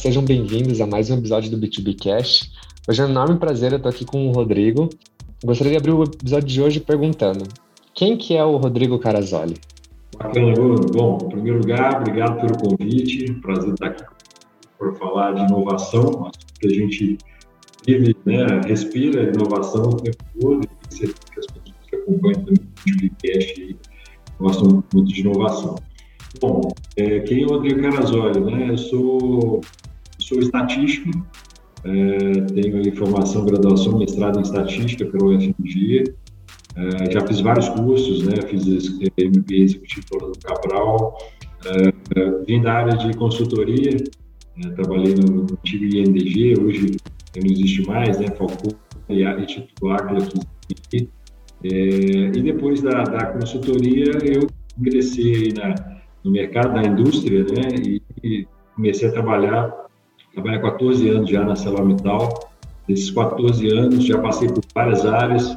Sejam 0.00 0.24
bem-vindos 0.24 0.80
a 0.80 0.86
mais 0.86 1.10
um 1.10 1.18
episódio 1.18 1.50
do 1.50 1.58
B2B 1.58 1.94
Cash. 2.02 2.50
Hoje 2.88 3.02
é 3.02 3.04
um 3.04 3.10
enorme 3.10 3.38
prazer, 3.38 3.70
eu 3.70 3.76
estou 3.76 3.90
aqui 3.90 4.02
com 4.02 4.28
o 4.28 4.32
Rodrigo. 4.32 4.88
Gostaria 5.44 5.72
de 5.72 5.76
abrir 5.76 5.90
o 5.90 6.02
episódio 6.04 6.48
de 6.48 6.62
hoje 6.62 6.80
perguntando: 6.80 7.44
quem 7.92 8.16
que 8.16 8.34
é 8.34 8.42
o 8.42 8.56
Rodrigo 8.56 8.98
Carazoli? 8.98 9.56
Bacana. 10.16 10.54
Bom, 10.90 11.18
em 11.22 11.28
primeiro 11.28 11.58
lugar, 11.58 12.00
obrigado 12.00 12.40
pelo 12.40 12.56
convite. 12.56 13.30
Prazer 13.42 13.74
estar 13.74 13.88
aqui 13.88 14.04
para 14.78 14.94
falar 14.94 15.32
de 15.32 15.42
inovação, 15.42 16.30
que 16.58 16.66
a 16.66 16.70
gente 16.70 17.18
vive, 17.86 18.16
né, 18.24 18.46
respira 18.66 19.30
inovação 19.30 19.82
o 19.82 19.96
tempo 19.96 20.24
todo, 20.40 20.64
e 20.64 20.96
que 20.96 21.04
as 21.04 21.12
pessoas 21.12 21.46
que 21.90 21.96
acompanham 21.96 22.40
também 22.40 22.54
o 22.54 22.82
podcast 22.82 23.76
gostam 24.38 24.82
muito 24.94 25.12
de 25.12 25.20
inovação. 25.20 25.76
Bom, 26.40 26.72
é, 26.96 27.20
quem 27.20 27.42
é 27.42 27.46
o 27.46 27.50
Rodrigo 27.50 27.82
Carazoli? 27.82 28.40
Né? 28.40 28.70
Eu 28.70 28.78
sou, 28.78 29.60
sou 30.30 30.38
estatístico, 30.38 31.10
é, 31.82 32.40
tenho 32.52 32.76
aí 32.76 32.90
formação, 32.92 33.44
graduação, 33.44 33.98
mestrado 33.98 34.38
em 34.38 34.42
estatística 34.42 35.04
pela 35.06 35.24
UFMG, 35.24 36.14
é, 36.76 37.10
já 37.10 37.26
fiz 37.26 37.40
vários 37.40 37.68
cursos, 37.70 38.22
né? 38.22 38.36
fiz 38.46 38.64
MBA 38.64 39.56
executivo 39.56 40.06
pelo 40.08 40.32
Cabral, 40.42 41.18
é, 41.66 42.44
vim 42.46 42.62
da 42.62 42.74
área 42.74 42.96
de 42.96 43.12
consultoria, 43.16 43.96
né? 44.56 44.70
trabalhei 44.76 45.14
no 45.16 45.42
antigo 45.42 45.84
INDG, 45.84 46.54
hoje 46.60 46.96
não 47.36 47.50
existe 47.50 47.86
mais, 47.86 48.18
né? 48.18 48.28
Falcão 48.28 48.72
e 49.08 49.22
Instituto 49.24 49.88
Águila, 49.88 50.20
que 50.90 51.08
é, 51.62 51.68
e 51.68 52.42
depois 52.42 52.80
da, 52.80 53.02
da 53.02 53.26
consultoria 53.26 54.12
eu 54.24 54.48
ingressei 54.78 55.52
na, 55.52 55.74
no 56.24 56.30
mercado 56.30 56.74
da 56.74 56.82
indústria, 56.82 57.44
né? 57.44 57.68
E, 57.84 58.02
e 58.22 58.48
comecei 58.74 59.08
a 59.08 59.12
trabalhar, 59.12 59.80
trabalhar 60.32 60.60
14 60.60 61.08
anos 61.08 61.30
já 61.30 61.44
na 61.44 61.56
Celamital. 61.56 62.50
Nesses 62.88 63.10
14 63.10 63.68
anos 63.68 64.04
já 64.04 64.18
passei 64.18 64.48
por 64.48 64.62
várias 64.74 65.04
áreas, 65.06 65.56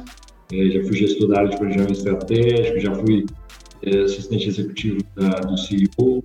é, 0.52 0.70
já 0.70 0.82
fui 0.84 0.96
gestor 0.96 1.28
da 1.28 1.38
área 1.38 1.50
de 1.50 1.56
planejamento 1.56 1.92
estratégico, 1.92 2.80
já 2.80 2.94
fui 2.94 3.26
é, 3.82 3.98
assistente 4.02 4.48
executivo 4.48 4.98
da, 5.16 5.40
do 5.40 5.56
CEO, 5.56 6.22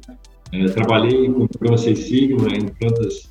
é, 0.52 0.66
trabalhei 0.66 1.32
com 1.32 1.44
o 1.44 1.50
programa 1.50 1.78
Seis 1.78 2.00
Sigma 2.00 2.48
em 2.56 2.68
plantas 2.68 3.30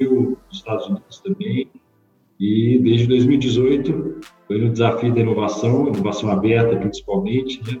nos 0.00 0.38
Estados 0.52 0.86
Unidos 0.86 1.20
também, 1.20 1.68
e 2.38 2.78
desde 2.78 3.06
2018 3.08 4.20
foi 4.46 4.58
no 4.58 4.70
desafio 4.70 5.12
da 5.12 5.20
inovação, 5.20 5.88
inovação 5.88 6.30
aberta 6.30 6.76
principalmente, 6.76 7.60
né? 7.66 7.80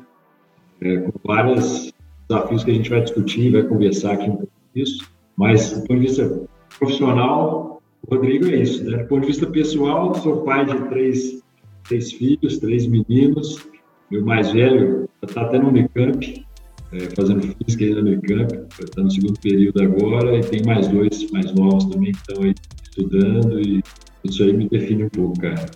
É, 0.80 0.96
com 0.98 1.12
vários 1.24 1.92
desafios 2.28 2.64
que 2.64 2.70
a 2.70 2.74
gente 2.74 2.90
vai 2.90 3.00
discutir, 3.00 3.50
vai 3.50 3.62
conversar 3.62 4.12
aqui 4.12 4.30
um 4.30 4.36
pouco 4.36 4.52
disso, 4.74 5.08
mas 5.36 5.72
do 5.72 5.86
ponto 5.86 6.00
de 6.00 6.06
vista 6.06 6.48
profissional, 6.78 7.82
o 8.06 8.14
Rodrigo 8.14 8.46
é 8.46 8.56
isso, 8.56 8.84
né? 8.84 8.98
Do 8.98 9.08
ponto 9.08 9.22
de 9.22 9.26
vista 9.28 9.46
pessoal, 9.46 10.14
sou 10.14 10.42
pai 10.42 10.64
de 10.64 10.88
três, 10.88 11.42
três 11.88 12.12
filhos, 12.12 12.58
três 12.58 12.86
meninos, 12.86 13.66
meu 14.10 14.24
mais 14.24 14.52
velho 14.52 15.08
está 15.22 15.42
até 15.42 15.58
no 15.58 15.68
Unicamp, 15.68 16.44
é, 16.92 16.98
fazendo 17.14 17.42
física 17.42 17.86
no 18.00 18.08
Unicamp, 18.08 18.66
está 18.82 19.02
no 19.02 19.10
segundo 19.10 19.38
período 19.40 19.82
agora, 19.82 20.38
e 20.38 20.40
tem 20.40 20.62
mais 20.64 20.88
dois 20.88 21.30
mais 21.30 21.52
novos 21.54 21.84
também 21.86 22.12
que 22.12 22.18
estão 22.18 22.42
aí 22.42 22.54
estudando, 22.82 23.60
e 23.60 23.82
isso 24.24 24.42
aí 24.42 24.52
me 24.52 24.68
define 24.68 25.04
um 25.04 25.08
pouco, 25.08 25.38
cara. 25.40 25.66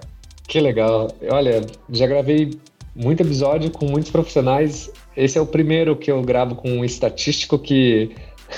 Que 0.49 0.61
legal. 0.61 1.09
Olha, 1.31 1.63
já 1.91 2.07
gravei 2.07 2.51
muito 2.95 3.23
episódio 3.23 3.71
com 3.71 3.87
muitos 3.87 4.11
profissionais. 4.11 4.91
Esse 5.17 5.39
é 5.39 5.41
o 5.41 5.47
primeiro 5.47 5.97
que 5.97 6.11
eu 6.11 6.21
gravo 6.23 6.55
com 6.55 6.71
um 6.71 6.85
estatístico 6.85 7.59
que, 7.59 8.11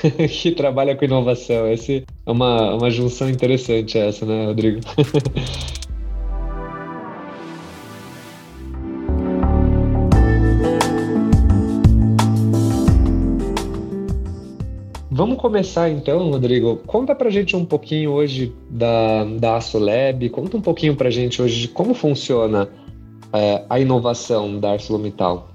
que 0.29 0.53
trabalha 0.53 0.97
com 0.97 1.05
inovação. 1.05 1.71
Esse 1.71 2.05
é 2.27 2.31
uma, 2.31 2.75
uma 2.75 2.91
junção 2.91 3.29
interessante 3.29 3.99
essa, 3.99 4.25
né, 4.27 4.47
Rodrigo? 4.47 4.81
Vamos 15.17 15.39
começar 15.39 15.89
então, 15.89 16.29
Rodrigo. 16.29 16.81
Conta 16.89 17.15
pra 17.15 17.31
gente 17.31 17.55
um 17.55 17.65
pouquinho 17.65 18.11
hoje 18.11 18.53
da, 18.69 19.23
da 19.23 19.57
AssoLab, 19.59 20.29
conta 20.31 20.57
um 20.57 20.61
pouquinho 20.61 20.97
pra 20.97 21.09
gente 21.09 21.41
hoje 21.41 21.61
de 21.61 21.69
como 21.69 21.95
funciona 21.95 22.69
é, 23.33 23.65
a 23.71 23.79
inovação 23.79 24.59
da 24.59 24.73
ArcelorMittal. 24.73 25.54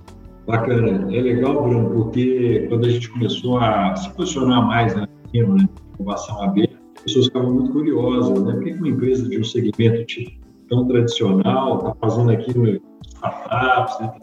Bacana. 0.49 1.15
É 1.15 1.21
legal, 1.21 1.61
Bruno, 1.61 1.91
porque 1.91 2.65
quando 2.69 2.87
a 2.87 2.89
gente 2.89 3.07
começou 3.11 3.59
a 3.59 3.95
se 3.95 4.11
posicionar 4.15 4.65
mais 4.65 4.95
na 4.95 5.01
né, 5.01 5.07
inovação 5.31 6.41
aberta, 6.41 6.75
as 6.97 7.03
pessoas 7.03 7.25
ficavam 7.25 7.53
muito 7.53 7.71
curiosas, 7.71 8.43
né? 8.43 8.53
Por 8.53 8.63
que 8.63 8.71
uma 8.71 8.89
empresa 8.89 9.29
de 9.29 9.39
um 9.39 9.43
segmento 9.43 10.03
tipo, 10.05 10.31
tão 10.67 10.87
tradicional 10.87 11.77
está 11.77 11.95
fazendo 12.01 12.31
aquilo 12.31 12.81
startups, 13.05 13.99
né? 13.99 14.13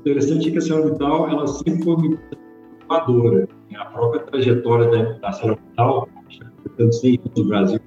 interessante 0.00 0.48
é 0.48 0.50
que 0.52 0.56
a 0.56 0.60
ArcelorMittal, 0.60 1.28
ela 1.28 1.46
sempre 1.46 1.82
foi 1.82 1.96
muito 1.98 2.18
inovadora 2.80 3.48
a 3.76 3.84
própria 3.84 4.22
trajetória 4.22 4.90
da, 4.90 5.18
da 5.18 5.26
ArcelorMittal, 5.28 6.08
portanto, 6.62 6.92
100 6.94 7.20
anos 7.20 7.32
no 7.36 7.44
Brasil, 7.44 7.80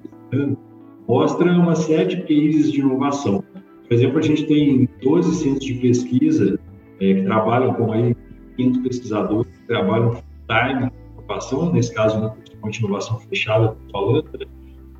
mostra 1.08 1.52
uma 1.52 1.74
série 1.74 2.14
de 2.14 2.22
cases 2.22 2.70
de 2.70 2.78
inovação. 2.78 3.42
Por 3.88 3.92
exemplo, 3.92 4.20
a 4.20 4.22
gente 4.22 4.46
tem 4.46 4.88
12 5.02 5.34
centros 5.34 5.64
de 5.64 5.74
pesquisa 5.74 6.60
é, 7.02 7.14
que 7.14 7.22
trabalham 7.22 7.74
com 7.74 7.92
aí 7.92 8.14
500 8.56 8.82
pesquisadores 8.82 9.58
que 9.58 9.66
trabalham 9.66 10.12
full-time 10.12 10.90
inovação, 11.32 11.72
nesse 11.72 11.94
caso, 11.94 12.18
uma 12.62 12.70
de 12.70 12.78
inovação 12.78 13.18
fechada, 13.20 13.76
falando, 13.90 14.24
né? 14.38 14.46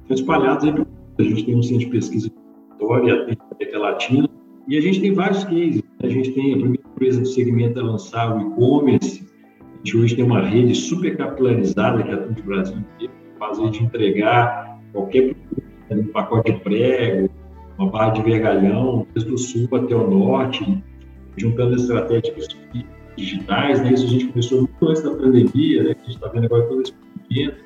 estão 0.02 0.14
espalhados 0.14 0.64
aí 0.64 0.74
a 1.18 1.22
gente 1.22 1.44
tem 1.44 1.54
um 1.54 1.62
centro 1.62 1.86
de 1.86 1.86
pesquisa 1.86 2.30
tem 2.78 3.36
América 3.50 3.78
Latina, 3.78 4.28
e 4.66 4.76
a 4.76 4.80
gente 4.80 5.00
tem 5.00 5.14
vários 5.14 5.44
cases. 5.44 5.76
Né? 5.76 5.82
A 6.02 6.08
gente 6.08 6.32
tem 6.32 6.54
a 6.54 6.56
primeira 6.56 6.82
empresa 6.94 7.20
do 7.20 7.26
segmento 7.26 7.78
a 7.78 7.82
lançar 7.82 8.36
o 8.36 8.40
e-commerce, 8.40 9.24
gente 9.84 9.96
hoje 9.96 10.16
tem 10.16 10.24
uma 10.24 10.40
rede 10.40 10.74
super 10.74 11.16
capilarizada 11.16 12.02
que 12.02 12.10
atua 12.10 12.34
no 12.36 12.42
Brasil 12.42 12.76
inteiro, 12.78 13.12
capaz 13.34 13.70
de 13.70 13.84
entregar 13.84 14.80
qualquer 14.92 15.34
produto, 15.34 15.62
né, 15.90 15.96
um 15.96 16.06
pacote 16.06 16.52
de 16.52 16.58
prego, 16.60 17.30
uma 17.78 17.90
barra 17.90 18.10
de 18.10 18.22
vergalhão, 18.22 19.06
desde 19.14 19.32
o 19.32 19.38
sul 19.38 19.69
até 19.72 19.94
o 19.94 20.08
norte, 20.08 20.82
juntando 21.37 21.76
estratégias 21.76 22.48
digitais, 23.16 23.81
né? 23.81 23.93
Isso 23.93 24.04
a 24.04 24.09
gente 24.09 24.26
começou 24.28 24.59
muito 24.59 24.88
antes 24.88 25.03
da 25.03 25.10
pandemia, 25.10 25.82
né? 25.82 25.91
A 25.91 26.04
gente 26.04 26.16
está 26.16 26.28
vendo 26.28 26.47
agora 26.47 26.62
todo 26.65 26.82
esse 26.82 26.93
movimento. 26.93 27.56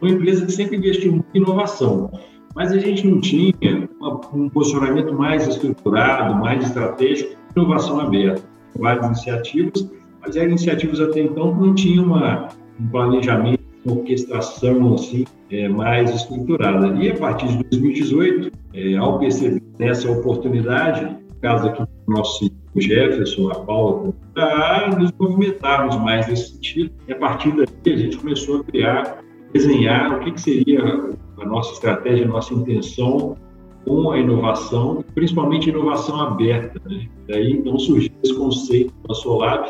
Uma 0.00 0.10
empresa 0.10 0.46
que 0.46 0.52
sempre 0.52 0.76
investiu 0.76 1.12
muito 1.12 1.26
em 1.34 1.38
inovação, 1.38 2.10
mas 2.54 2.72
a 2.72 2.78
gente 2.78 3.06
não 3.06 3.20
tinha 3.20 3.88
uma, 4.00 4.20
um 4.32 4.48
posicionamento 4.48 5.12
mais 5.12 5.46
estruturado, 5.46 6.34
mais 6.36 6.64
estratégico, 6.64 7.36
inovação 7.56 8.00
aberta, 8.00 8.42
várias 8.76 9.06
iniciativas 9.06 9.90
mas 10.20 10.36
eram 10.36 10.50
iniciativas 10.50 11.00
até 11.00 11.20
então 11.20 11.54
que 11.54 11.60
não 11.60 11.74
tinham 11.74 12.04
uma, 12.04 12.48
um 12.80 12.86
planejamento, 12.88 13.60
uma 13.84 13.96
orquestração 13.96 14.94
assim, 14.94 15.24
é, 15.50 15.68
mais 15.68 16.14
estruturada. 16.14 16.88
E 17.02 17.10
a 17.10 17.16
partir 17.16 17.48
de 17.48 17.64
2018, 17.64 18.52
é, 18.74 18.96
ao 18.96 19.18
perceber 19.18 19.62
essa 19.80 20.10
oportunidade, 20.10 21.16
caso 21.40 21.68
aqui 21.68 21.82
do 21.82 22.14
nosso 22.14 22.50
Jefferson, 22.76 23.50
a 23.50 23.54
Paula, 23.60 24.14
para 24.34 24.96
nos 24.96 25.12
movimentarmos 25.18 25.96
mais 25.96 26.28
nesse 26.28 26.54
sentido. 26.54 26.90
E 27.06 27.12
a 27.12 27.16
partir 27.16 27.52
daí 27.56 27.94
a 27.94 27.96
gente 27.96 28.18
começou 28.18 28.60
a 28.60 28.64
criar, 28.64 29.22
desenhar 29.52 30.16
o 30.16 30.20
que, 30.20 30.32
que 30.32 30.40
seria 30.40 30.80
a 31.40 31.44
nossa 31.44 31.72
estratégia, 31.72 32.24
a 32.24 32.28
nossa 32.28 32.54
intenção 32.54 33.36
com 33.84 34.10
a 34.10 34.18
inovação, 34.18 35.04
principalmente 35.14 35.70
inovação 35.70 36.20
aberta. 36.20 36.80
Né? 36.88 37.08
Daí 37.28 37.52
então 37.52 37.78
surgiu 37.78 38.10
esse 38.22 38.34
conceito 38.34 38.92
da 39.06 39.14
Solab, 39.14 39.66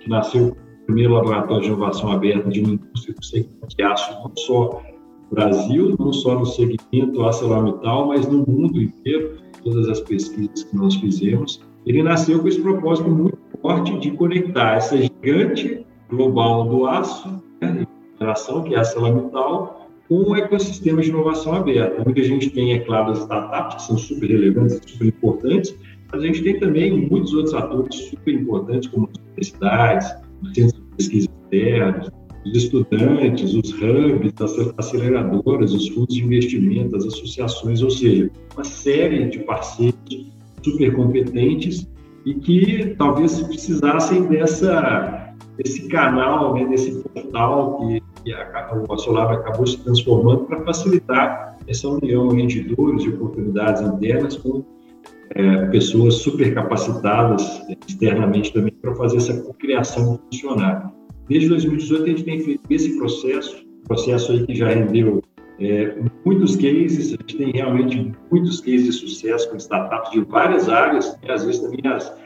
que 0.00 0.08
nasceu 0.08 0.48
o 0.48 0.56
primeiro 0.86 1.14
laboratório 1.14 1.62
de 1.62 1.68
inovação 1.68 2.10
aberta 2.10 2.48
de 2.48 2.60
uma 2.60 2.74
indústria 2.74 3.14
do 3.14 3.24
segmento 3.24 3.76
de 3.76 3.82
aço, 3.82 4.10
não 4.22 4.32
só 4.36 4.82
no 5.30 5.34
Brasil, 5.34 5.96
não 5.98 6.12
só 6.12 6.38
no 6.38 6.46
segmento 6.46 7.22
ArcelorMittal, 7.22 8.08
mas 8.08 8.26
no 8.26 8.38
mundo 8.46 8.80
inteiro, 8.80 9.36
todas 9.62 9.88
as 9.88 10.00
pesquisas 10.00 10.64
que 10.64 10.76
nós 10.76 10.94
fizemos. 10.96 11.60
Ele 11.86 12.02
nasceu 12.02 12.40
com 12.40 12.48
esse 12.48 12.60
propósito 12.60 13.08
muito 13.08 13.38
forte 13.60 13.98
de 13.98 14.10
conectar 14.12 14.76
essa 14.76 14.96
gigante 14.96 15.86
global 16.10 16.68
do 16.68 16.86
aço, 16.86 17.42
né, 17.60 17.86
geração, 18.18 18.62
que 18.62 18.74
é 18.74 18.76
a 18.76 18.80
ArcelorMittal, 18.80 19.88
com 20.08 20.30
o 20.30 20.36
ecossistema 20.36 21.02
de 21.02 21.10
inovação 21.10 21.54
aberta. 21.54 22.02
Muita 22.04 22.22
gente 22.22 22.50
tem, 22.50 22.72
é 22.72 22.78
claro, 22.80 23.12
as 23.12 23.18
startups, 23.18 23.76
que 23.76 23.82
são 23.82 23.98
super 23.98 24.28
relevantes, 24.28 24.80
super 24.86 25.06
importantes, 25.06 25.74
mas 26.10 26.22
a 26.22 26.26
gente 26.26 26.42
tem 26.42 26.58
também 26.58 27.08
muitos 27.08 27.34
outros 27.34 27.54
atores 27.54 27.94
super 27.94 28.34
importantes, 28.34 28.88
como 28.88 29.08
as 29.12 29.22
universidades, 29.22 30.08
os 30.42 30.54
centros 30.54 30.74
de 30.74 30.96
pesquisa 30.96 31.28
externos, 31.50 32.10
os 32.48 32.64
estudantes, 32.64 33.54
os 33.54 33.72
hubs, 33.72 34.32
as 34.40 34.74
aceleradoras, 34.78 35.72
os 35.72 35.88
fundos 35.88 36.14
de 36.14 36.24
investimento, 36.24 36.96
as 36.96 37.04
associações, 37.04 37.82
ou 37.82 37.90
seja, 37.90 38.30
uma 38.54 38.64
série 38.64 39.28
de 39.28 39.40
parceiros 39.40 40.26
super 40.62 40.94
competentes 40.94 41.88
e 42.24 42.34
que 42.34 42.94
talvez 42.98 43.40
precisassem 43.40 44.24
dessa, 44.26 45.34
desse 45.56 45.88
canal, 45.88 46.54
né, 46.54 46.66
desse 46.66 46.92
portal 47.02 47.78
que, 47.78 48.02
e 48.26 48.32
a, 48.32 48.96
Solab 48.98 49.34
acabou 49.34 49.66
se 49.66 49.78
transformando 49.78 50.44
para 50.44 50.64
facilitar 50.64 51.56
essa 51.66 51.88
união 51.88 52.28
de 52.28 52.62
dores 52.62 53.04
e 53.04 53.08
oportunidades 53.10 53.82
internas 53.82 54.36
com 54.36 54.64
é, 55.30 55.66
pessoas 55.66 56.14
super 56.16 56.54
capacitadas 56.54 57.62
externamente 57.86 58.52
também 58.52 58.72
para 58.72 58.94
fazer 58.94 59.18
essa 59.18 59.54
criação 59.54 60.18
funcionar. 60.30 60.97
Desde 61.28 61.48
2018 61.48 62.04
a 62.04 62.06
gente 62.06 62.24
tem 62.24 62.40
feito 62.40 62.62
esse 62.70 62.96
processo, 62.96 63.64
processo 63.86 64.32
aí 64.32 64.46
que 64.46 64.54
já 64.54 64.68
rendeu 64.68 65.22
é, 65.60 65.96
muitos 66.24 66.56
cases, 66.56 67.08
a 67.08 67.16
gente 67.16 67.36
tem 67.36 67.52
realmente 67.52 68.12
muitos 68.30 68.60
cases 68.60 68.84
de 68.84 68.92
sucesso 68.92 69.50
com 69.50 69.56
startups 69.56 70.12
de 70.12 70.20
várias 70.20 70.68
áreas, 70.68 71.18
e 71.22 71.30
às 71.30 71.44
vezes 71.44 71.60
também 71.60 71.80
as 71.90 72.16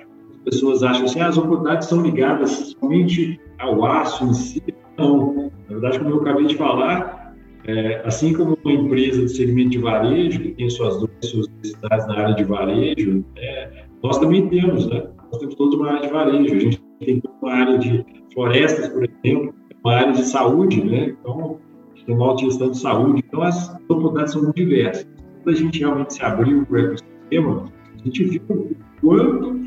pessoas 0.45 0.83
acham 0.83 1.05
assim, 1.05 1.21
ah, 1.21 1.29
as 1.29 1.39
oportunidades 1.39 1.89
são 1.89 2.03
ligadas 2.03 2.75
somente 2.79 3.41
ao 3.59 3.85
aço 3.85 4.25
em 4.25 4.35
si. 4.35 4.63
Não, 4.99 5.51
na 5.69 5.79
verdade, 5.79 5.99
como 5.99 6.11
eu 6.11 6.21
acabei 6.21 6.47
de 6.47 6.57
falar, 6.57 7.35
é, 7.65 8.03
assim 8.05 8.35
como 8.35 8.59
uma 8.63 8.73
empresa 8.73 9.25
de 9.25 9.29
segmento 9.31 9.71
de 9.71 9.79
varejo, 9.79 10.41
que 10.41 10.51
tem 10.51 10.69
suas, 10.69 10.95
suas 11.23 11.49
necessidades 11.49 12.07
na 12.07 12.19
área 12.19 12.35
de 12.35 12.45
varejo, 12.45 13.25
é, 13.37 13.85
nós 14.03 14.19
também 14.19 14.49
temos, 14.49 14.87
né? 14.87 15.07
Nós 15.31 15.39
temos 15.39 15.55
toda 15.55 15.77
uma 15.77 15.93
área 15.93 16.03
de 16.03 16.13
varejo, 16.13 16.55
a 16.55 16.59
gente 16.59 16.83
tem 17.01 17.23
uma 17.41 17.53
área 17.53 17.79
de 17.79 18.05
florestas, 18.33 18.89
por 18.89 19.05
exemplo, 19.05 19.55
uma 19.85 19.95
área 19.95 20.13
de 20.13 20.25
saúde, 20.25 20.85
né? 20.85 21.17
Então, 21.21 21.59
tem 22.05 22.15
uma 22.15 22.27
alta 22.27 22.45
gestão 22.45 22.71
de 22.71 22.79
saúde. 22.79 23.23
Então, 23.27 23.43
as 23.43 23.75
oportunidades 23.75 24.33
são 24.33 24.43
muito 24.43 24.57
diversas. 24.57 25.07
Quando 25.43 25.57
a 25.57 25.59
gente 25.59 25.79
realmente 25.79 26.15
se 26.15 26.23
abriu 26.23 26.67
para 26.67 26.75
o 26.75 26.79
ecossistema, 26.81 27.65
a 27.95 28.05
gente 28.05 28.25
viu 28.25 28.43
o 28.49 28.77
quanto 29.01 29.61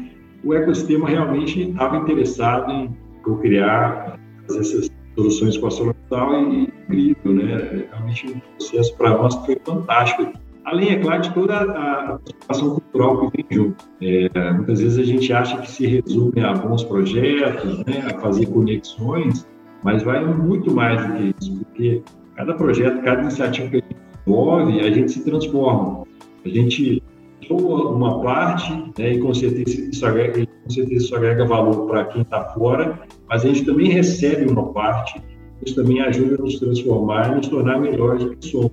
o 0.43 0.53
ecossistema 0.53 1.09
realmente 1.09 1.69
estava 1.69 1.97
interessado 1.97 2.71
em 2.71 2.95
criar 3.41 4.19
essas 4.47 4.89
soluções 5.15 5.57
com 5.57 5.67
a 5.67 5.71
solução 5.71 6.53
e 6.53 6.63
incrível, 6.63 7.33
né? 7.33 7.87
Realmente 7.91 8.27
um 8.27 8.39
processo 8.57 8.95
para 8.95 9.09
nós 9.17 9.35
foi 9.45 9.57
fantástico. 9.65 10.31
Além, 10.65 10.89
é 10.89 10.99
claro, 10.99 11.21
de 11.21 11.33
toda 11.33 11.61
a 11.61 12.17
transformação 12.17 12.69
cultural 12.71 13.29
que 13.29 13.37
vem 13.37 13.45
junto. 13.51 13.85
É, 14.01 14.51
muitas 14.51 14.81
vezes 14.81 14.97
a 14.97 15.03
gente 15.03 15.31
acha 15.31 15.57
que 15.61 15.69
se 15.69 15.85
resume 15.85 16.41
a 16.41 16.53
bons 16.53 16.83
projetos, 16.83 17.85
né, 17.85 18.03
a 18.07 18.19
fazer 18.19 18.47
conexões, 18.47 19.47
mas 19.83 20.01
vai 20.01 20.25
muito 20.25 20.73
mais 20.73 21.05
do 21.05 21.13
que 21.13 21.35
isso, 21.39 21.59
porque 21.59 22.01
cada 22.35 22.55
projeto, 22.55 23.03
cada 23.03 23.21
iniciativa 23.21 23.69
que 23.69 23.75
a 23.75 23.79
gente 23.79 23.95
desenvolve, 24.25 24.79
a 24.79 24.91
gente 24.91 25.11
se 25.11 25.23
transforma. 25.23 26.03
A 26.43 26.49
gente 26.49 27.03
doa 27.47 27.91
uma 27.91 28.21
parte, 28.23 28.73
né, 28.97 29.13
e 29.13 29.19
com 29.19 29.35
certeza 29.35 29.89
isso 29.91 30.03
agrega, 30.03 30.47
com 30.63 30.69
certeza 30.71 31.05
isso 31.05 31.15
agrega 31.15 31.45
valor 31.45 31.85
para 31.85 32.05
quem 32.05 32.23
está 32.23 32.43
fora, 32.43 32.99
mas 33.29 33.45
a 33.45 33.47
gente 33.47 33.65
também 33.65 33.89
recebe 33.89 34.49
uma 34.51 34.73
parte, 34.73 35.21
isso 35.63 35.75
também 35.75 36.01
ajuda 36.01 36.35
a 36.35 36.37
nos 36.39 36.59
transformar 36.59 37.31
e 37.31 37.35
nos 37.35 37.47
tornar 37.47 37.79
melhores 37.79 38.23
do 38.23 38.35
que 38.35 38.47
somos. 38.47 38.71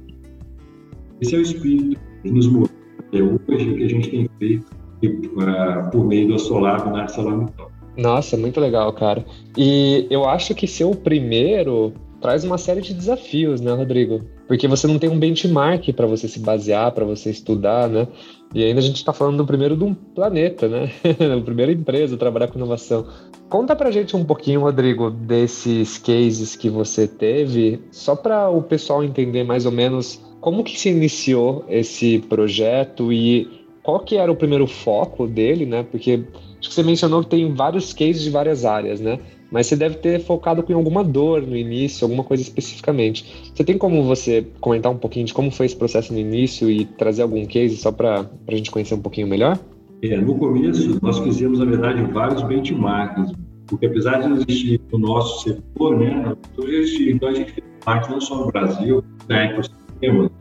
Esse 1.22 1.36
é 1.36 1.38
o 1.38 1.42
espírito 1.42 2.00
que 2.20 2.32
nos 2.32 2.48
move 2.48 2.70
até 2.98 3.22
hoje, 3.22 3.74
que 3.74 3.84
a 3.84 3.88
gente 3.88 4.10
tem 4.10 4.28
feito 4.40 4.66
por 5.92 6.04
meio 6.04 6.26
do 6.26 6.38
Solab 6.38 6.90
na 6.90 7.06
Salamitão. 7.06 7.68
Nossa, 7.96 8.36
muito 8.36 8.58
legal, 8.58 8.92
cara. 8.92 9.24
E 9.56 10.08
eu 10.10 10.28
acho 10.28 10.52
que 10.52 10.66
ser 10.66 10.84
o 10.84 10.96
primeiro 10.96 11.92
traz 12.20 12.42
uma 12.42 12.58
série 12.58 12.80
de 12.80 12.92
desafios, 12.92 13.60
né, 13.60 13.72
Rodrigo? 13.72 14.20
Porque 14.48 14.66
você 14.66 14.88
não 14.88 14.98
tem 14.98 15.10
um 15.10 15.18
benchmark 15.18 15.92
para 15.92 16.06
você 16.06 16.26
se 16.26 16.40
basear, 16.40 16.90
para 16.90 17.04
você 17.04 17.30
estudar, 17.30 17.88
né? 17.88 18.08
E 18.52 18.64
ainda 18.64 18.80
a 18.80 18.82
gente 18.82 18.96
está 18.96 19.12
falando 19.12 19.36
do 19.36 19.46
primeiro 19.46 19.82
um 19.84 19.94
planeta, 19.94 20.68
né? 20.68 20.90
a 21.38 21.40
primeira 21.40 21.70
empresa 21.70 22.16
a 22.16 22.18
trabalhar 22.18 22.48
com 22.48 22.58
inovação. 22.58 23.06
Conta 23.48 23.76
pra 23.76 23.92
gente 23.92 24.16
um 24.16 24.24
pouquinho, 24.24 24.62
Rodrigo, 24.62 25.08
desses 25.08 25.98
cases 25.98 26.56
que 26.56 26.68
você 26.68 27.06
teve, 27.06 27.80
só 27.92 28.16
para 28.16 28.48
o 28.48 28.62
pessoal 28.62 29.04
entender 29.04 29.44
mais 29.44 29.66
ou 29.66 29.72
menos 29.72 30.20
como 30.42 30.64
que 30.64 30.78
se 30.78 30.90
iniciou 30.90 31.64
esse 31.68 32.18
projeto 32.18 33.12
e 33.12 33.48
qual 33.80 34.00
que 34.00 34.16
era 34.16 34.30
o 34.30 34.34
primeiro 34.34 34.66
foco 34.66 35.24
dele, 35.26 35.64
né? 35.64 35.86
Porque 35.88 36.24
acho 36.58 36.68
que 36.68 36.74
você 36.74 36.82
mencionou 36.82 37.22
que 37.22 37.30
tem 37.30 37.54
vários 37.54 37.92
cases 37.92 38.22
de 38.22 38.28
várias 38.28 38.64
áreas, 38.64 39.00
né? 39.00 39.20
Mas 39.52 39.68
você 39.68 39.76
deve 39.76 39.98
ter 39.98 40.20
focado 40.20 40.62
com 40.64 40.74
alguma 40.74 41.04
dor 41.04 41.42
no 41.42 41.56
início, 41.56 42.04
alguma 42.04 42.24
coisa 42.24 42.42
especificamente. 42.42 43.52
Você 43.54 43.62
tem 43.62 43.78
como 43.78 44.02
você 44.02 44.44
comentar 44.60 44.90
um 44.90 44.96
pouquinho 44.96 45.26
de 45.26 45.32
como 45.32 45.48
foi 45.50 45.66
esse 45.66 45.76
processo 45.76 46.12
no 46.12 46.18
início 46.18 46.68
e 46.68 46.86
trazer 46.86 47.22
algum 47.22 47.46
case 47.46 47.76
só 47.76 47.92
para 47.92 48.28
a 48.48 48.54
gente 48.54 48.70
conhecer 48.70 48.94
um 48.94 49.00
pouquinho 49.00 49.28
melhor? 49.28 49.56
É, 50.02 50.16
no 50.16 50.34
começo, 50.36 50.98
nós 51.00 51.20
fizemos, 51.20 51.60
na 51.60 51.66
verdade, 51.66 52.02
vários 52.12 52.42
benchmarks, 52.42 53.30
porque 53.68 53.86
apesar 53.86 54.20
de 54.20 54.28
não 54.28 54.38
existir 54.38 54.80
no 54.90 54.98
nosso 54.98 55.44
setor, 55.44 55.98
né, 55.98 56.34
então 57.06 57.28
a 57.28 57.34
gente 57.34 57.52
fez 57.52 57.66
parte 57.84 58.10
não 58.10 58.20
só 58.20 58.44
no 58.44 58.50
Brasil, 58.50 59.04
na 59.28 59.44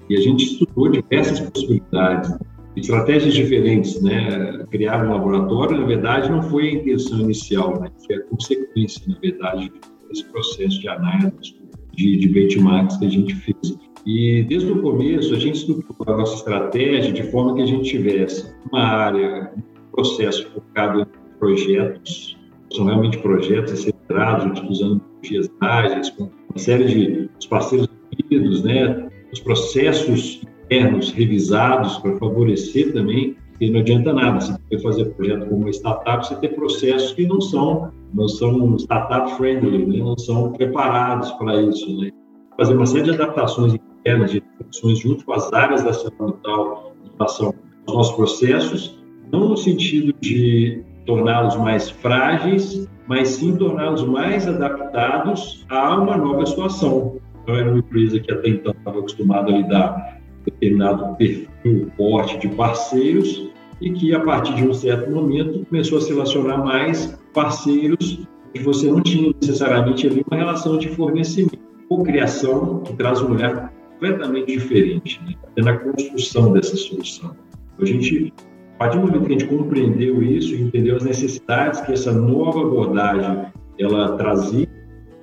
e 0.10 0.18
a 0.18 0.22
gente 0.22 0.46
estudou 0.46 0.90
diversas 0.90 1.40
possibilidades 1.40 2.34
estratégias 2.76 3.34
diferentes, 3.34 4.02
né? 4.02 4.66
Criar 4.72 5.06
um 5.06 5.12
laboratório, 5.12 5.78
na 5.78 5.86
verdade, 5.86 6.30
não 6.30 6.42
foi 6.42 6.70
a 6.70 6.74
intenção 6.74 7.20
inicial, 7.20 7.80
né? 7.80 7.90
Foi 8.06 8.16
a 8.16 8.22
consequência, 8.24 9.02
na 9.08 9.20
verdade, 9.20 9.72
desse 10.10 10.26
processo 10.26 10.80
de 10.80 10.88
análise, 10.88 11.56
de, 11.94 12.18
de 12.18 12.30
benchmarks 12.30 12.98
que 12.98 13.06
a 13.06 13.10
gente 13.10 13.36
fez. 13.36 13.78
E 14.06 14.44
desde 14.50 14.72
o 14.72 14.82
começo, 14.82 15.34
a 15.36 15.40
gente 15.40 15.56
estruturou 15.56 16.16
a 16.16 16.18
nossa 16.18 16.36
estratégia 16.36 17.12
de 17.12 17.24
forma 17.24 17.56
que 17.56 17.62
a 17.62 17.66
gente 17.66 17.90
tivesse 17.90 18.52
uma 18.72 18.82
área, 18.82 19.52
um 19.56 19.92
processo 19.92 20.48
focado 20.52 21.02
em 21.02 21.38
projetos, 21.38 22.38
são 22.74 22.86
realmente 22.86 23.18
projetos 23.20 23.74
acelerados, 23.74 24.62
usando 24.70 25.02
tecnologias 25.22 25.52
ágeis, 25.60 26.10
com 26.12 26.24
uma 26.24 26.58
série 26.58 26.86
de 26.86 27.30
os 27.38 27.46
parceiros 27.46 27.88
unidos, 28.30 28.64
né? 28.64 29.11
Os 29.32 29.40
processos 29.40 30.42
internos 30.66 31.12
revisados 31.12 31.98
para 31.98 32.18
favorecer 32.18 32.94
também, 32.94 33.36
porque 33.52 33.70
não 33.70 33.80
adianta 33.80 34.14
nada 34.14 34.40
você 34.40 34.80
fazer 34.80 35.06
projeto 35.06 35.48
como 35.48 35.62
uma 35.62 35.70
startup, 35.70 36.26
você 36.26 36.36
ter 36.36 36.50
processos 36.50 37.14
que 37.14 37.26
não 37.26 37.42
são 37.42 37.92
não 38.14 38.28
são 38.28 38.78
startup 38.78 39.32
friendly, 39.36 39.86
né? 39.86 40.00
não 40.00 40.18
são 40.18 40.52
preparados 40.52 41.32
para 41.34 41.62
isso, 41.62 41.98
né? 41.98 42.10
Fazer 42.58 42.76
uma 42.76 42.86
série 42.86 43.04
de 43.04 43.12
adaptações 43.12 43.74
internas, 43.74 44.32
de 44.32 44.44
funções 44.66 45.00
junto 45.00 45.26
com 45.26 45.34
as 45.34 45.52
áreas 45.54 45.84
da 45.84 45.94
saúde 45.94 46.16
mental 46.20 46.94
em 47.06 47.18
relação 47.18 47.54
aos 47.88 47.96
nossos 47.96 48.16
processos, 48.16 49.00
não 49.32 49.48
no 49.48 49.58
sentido 49.58 50.14
de 50.20 50.84
torná-los 51.06 51.56
mais 51.58 51.90
frágeis, 51.90 52.88
mas 53.08 53.30
sim 53.30 53.56
torná-los 53.56 54.04
mais 54.04 54.48
adaptados 54.48 55.66
a 55.70 55.98
uma 55.98 56.18
nova 56.18 56.46
situação. 56.46 57.21
Então, 57.44 57.56
era 57.56 57.70
uma 57.70 57.80
empresa 57.80 58.20
que 58.20 58.32
até 58.32 58.50
então 58.50 58.74
estava 58.78 59.00
acostumada 59.00 59.52
a 59.52 59.58
lidar 59.58 60.22
determinado 60.46 61.16
perfil 61.16 61.92
forte 61.98 62.38
de 62.40 62.50
parceiros 62.50 63.50
e 63.80 63.92
que, 63.92 64.14
a 64.14 64.20
partir 64.20 64.56
de 64.56 64.68
um 64.68 64.74
certo 64.74 65.10
momento, 65.12 65.66
começou 65.66 65.98
a 65.98 66.02
se 66.02 66.12
relacionar 66.12 66.58
mais 66.58 67.18
parceiros 67.34 68.28
que 68.54 68.62
você 68.62 68.90
não 68.90 69.02
tinha 69.02 69.34
necessariamente 69.42 70.08
ali 70.08 70.24
uma 70.30 70.38
relação 70.38 70.78
de 70.78 70.90
fornecimento 70.90 71.60
ou 71.90 72.04
criação 72.04 72.82
que 72.84 72.94
traz 72.94 73.22
um 73.22 73.34
olhar 73.34 73.72
completamente 73.94 74.52
diferente 74.52 75.22
né? 75.26 75.36
na 75.58 75.78
construção 75.78 76.54
dessa 76.54 76.76
solução. 76.76 77.36
A 77.80 77.86
gente, 77.86 78.34
a 78.76 78.78
partir 78.78 79.00
do 79.00 79.08
momento 79.08 79.26
que 79.26 79.36
a 79.36 79.40
gente 79.40 79.48
compreendeu 79.48 80.22
isso, 80.22 80.56
entendeu 80.56 80.96
as 80.96 81.04
necessidades 81.04 81.82
que 81.82 81.94
essa 81.94 82.12
nova 82.12 82.62
abordagem 82.62 83.46
ela 83.80 84.16
trazia, 84.18 84.68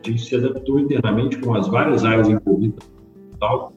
a 0.04 0.10
gente 0.10 0.24
se 0.24 0.36
adaptou 0.36 0.78
internamente 0.78 1.38
com 1.38 1.54
as 1.54 1.68
várias 1.68 2.04
áreas 2.04 2.28
envolvidas, 2.28 2.90
tal 3.40 3.72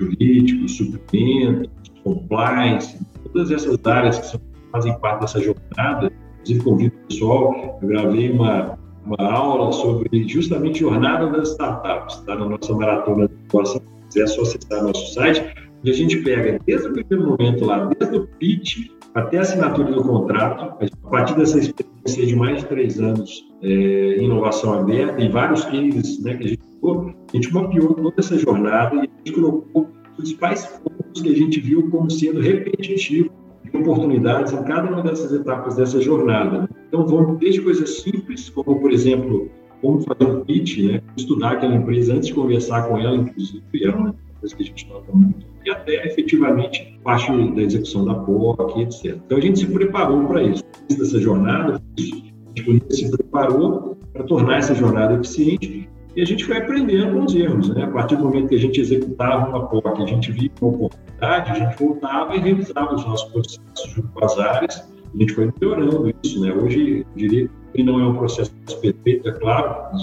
jurídicos, 0.00 0.76
suprimentos, 0.76 1.70
compliance, 2.02 2.98
todas 3.24 3.50
essas 3.50 3.78
áreas 3.86 4.18
que 4.18 4.26
são, 4.26 4.40
fazem 4.72 4.98
parte 5.00 5.20
dessa 5.20 5.40
jornada. 5.40 6.10
Inclusive, 6.40 6.64
convido 6.64 6.94
o 6.96 7.06
pessoal, 7.06 7.78
eu 7.82 7.88
gravei 7.88 8.30
uma, 8.30 8.78
uma 9.04 9.30
aula 9.30 9.72
sobre 9.72 10.26
justamente 10.26 10.80
jornada 10.80 11.26
das 11.26 11.50
startups, 11.50 12.16
está 12.16 12.34
na 12.34 12.46
nossa 12.46 12.72
maratona 12.74 13.28
de 13.28 13.34
inovação. 13.34 13.82
Se 14.08 14.18
quiser, 14.18 14.26
só 14.28 14.42
acessar 14.42 14.82
nosso 14.82 15.12
site, 15.12 15.54
onde 15.80 15.90
a 15.90 15.94
gente 15.94 16.16
pega 16.22 16.58
desde 16.66 16.88
o 16.88 16.92
primeiro 16.92 17.30
momento 17.30 17.64
lá, 17.64 17.90
desde 17.98 18.16
o 18.16 18.26
pitch 18.26 18.90
até 19.14 19.38
a 19.38 19.40
assinatura 19.42 19.92
do 19.92 20.02
contrato, 20.02 20.76
a 20.82 20.86
partir 21.10 21.34
dessa 21.36 21.58
experiência 21.58 22.26
de 22.26 22.36
mais 22.36 22.60
de 22.60 22.66
três 22.66 23.00
anos 23.00 23.44
é, 23.62 24.22
inovação 24.22 24.72
aberta 24.74 25.20
e 25.20 25.28
vários 25.28 25.64
cases 25.64 26.22
né, 26.22 26.34
que 26.36 26.44
a 26.44 26.48
gente 26.48 26.70
a 26.82 27.36
gente 27.36 27.52
mapeou 27.52 27.94
toda 27.94 28.14
essa 28.18 28.38
jornada 28.38 28.96
e 28.96 29.00
a 29.00 29.02
gente 29.02 29.32
colocou 29.32 29.82
os 29.82 30.16
principais 30.16 30.66
pontos 30.66 31.22
que 31.22 31.28
a 31.28 31.36
gente 31.36 31.60
viu 31.60 31.90
como 31.90 32.10
sendo 32.10 32.40
repetitivos 32.40 33.30
de 33.62 33.76
oportunidades 33.76 34.52
em 34.52 34.62
cada 34.64 34.90
uma 34.90 35.02
dessas 35.02 35.32
etapas 35.32 35.76
dessa 35.76 36.00
jornada. 36.00 36.68
Então, 36.88 37.06
vamos 37.06 37.38
desde 37.38 37.60
coisas 37.60 38.00
simples, 38.00 38.48
como, 38.50 38.80
por 38.80 38.90
exemplo, 38.90 39.50
como 39.80 40.00
fazer 40.00 40.24
um 40.24 40.44
pitch, 40.44 40.78
né? 40.78 41.02
estudar 41.16 41.52
aquela 41.52 41.74
empresa 41.74 42.14
antes 42.14 42.28
de 42.28 42.34
conversar 42.34 42.88
com 42.88 42.98
ela, 42.98 43.16
inclusive, 43.16 43.62
é 43.82 43.90
uma 43.90 44.14
coisa 44.40 44.56
que 44.56 44.62
a 44.62 44.66
gente 44.66 44.88
nota 44.88 45.12
muito, 45.12 45.46
e 45.64 45.70
até 45.70 46.06
efetivamente 46.06 46.98
parte 47.04 47.30
da 47.54 47.62
execução 47.62 48.04
da 48.04 48.14
POC, 48.14 48.80
etc. 48.80 49.16
Então, 49.26 49.38
a 49.38 49.40
gente 49.40 49.60
se 49.60 49.66
preparou 49.66 50.26
para 50.26 50.42
isso. 50.42 50.62
Dessa 50.88 51.20
jornada, 51.20 51.80
a 51.96 52.00
gente 52.00 52.94
se 52.94 53.10
preparou 53.10 53.96
para 54.12 54.24
tornar 54.24 54.58
essa 54.58 54.74
jornada 54.74 55.14
eficiente 55.14 55.88
E 56.16 56.22
a 56.22 56.24
gente 56.24 56.44
foi 56.44 56.58
aprendendo 56.58 57.12
com 57.12 57.24
os 57.24 57.34
erros, 57.34 57.68
né? 57.68 57.84
A 57.84 57.90
partir 57.90 58.16
do 58.16 58.24
momento 58.24 58.48
que 58.48 58.56
a 58.56 58.58
gente 58.58 58.80
executava 58.80 59.48
uma 59.48 59.66
POC, 59.68 60.02
a 60.02 60.06
gente 60.06 60.32
via 60.32 60.50
uma 60.60 60.70
oportunidade, 60.72 61.50
a 61.50 61.54
gente 61.54 61.78
voltava 61.78 62.34
e 62.34 62.40
revisava 62.40 62.94
os 62.94 63.06
nossos 63.06 63.30
processos 63.30 63.90
junto 63.94 64.08
com 64.08 64.24
as 64.24 64.38
áreas, 64.38 64.90
a 65.14 65.18
gente 65.18 65.32
foi 65.32 65.52
melhorando 65.60 66.12
isso, 66.22 66.40
né? 66.40 66.52
Hoje, 66.52 66.98
eu 67.00 67.16
diria 67.16 67.50
que 67.72 67.82
não 67.82 68.00
é 68.00 68.06
um 68.06 68.14
processo 68.14 68.52
perfeito, 68.80 69.28
é 69.28 69.32
claro, 69.32 69.96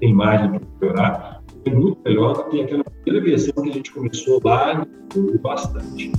tem 0.00 0.12
margem 0.12 0.50
para 0.50 0.60
melhorar, 0.80 1.33
é 1.64 1.70
muito 1.70 1.98
melhor 2.04 2.34
do 2.34 2.44
que 2.44 2.62
aquela 2.62 2.84
primeira 2.84 3.24
versão 3.24 3.62
que 3.62 3.70
a 3.70 3.72
gente 3.72 3.92
começou 3.92 4.40
lá 4.44 4.86
bastante. 5.40 6.12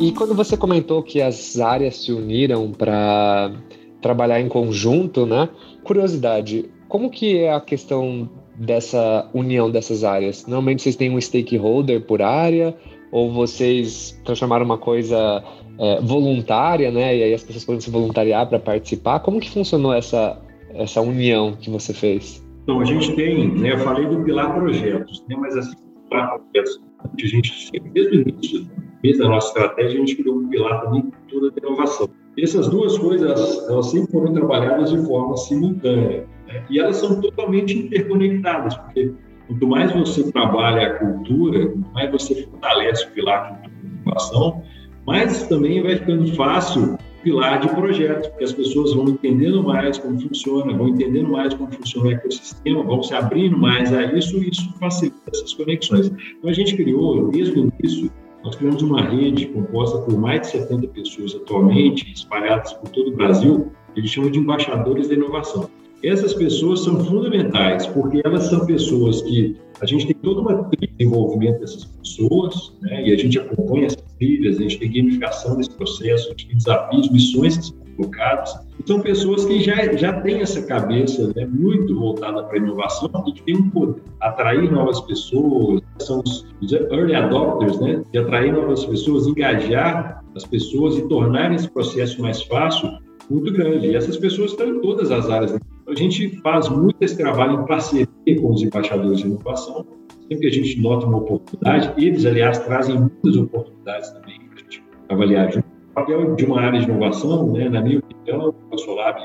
E 0.00 0.12
quando 0.12 0.34
você 0.34 0.56
comentou 0.56 1.02
que 1.02 1.20
as 1.20 1.58
áreas 1.58 2.02
se 2.02 2.12
uniram 2.12 2.72
para 2.72 3.52
trabalhar 4.00 4.40
em 4.40 4.48
conjunto, 4.48 5.26
né? 5.26 5.48
Curiosidade, 5.84 6.70
como 6.88 7.10
que 7.10 7.38
é 7.38 7.52
a 7.52 7.60
questão 7.60 8.28
dessa 8.56 9.28
união 9.34 9.70
dessas 9.70 10.02
áreas? 10.02 10.46
Normalmente 10.46 10.82
vocês 10.82 10.96
têm 10.96 11.10
um 11.10 11.20
stakeholder 11.20 12.00
por 12.00 12.22
área 12.22 12.74
ou 13.12 13.30
vocês 13.30 14.18
transformaram 14.24 14.64
uma 14.64 14.78
coisa 14.78 15.44
é, 15.78 16.00
voluntária, 16.00 16.90
né? 16.90 17.16
E 17.18 17.22
aí 17.22 17.34
as 17.34 17.42
pessoas 17.42 17.64
podem 17.64 17.80
se 17.80 17.90
voluntariar 17.90 18.48
para 18.48 18.58
participar. 18.58 19.20
Como 19.20 19.38
que 19.38 19.50
funcionou 19.50 19.92
essa 19.92 20.40
essa 20.74 21.00
união 21.00 21.56
que 21.56 21.70
você 21.70 21.92
fez? 21.92 22.44
Então 22.62 22.80
a 22.80 22.84
gente 22.84 23.14
tem, 23.16 23.48
né? 23.48 23.72
Eu 23.72 23.78
falei 23.78 24.06
do 24.06 24.22
pilar 24.22 24.54
projetos, 24.54 25.24
né? 25.28 25.36
Mas 25.38 25.56
assim, 25.56 25.76
pilar 26.08 26.38
projetos, 26.38 26.80
a 27.04 27.26
gente 27.26 27.70
desde 27.92 28.16
o 28.16 28.28
início, 28.28 28.66
desde 29.02 29.22
a 29.22 29.28
nossa 29.28 29.48
estratégia, 29.48 29.96
a 29.96 30.06
gente 30.06 30.16
criou 30.16 30.36
um 30.36 30.48
pilar 30.48 30.82
também 30.82 31.02
cultura 31.02 31.50
de 31.50 31.58
inovação. 31.58 32.08
Essas 32.38 32.68
duas 32.68 32.96
coisas, 32.96 33.68
elas 33.68 33.86
sempre 33.86 34.12
foram 34.12 34.32
trabalhadas 34.32 34.90
de 34.90 34.98
forma 35.04 35.36
simultânea. 35.36 36.26
Né? 36.46 36.64
E 36.70 36.78
elas 36.78 36.96
são 36.96 37.20
totalmente 37.20 37.76
interconectadas, 37.76 38.76
porque 38.76 39.12
quanto 39.46 39.66
mais 39.66 39.92
você 39.92 40.30
trabalha 40.30 40.86
a 40.86 40.98
cultura, 40.98 41.66
quanto 41.66 41.92
mais 41.92 42.10
você 42.10 42.42
fortalece 42.44 43.04
o 43.06 43.10
pilar 43.10 43.48
cultura 43.48 43.70
de 43.82 44.02
inovação, 44.02 44.62
mais 45.06 45.48
também 45.48 45.82
vai 45.82 45.96
ficando 45.96 46.26
fácil 46.34 46.96
pilar 47.22 47.60
de 47.60 47.68
projetos, 47.68 48.28
porque 48.28 48.44
as 48.44 48.52
pessoas 48.52 48.94
vão 48.94 49.08
entendendo 49.08 49.62
mais 49.62 49.98
como 49.98 50.20
funciona, 50.20 50.72
vão 50.72 50.88
entendendo 50.88 51.28
mais 51.28 51.54
como 51.54 51.70
funciona 51.72 52.08
o 52.08 52.12
ecossistema, 52.12 52.82
vão 52.82 53.02
se 53.02 53.14
abrindo 53.14 53.56
mais 53.56 53.92
a 53.92 54.04
isso, 54.12 54.42
e 54.42 54.50
isso 54.50 54.72
facilita 54.78 55.30
essas 55.32 55.54
conexões. 55.54 56.06
Então, 56.38 56.50
a 56.50 56.52
gente 56.52 56.76
criou, 56.76 57.28
desde 57.28 57.58
o 57.58 57.72
início, 57.80 58.10
nós 58.42 58.56
criamos 58.56 58.82
uma 58.82 59.02
rede 59.02 59.46
composta 59.46 59.98
por 59.98 60.18
mais 60.18 60.40
de 60.42 60.46
70 60.48 60.88
pessoas 60.88 61.34
atualmente, 61.34 62.10
espalhadas 62.12 62.72
por 62.72 62.88
todo 62.90 63.10
o 63.10 63.16
Brasil, 63.16 63.70
que 63.94 64.00
a 64.00 64.02
gente 64.02 64.14
chama 64.14 64.30
de 64.30 64.38
embaixadores 64.38 65.08
da 65.08 65.14
inovação. 65.14 65.68
Essas 66.02 66.32
pessoas 66.32 66.80
são 66.80 67.04
fundamentais, 67.04 67.86
porque 67.86 68.22
elas 68.24 68.44
são 68.44 68.64
pessoas 68.64 69.20
que 69.22 69.56
a 69.80 69.86
gente 69.86 70.06
tem 70.06 70.16
toda 70.16 70.40
uma 70.40 70.64
trilha 70.64 70.92
de 70.98 71.04
envolvimento 71.04 71.60
dessas 71.60 71.84
pessoas, 71.84 72.72
né? 72.80 73.06
e 73.06 73.12
a 73.12 73.16
gente 73.16 73.38
acompanha 73.38 73.86
essas 73.86 74.02
trilhas, 74.18 74.58
a 74.58 74.62
gente 74.62 74.78
tem 74.78 74.92
gamificação 74.92 75.56
desse 75.56 75.70
processo, 75.70 76.26
a 76.26 76.30
gente 76.30 76.48
tem 76.48 76.56
desafios, 76.56 77.10
missões 77.10 77.58
que 77.58 77.64
são 77.66 77.76
colocadas. 77.96 78.54
São 78.86 79.00
pessoas 79.00 79.44
que 79.44 79.60
já, 79.60 79.92
já 79.94 80.20
têm 80.22 80.40
essa 80.40 80.62
cabeça 80.62 81.32
né, 81.36 81.46
muito 81.46 81.94
voltada 81.94 82.42
para 82.44 82.54
a 82.54 82.58
inovação 82.58 83.10
e 83.26 83.32
que 83.32 83.42
têm 83.42 83.56
um 83.56 83.70
poder 83.70 84.02
atrair 84.20 84.70
novas 84.72 85.00
pessoas, 85.02 85.82
são 85.98 86.22
os, 86.24 86.46
early 86.90 87.14
adopters, 87.14 87.78
né, 87.78 88.02
de 88.10 88.18
atrair 88.18 88.52
novas 88.52 88.84
pessoas, 88.86 89.26
engajar 89.26 90.24
as 90.34 90.44
pessoas 90.44 90.96
e 90.96 91.08
tornar 91.08 91.54
esse 91.54 91.70
processo 91.70 92.22
mais 92.22 92.42
fácil, 92.42 92.90
muito 93.28 93.52
grande. 93.52 93.88
E 93.88 93.96
essas 93.96 94.16
pessoas 94.16 94.52
estão 94.52 94.66
em 94.66 94.80
todas 94.80 95.10
as 95.10 95.28
áreas. 95.28 95.58
A 95.90 95.94
gente 95.96 96.40
faz 96.40 96.68
muito 96.68 96.94
esse 97.00 97.16
trabalho 97.16 97.62
em 97.62 97.66
parceria 97.66 98.06
com 98.40 98.52
os 98.52 98.62
embaixadores 98.62 99.18
de 99.18 99.26
inovação. 99.26 99.84
Sempre 100.28 100.38
que 100.38 100.46
a 100.46 100.50
gente 100.52 100.80
nota 100.80 101.04
uma 101.04 101.18
oportunidade, 101.18 101.92
eles, 101.96 102.24
aliás, 102.24 102.60
trazem 102.60 102.96
muitas 102.96 103.36
oportunidades 103.36 104.08
também 104.10 104.38
para 104.38 104.54
a 104.54 104.58
gente 104.58 104.84
avaliar 105.08 105.52
junto. 105.52 105.66
O 105.66 105.94
papel 105.94 106.36
de 106.36 106.44
uma 106.44 106.60
área 106.60 106.78
de 106.78 106.88
inovação, 106.88 107.52
né, 107.52 107.68
na 107.68 107.82
minha 107.82 107.98
opinião, 107.98 108.54
o 108.70 108.78
Solab 108.78 109.20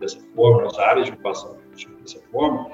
dessa 0.00 0.18
forma, 0.34 0.62
nossa 0.62 0.80
área 0.80 1.02
de 1.02 1.10
inovação 1.10 1.54
dessa 2.00 2.18
forma, 2.32 2.66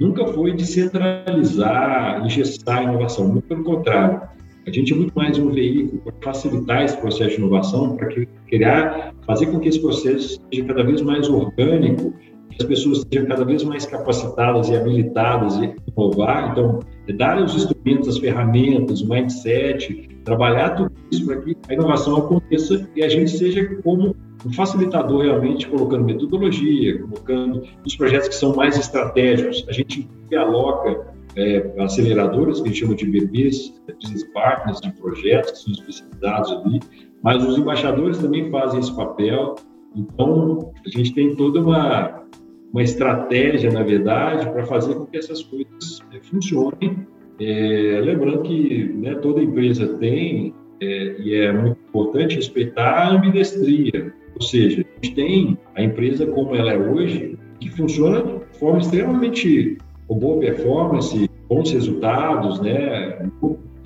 nunca 0.00 0.26
foi 0.28 0.54
descentralizar, 0.54 2.24
engessar 2.24 2.78
a 2.78 2.82
inovação, 2.82 3.28
muito 3.28 3.46
pelo 3.46 3.62
contrário. 3.62 4.22
A 4.66 4.70
gente 4.70 4.94
é 4.94 4.96
muito 4.96 5.12
mais 5.14 5.38
um 5.38 5.50
veículo 5.50 6.00
para 6.00 6.32
facilitar 6.32 6.82
esse 6.82 6.96
processo 6.96 7.32
de 7.32 7.36
inovação, 7.36 7.94
para 7.94 8.08
criar, 8.48 9.14
fazer 9.26 9.46
com 9.46 9.60
que 9.60 9.68
esse 9.68 9.80
processo 9.80 10.40
seja 10.50 10.64
cada 10.64 10.82
vez 10.82 11.02
mais 11.02 11.28
orgânico, 11.28 12.14
que 12.56 12.62
as 12.62 12.68
pessoas 12.68 13.04
sejam 13.12 13.26
cada 13.26 13.44
vez 13.44 13.62
mais 13.62 13.86
capacitadas 13.86 14.68
e 14.68 14.76
habilitadas 14.76 15.56
em 15.56 15.74
inovar. 15.96 16.52
Então, 16.52 16.80
é 17.06 17.12
dar 17.12 17.42
os 17.42 17.54
instrumentos, 17.54 18.08
as 18.08 18.18
ferramentas, 18.18 19.02
o 19.02 19.08
mindset, 19.08 20.08
trabalhar 20.24 20.70
tudo 20.70 20.92
isso 21.10 21.26
para 21.26 21.40
que 21.40 21.56
a 21.68 21.74
inovação 21.74 22.16
aconteça 22.16 22.88
e 22.96 23.02
a 23.02 23.08
gente 23.08 23.30
seja 23.30 23.64
como 23.82 24.16
um 24.44 24.52
facilitador 24.52 25.24
realmente, 25.24 25.68
colocando 25.68 26.04
metodologia, 26.04 27.00
colocando 27.02 27.62
os 27.84 27.96
projetos 27.96 28.28
que 28.28 28.34
são 28.34 28.54
mais 28.54 28.78
estratégicos. 28.78 29.64
A 29.68 29.72
gente 29.72 30.08
aloca 30.34 31.14
é, 31.36 31.74
aceleradores, 31.78 32.60
que 32.60 32.68
a 32.68 32.72
gente 32.72 32.80
chama 32.80 32.94
de 32.94 33.06
BBs, 33.06 33.74
business 34.00 34.24
partners 34.32 34.80
de 34.80 34.92
projetos 34.92 35.52
que 35.52 35.58
são 35.58 35.72
especializados 35.72 36.52
ali, 36.52 36.80
mas 37.22 37.44
os 37.44 37.58
embaixadores 37.58 38.18
também 38.18 38.50
fazem 38.50 38.80
esse 38.80 38.94
papel. 38.94 39.54
Então, 39.94 40.72
a 40.84 40.88
gente 40.90 41.14
tem 41.14 41.34
toda 41.34 41.60
uma, 41.60 42.25
uma 42.72 42.82
estratégia, 42.82 43.70
na 43.70 43.82
verdade, 43.82 44.50
para 44.50 44.64
fazer 44.66 44.94
com 44.94 45.06
que 45.06 45.16
essas 45.16 45.42
coisas 45.42 46.00
é, 46.12 46.20
funcionem. 46.20 47.06
É, 47.38 48.00
lembrando 48.02 48.42
que 48.42 48.84
né, 48.94 49.14
toda 49.16 49.42
empresa 49.42 49.86
tem, 49.98 50.54
é, 50.80 51.20
e 51.20 51.34
é 51.34 51.52
muito 51.52 51.78
importante 51.88 52.36
respeitar 52.36 52.90
a 52.90 53.10
ambidestria, 53.10 54.12
ou 54.34 54.42
seja, 54.42 54.82
a 54.82 55.04
gente 55.04 55.14
tem 55.14 55.58
a 55.74 55.82
empresa 55.82 56.26
como 56.26 56.54
ela 56.54 56.72
é 56.72 56.78
hoje, 56.78 57.38
que 57.60 57.70
funciona 57.70 58.22
de 58.22 58.58
forma 58.58 58.78
extremamente 58.78 59.78
com 60.06 60.18
boa 60.18 60.38
performance, 60.38 61.30
bons 61.48 61.70
resultados, 61.72 62.60
né? 62.60 63.28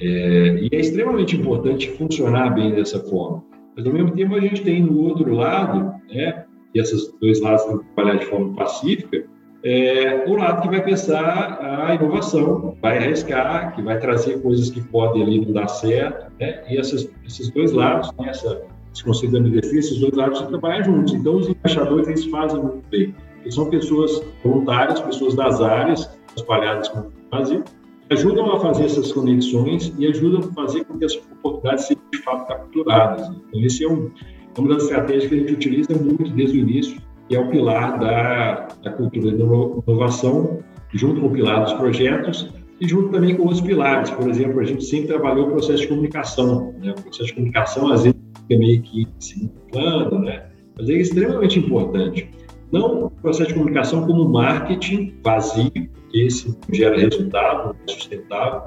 É, 0.00 0.58
e 0.62 0.68
é 0.72 0.80
extremamente 0.80 1.36
importante 1.36 1.90
funcionar 1.90 2.54
bem 2.54 2.72
dessa 2.72 2.98
forma. 3.00 3.44
Mas, 3.76 3.86
ao 3.86 3.92
mesmo 3.92 4.12
tempo, 4.12 4.34
a 4.34 4.40
gente 4.40 4.62
tem 4.62 4.82
no 4.82 5.02
outro 5.02 5.32
lado, 5.32 5.94
né? 6.12 6.44
E 6.74 6.80
esses 6.80 7.12
dois 7.20 7.40
lados 7.40 7.64
que 7.64 7.94
trabalhar 7.94 8.18
de 8.18 8.26
forma 8.26 8.54
pacífica, 8.54 9.24
é, 9.62 10.24
o 10.26 10.34
lado 10.36 10.62
que 10.62 10.68
vai 10.68 10.82
pensar 10.82 11.58
a 11.60 11.94
inovação, 11.94 12.76
vai 12.80 12.96
arriscar, 12.96 13.74
que 13.74 13.82
vai 13.82 13.98
trazer 13.98 14.40
coisas 14.40 14.70
que 14.70 14.80
podem 14.80 15.22
ali 15.22 15.44
não 15.44 15.52
dar 15.52 15.68
certo, 15.68 16.32
né? 16.40 16.62
E 16.68 16.78
essas, 16.78 17.10
esses 17.26 17.50
dois 17.50 17.72
lados, 17.72 18.10
né? 18.18 18.30
Essa, 18.30 18.62
esse 18.92 19.04
conceito 19.04 19.38
da 19.38 19.58
esses 19.58 19.98
dois 20.00 20.14
lados 20.14 20.40
trabalhar 20.42 20.82
juntos. 20.82 21.12
Então, 21.12 21.36
os 21.36 21.48
embaixadores, 21.48 22.08
eles 22.08 22.24
fazem 22.26 22.60
muito 22.60 22.88
bem 22.88 23.14
que 23.42 23.50
são 23.50 23.68
pessoas 23.68 24.22
voluntárias, 24.42 25.00
pessoas 25.00 25.34
das 25.34 25.60
áreas 25.60 26.10
espalhadas 26.36 26.92
no 26.94 27.12
Brasil, 27.30 27.62
que 28.08 28.14
ajudam 28.14 28.52
a 28.52 28.60
fazer 28.60 28.84
essas 28.84 29.12
conexões 29.12 29.92
e 29.98 30.06
ajudam 30.06 30.40
a 30.40 30.54
fazer 30.54 30.84
com 30.84 30.98
que 30.98 31.04
as 31.04 31.16
oportunidades 31.16 31.86
sejam 31.86 32.02
de 32.12 32.18
fato 32.18 32.46
capturadas. 32.48 33.28
Então, 33.28 33.60
esse 33.62 33.84
é, 33.84 33.88
um, 33.88 34.10
uma 34.58 34.74
das 34.74 34.84
estratégias 34.84 35.26
que 35.26 35.34
a 35.34 35.38
gente 35.38 35.52
utiliza 35.54 35.94
muito 35.94 36.30
desde 36.30 36.58
o 36.58 36.60
início, 36.60 37.00
é 37.30 37.38
o 37.38 37.48
pilar 37.48 37.98
da, 37.98 38.68
da 38.82 38.90
cultura 38.92 39.30
da 39.30 39.44
inovação, 39.44 40.58
junto 40.92 41.20
com 41.20 41.28
o 41.28 41.30
pilar 41.30 41.62
dos 41.62 41.72
projetos 41.74 42.52
e 42.80 42.88
junto 42.88 43.10
também 43.10 43.36
com 43.36 43.42
outros 43.42 43.60
pilares. 43.60 44.10
Por 44.10 44.28
exemplo, 44.28 44.60
a 44.60 44.64
gente 44.64 44.84
sempre 44.84 45.08
trabalhou 45.08 45.46
o 45.46 45.50
processo 45.52 45.82
de 45.82 45.88
comunicação. 45.88 46.74
Né? 46.82 46.90
O 46.90 47.02
processo 47.02 47.26
de 47.26 47.34
comunicação, 47.34 47.92
às 47.92 48.02
vezes, 48.02 48.20
é 48.50 48.56
meio 48.56 48.82
que 48.82 49.02
em 49.02 49.08
segundo 49.20 49.52
plano, 49.70 50.18
né? 50.20 50.46
mas 50.76 50.88
é 50.88 50.94
extremamente 50.94 51.58
importante. 51.58 52.28
Não 52.72 53.04
o 53.06 53.10
processo 53.10 53.48
de 53.48 53.54
comunicação 53.54 54.06
como 54.06 54.28
marketing 54.28 55.14
vazio, 55.22 55.70
que 55.70 55.90
esse 56.26 56.56
gera 56.72 56.98
resultado, 56.98 57.76
é 57.86 57.92
sustentável, 57.92 58.62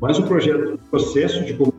mas 0.00 0.18
o 0.18 0.22
projeto, 0.22 0.74
o 0.74 0.90
processo 0.90 1.44
de 1.44 1.54
comunicação 1.54 1.77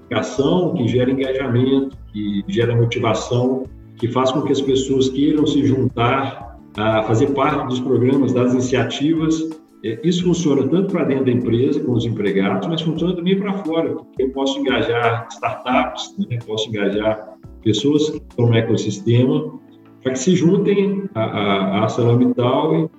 que 0.75 0.87
gera 0.87 1.11
engajamento, 1.11 1.97
que 2.11 2.43
gera 2.47 2.75
motivação, 2.75 3.63
que 3.97 4.07
faz 4.07 4.31
com 4.31 4.41
que 4.41 4.51
as 4.51 4.61
pessoas 4.61 5.09
queiram 5.09 5.45
se 5.45 5.65
juntar, 5.65 6.57
a 6.77 7.03
fazer 7.03 7.27
parte 7.33 7.67
dos 7.67 7.79
programas, 7.79 8.33
das 8.33 8.53
iniciativas. 8.53 9.49
É, 9.83 9.99
isso 10.03 10.23
funciona 10.23 10.67
tanto 10.67 10.91
para 10.91 11.05
dentro 11.05 11.25
da 11.25 11.31
empresa, 11.31 11.79
com 11.79 11.93
os 11.93 12.05
empregados, 12.05 12.67
mas 12.67 12.81
funciona 12.81 13.15
também 13.15 13.39
para 13.39 13.53
fora, 13.63 13.93
porque 13.93 14.23
eu 14.23 14.31
posso 14.31 14.59
engajar 14.59 15.27
startups, 15.31 16.15
né? 16.29 16.37
posso 16.45 16.69
engajar 16.69 17.37
pessoas 17.63 18.09
que 18.09 18.17
estão 18.17 18.47
no 18.47 18.55
ecossistema 18.55 19.59
para 20.01 20.13
que 20.13 20.19
se 20.19 20.35
juntem 20.35 21.09
à, 21.15 21.81
ArcelorMittal 21.81 22.75
e 22.75 22.89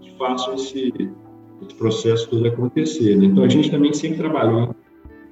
que 0.00 0.18
façam 0.18 0.54
esse, 0.54 0.92
esse 1.62 1.74
processo 1.76 2.28
todo 2.28 2.46
acontecer. 2.46 3.16
Né? 3.16 3.26
Então, 3.26 3.44
a 3.44 3.48
gente 3.48 3.70
também 3.70 3.92
sempre 3.92 4.18
trabalhou 4.18 4.74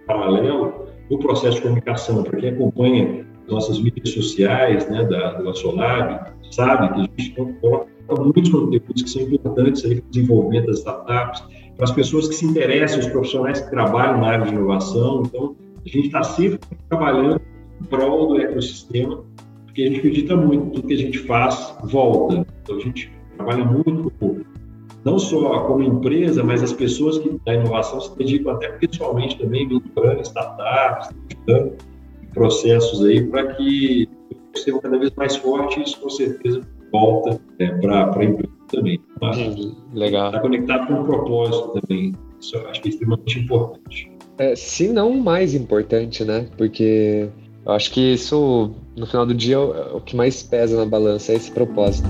em 0.02 0.06
paralelo 0.06 0.83
o 1.14 1.18
processo 1.18 1.56
de 1.56 1.62
comunicação. 1.62 2.22
Para 2.22 2.38
quem 2.38 2.50
acompanha 2.50 3.26
nossas 3.48 3.78
mídias 3.80 4.10
sociais 4.10 4.88
né, 4.88 5.04
da, 5.04 5.34
do 5.34 5.48
Assolab, 5.48 6.32
sabe 6.50 6.94
que 6.94 7.00
a 7.00 7.22
gente 7.22 7.58
coloca 7.60 7.86
muitos 8.20 8.48
conteúdos 8.50 9.02
que 9.02 9.10
são 9.10 9.22
importantes 9.22 9.82
para 9.82 9.92
o 9.92 10.02
desenvolvimento 10.10 10.66
das 10.66 10.78
startups, 10.78 11.42
para 11.76 11.84
as 11.84 11.92
pessoas 11.92 12.28
que 12.28 12.34
se 12.34 12.46
interessam, 12.46 13.00
os 13.00 13.06
profissionais 13.06 13.60
que 13.60 13.70
trabalham 13.70 14.20
na 14.20 14.28
área 14.28 14.46
de 14.46 14.52
inovação. 14.52 15.22
Então, 15.26 15.56
a 15.84 15.88
gente 15.88 16.06
está 16.06 16.22
sempre 16.22 16.58
trabalhando 16.88 17.40
em 17.80 17.84
prol 17.84 18.28
do 18.28 18.40
ecossistema, 18.40 19.24
porque 19.66 19.82
a 19.82 19.86
gente 19.86 19.98
acredita 19.98 20.36
muito 20.36 20.70
tudo 20.70 20.88
que 20.88 20.94
a 20.94 20.98
gente 20.98 21.18
faz 21.18 21.76
volta. 21.84 22.46
Então, 22.62 22.76
a 22.76 22.80
gente 22.80 23.12
trabalha 23.36 23.64
muito 23.64 24.12
não 25.04 25.18
só 25.18 25.60
como 25.60 25.82
empresa, 25.82 26.42
mas 26.42 26.62
as 26.62 26.72
pessoas 26.72 27.18
que 27.18 27.38
da 27.44 27.54
inovação 27.54 28.00
se 28.00 28.16
dedicam 28.16 28.54
até 28.54 28.68
pessoalmente 28.68 29.38
também, 29.38 29.68
mentorando 29.68 30.22
startups, 30.22 31.10
estudando 31.28 31.72
processos 32.32 33.04
aí 33.04 33.24
para 33.26 33.54
que 33.54 34.08
seja 34.54 34.78
cada 34.80 34.98
vez 34.98 35.12
mais 35.16 35.36
forte, 35.36 35.82
isso 35.82 36.00
com 36.00 36.08
certeza 36.08 36.62
volta 36.90 37.40
é, 37.58 37.68
para 37.68 38.18
a 38.18 38.24
empresa 38.24 38.54
também. 38.70 39.00
Tá? 39.20 39.30
Legal. 39.92 40.26
Está 40.28 40.40
conectado 40.40 40.86
com 40.86 40.94
o 40.94 41.04
propósito 41.04 41.80
também. 41.80 42.14
Isso 42.40 42.56
eu 42.56 42.68
acho 42.68 42.80
que 42.80 42.88
é 42.88 42.90
extremamente 42.90 43.38
importante. 43.38 44.12
É, 44.38 44.56
se 44.56 44.88
não 44.88 45.14
mais 45.14 45.54
importante, 45.54 46.24
né? 46.24 46.48
Porque 46.56 47.28
eu 47.64 47.72
acho 47.72 47.92
que 47.92 48.14
isso, 48.14 48.72
no 48.96 49.06
final 49.06 49.26
do 49.26 49.34
dia, 49.34 49.56
é 49.56 49.96
o 49.96 50.00
que 50.00 50.16
mais 50.16 50.42
pesa 50.42 50.76
na 50.76 50.86
balança, 50.86 51.32
é 51.32 51.36
esse 51.36 51.50
propósito. 51.50 52.08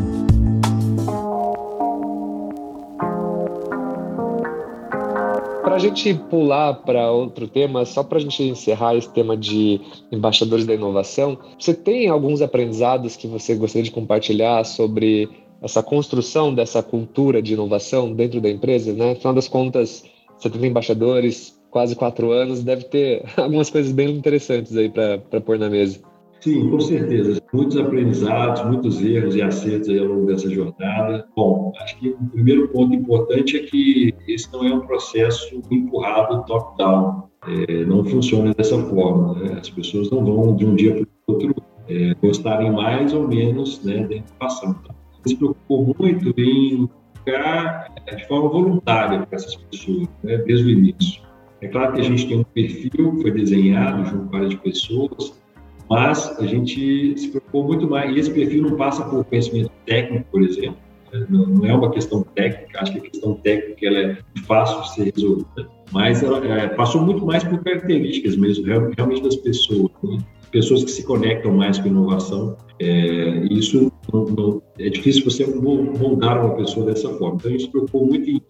Para 5.74 5.82
a 5.82 5.86
gente 5.88 6.14
pular 6.30 6.72
para 6.72 7.10
outro 7.10 7.48
tema, 7.48 7.84
só 7.84 8.04
para 8.04 8.18
a 8.18 8.20
gente 8.20 8.40
encerrar 8.44 8.94
esse 8.94 9.12
tema 9.12 9.36
de 9.36 9.80
embaixadores 10.12 10.64
da 10.64 10.72
inovação, 10.72 11.36
você 11.58 11.74
tem 11.74 12.08
alguns 12.08 12.40
aprendizados 12.40 13.16
que 13.16 13.26
você 13.26 13.56
gostaria 13.56 13.82
de 13.82 13.90
compartilhar 13.90 14.62
sobre 14.62 15.28
essa 15.60 15.82
construção 15.82 16.54
dessa 16.54 16.80
cultura 16.80 17.42
de 17.42 17.54
inovação 17.54 18.12
dentro 18.12 18.40
da 18.40 18.48
empresa? 18.48 18.92
Né? 18.92 19.10
Afinal 19.10 19.34
das 19.34 19.48
contas, 19.48 20.04
você 20.38 20.48
tem 20.48 20.64
embaixadores, 20.64 21.60
quase 21.72 21.96
quatro 21.96 22.30
anos, 22.30 22.62
deve 22.62 22.84
ter 22.84 23.24
algumas 23.36 23.68
coisas 23.68 23.90
bem 23.90 24.10
interessantes 24.10 24.76
aí 24.76 24.88
para 24.88 25.40
pôr 25.40 25.58
na 25.58 25.68
mesa. 25.68 25.98
Sim, 26.44 26.68
com 26.68 26.78
certeza. 26.78 27.40
Muitos 27.54 27.74
aprendizados, 27.78 28.62
muitos 28.66 29.02
erros 29.02 29.34
e 29.34 29.40
acertos 29.40 29.88
ao 29.88 30.04
longo 30.04 30.26
dessa 30.26 30.50
jornada. 30.50 31.26
Bom, 31.34 31.72
acho 31.80 31.98
que 31.98 32.10
o 32.10 32.26
primeiro 32.32 32.68
ponto 32.68 32.94
importante 32.94 33.56
é 33.56 33.60
que 33.60 34.14
esse 34.28 34.52
não 34.52 34.62
é 34.62 34.74
um 34.74 34.80
processo 34.80 35.62
empurrado 35.70 36.44
top-down. 36.44 37.30
É, 37.48 37.86
não 37.86 38.04
funciona 38.04 38.52
dessa 38.52 38.76
forma. 38.76 39.40
Né? 39.40 39.56
As 39.58 39.70
pessoas 39.70 40.10
não 40.10 40.22
vão 40.22 40.54
de 40.54 40.66
um 40.66 40.74
dia 40.74 40.94
para 40.94 41.04
o 41.04 41.32
outro 41.32 41.54
é, 41.88 42.14
gostarem 42.20 42.70
mais 42.70 43.14
ou 43.14 43.26
menos 43.26 43.82
né, 43.82 44.06
da 44.06 44.16
inovação. 44.16 44.76
Então, 44.82 44.94
se 45.24 45.36
preocupou 45.36 45.96
muito 45.98 46.38
em 46.38 46.86
ficar 47.14 47.90
é, 48.04 48.16
de 48.16 48.28
forma 48.28 48.50
voluntária 48.50 49.20
para 49.20 49.36
essas 49.36 49.56
pessoas, 49.56 50.06
né, 50.22 50.36
desde 50.36 50.66
o 50.66 50.70
início. 50.70 51.22
É 51.62 51.68
claro 51.68 51.94
que 51.94 52.02
a 52.02 52.04
gente 52.04 52.28
tem 52.28 52.40
um 52.40 52.44
perfil 52.44 53.16
que 53.16 53.22
foi 53.22 53.30
desenhado 53.30 54.04
junto 54.04 54.24
com 54.24 54.30
várias 54.30 54.54
pessoas, 54.56 55.42
mas 55.88 56.36
a 56.38 56.46
gente 56.46 57.18
se 57.18 57.28
preocupou 57.28 57.64
muito 57.64 57.88
mais, 57.88 58.14
e 58.14 58.18
esse 58.18 58.30
perfil 58.30 58.62
não 58.62 58.76
passa 58.76 59.04
por 59.04 59.24
conhecimento 59.24 59.70
técnico, 59.86 60.24
por 60.30 60.42
exemplo, 60.42 60.76
né? 61.12 61.26
não 61.28 61.66
é 61.66 61.74
uma 61.74 61.90
questão 61.90 62.22
técnica, 62.34 62.80
acho 62.80 62.92
que 62.92 62.98
a 62.98 63.02
questão 63.02 63.34
técnica 63.34 63.86
ela 63.86 63.98
é 63.98 64.18
fácil 64.46 64.82
de 64.82 64.94
ser 64.94 65.12
resolvida, 65.14 65.68
mas 65.92 66.22
ela 66.22 66.44
é, 66.46 66.68
passou 66.68 67.02
muito 67.02 67.24
mais 67.24 67.44
por 67.44 67.62
características 67.62 68.36
mesmo, 68.36 68.64
realmente 68.66 69.22
das 69.22 69.36
pessoas, 69.36 69.90
né? 70.02 70.18
pessoas 70.50 70.84
que 70.84 70.90
se 70.90 71.04
conectam 71.04 71.52
mais 71.52 71.78
com 71.78 71.88
inovação, 71.88 72.56
é, 72.80 73.46
isso 73.50 73.92
não, 74.12 74.24
não, 74.24 74.62
é 74.78 74.88
difícil 74.88 75.24
você 75.24 75.44
moldar 75.46 76.44
uma 76.44 76.54
pessoa 76.56 76.86
dessa 76.86 77.08
forma, 77.10 77.36
então 77.36 77.48
a 77.48 77.52
gente 77.52 77.64
se 77.64 77.70
preocupou 77.70 78.06
muito 78.06 78.30
em 78.30 78.40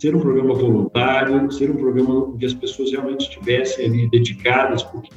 ser 0.00 0.16
um 0.16 0.20
programa 0.20 0.54
voluntário, 0.54 1.50
ser 1.52 1.70
um 1.70 1.76
programa 1.76 2.24
onde 2.24 2.46
as 2.46 2.54
pessoas 2.54 2.90
realmente 2.90 3.28
estivessem 3.28 3.86
ali 3.86 4.10
dedicadas, 4.10 4.82
porque 4.82 5.10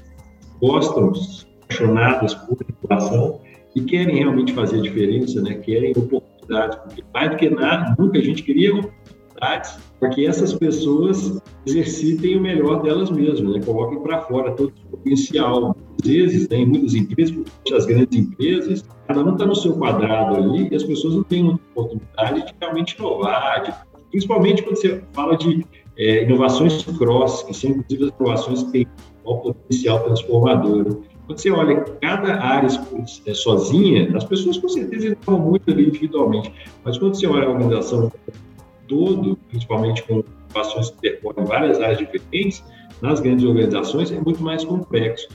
gostam, 0.63 1.11
apaixonadas 1.63 2.33
por 2.33 2.57
inovação 2.87 3.41
e 3.75 3.81
querem 3.81 4.17
realmente 4.17 4.53
fazer 4.53 4.79
a 4.79 4.81
diferença, 4.81 5.41
né? 5.41 5.55
querem 5.55 5.91
oportunidades, 5.91 6.77
porque 6.77 7.03
mais 7.13 7.31
do 7.31 7.35
que 7.35 7.49
nada, 7.49 7.95
nunca 7.99 8.17
a 8.17 8.21
gente 8.21 8.43
queria 8.43 8.73
oportunidades 8.73 9.77
para 9.99 10.09
que 10.09 10.25
essas 10.25 10.53
pessoas 10.53 11.41
exercitem 11.65 12.37
o 12.37 12.41
melhor 12.41 12.81
delas 12.81 13.09
mesmas, 13.09 13.55
né? 13.55 13.61
coloquem 13.65 13.99
para 14.01 14.21
fora 14.21 14.51
todo 14.51 14.71
o 14.85 14.97
potencial. 14.97 15.75
Às 16.01 16.07
vezes, 16.07 16.49
né, 16.49 16.57
em 16.57 16.65
muitas 16.65 16.93
empresas, 16.93 17.35
as 17.75 17.85
grandes 17.85 18.17
empresas, 18.17 18.85
cada 19.07 19.23
um 19.23 19.33
está 19.33 19.45
no 19.45 19.55
seu 19.55 19.73
quadrado 19.73 20.35
ali 20.35 20.69
e 20.71 20.75
as 20.75 20.83
pessoas 20.83 21.15
não 21.15 21.23
têm 21.23 21.47
oportunidade 21.47 22.45
de 22.45 22.53
realmente 22.61 22.95
inovar, 22.97 23.63
de, 23.63 23.73
principalmente 24.11 24.63
quando 24.63 24.77
você 24.77 25.03
fala 25.13 25.35
de 25.37 25.65
é, 25.97 26.23
inovações 26.23 26.83
cross, 26.97 27.43
que 27.43 27.53
são 27.53 27.71
inclusive 27.71 28.05
as 28.05 28.19
inovações 28.19 28.63
que 28.63 28.71
têm 28.71 28.87
um 29.25 29.37
potencial 29.37 30.03
transformador. 30.03 31.01
Quando 31.25 31.39
você 31.39 31.51
olha 31.51 31.81
cada 32.01 32.35
área 32.41 32.67
é, 33.25 33.33
sozinha, 33.33 34.15
as 34.15 34.23
pessoas 34.23 34.57
com 34.57 34.67
certeza 34.67 35.07
inovam 35.07 35.39
muito 35.39 35.71
ali 35.71 35.87
individualmente, 35.87 36.53
mas 36.83 36.97
quando 36.97 37.15
você 37.15 37.27
olha 37.27 37.47
a 37.47 37.51
organização 37.51 38.11
todo, 38.87 39.37
principalmente 39.49 40.03
com 40.03 40.23
inovações 40.49 40.89
que 40.91 41.01
percorrem 41.01 41.45
várias 41.45 41.79
áreas 41.79 41.99
diferentes, 41.99 42.63
nas 43.01 43.19
grandes 43.19 43.45
organizações 43.45 44.11
é 44.11 44.19
muito 44.19 44.43
mais 44.43 44.63
complexo. 44.65 45.27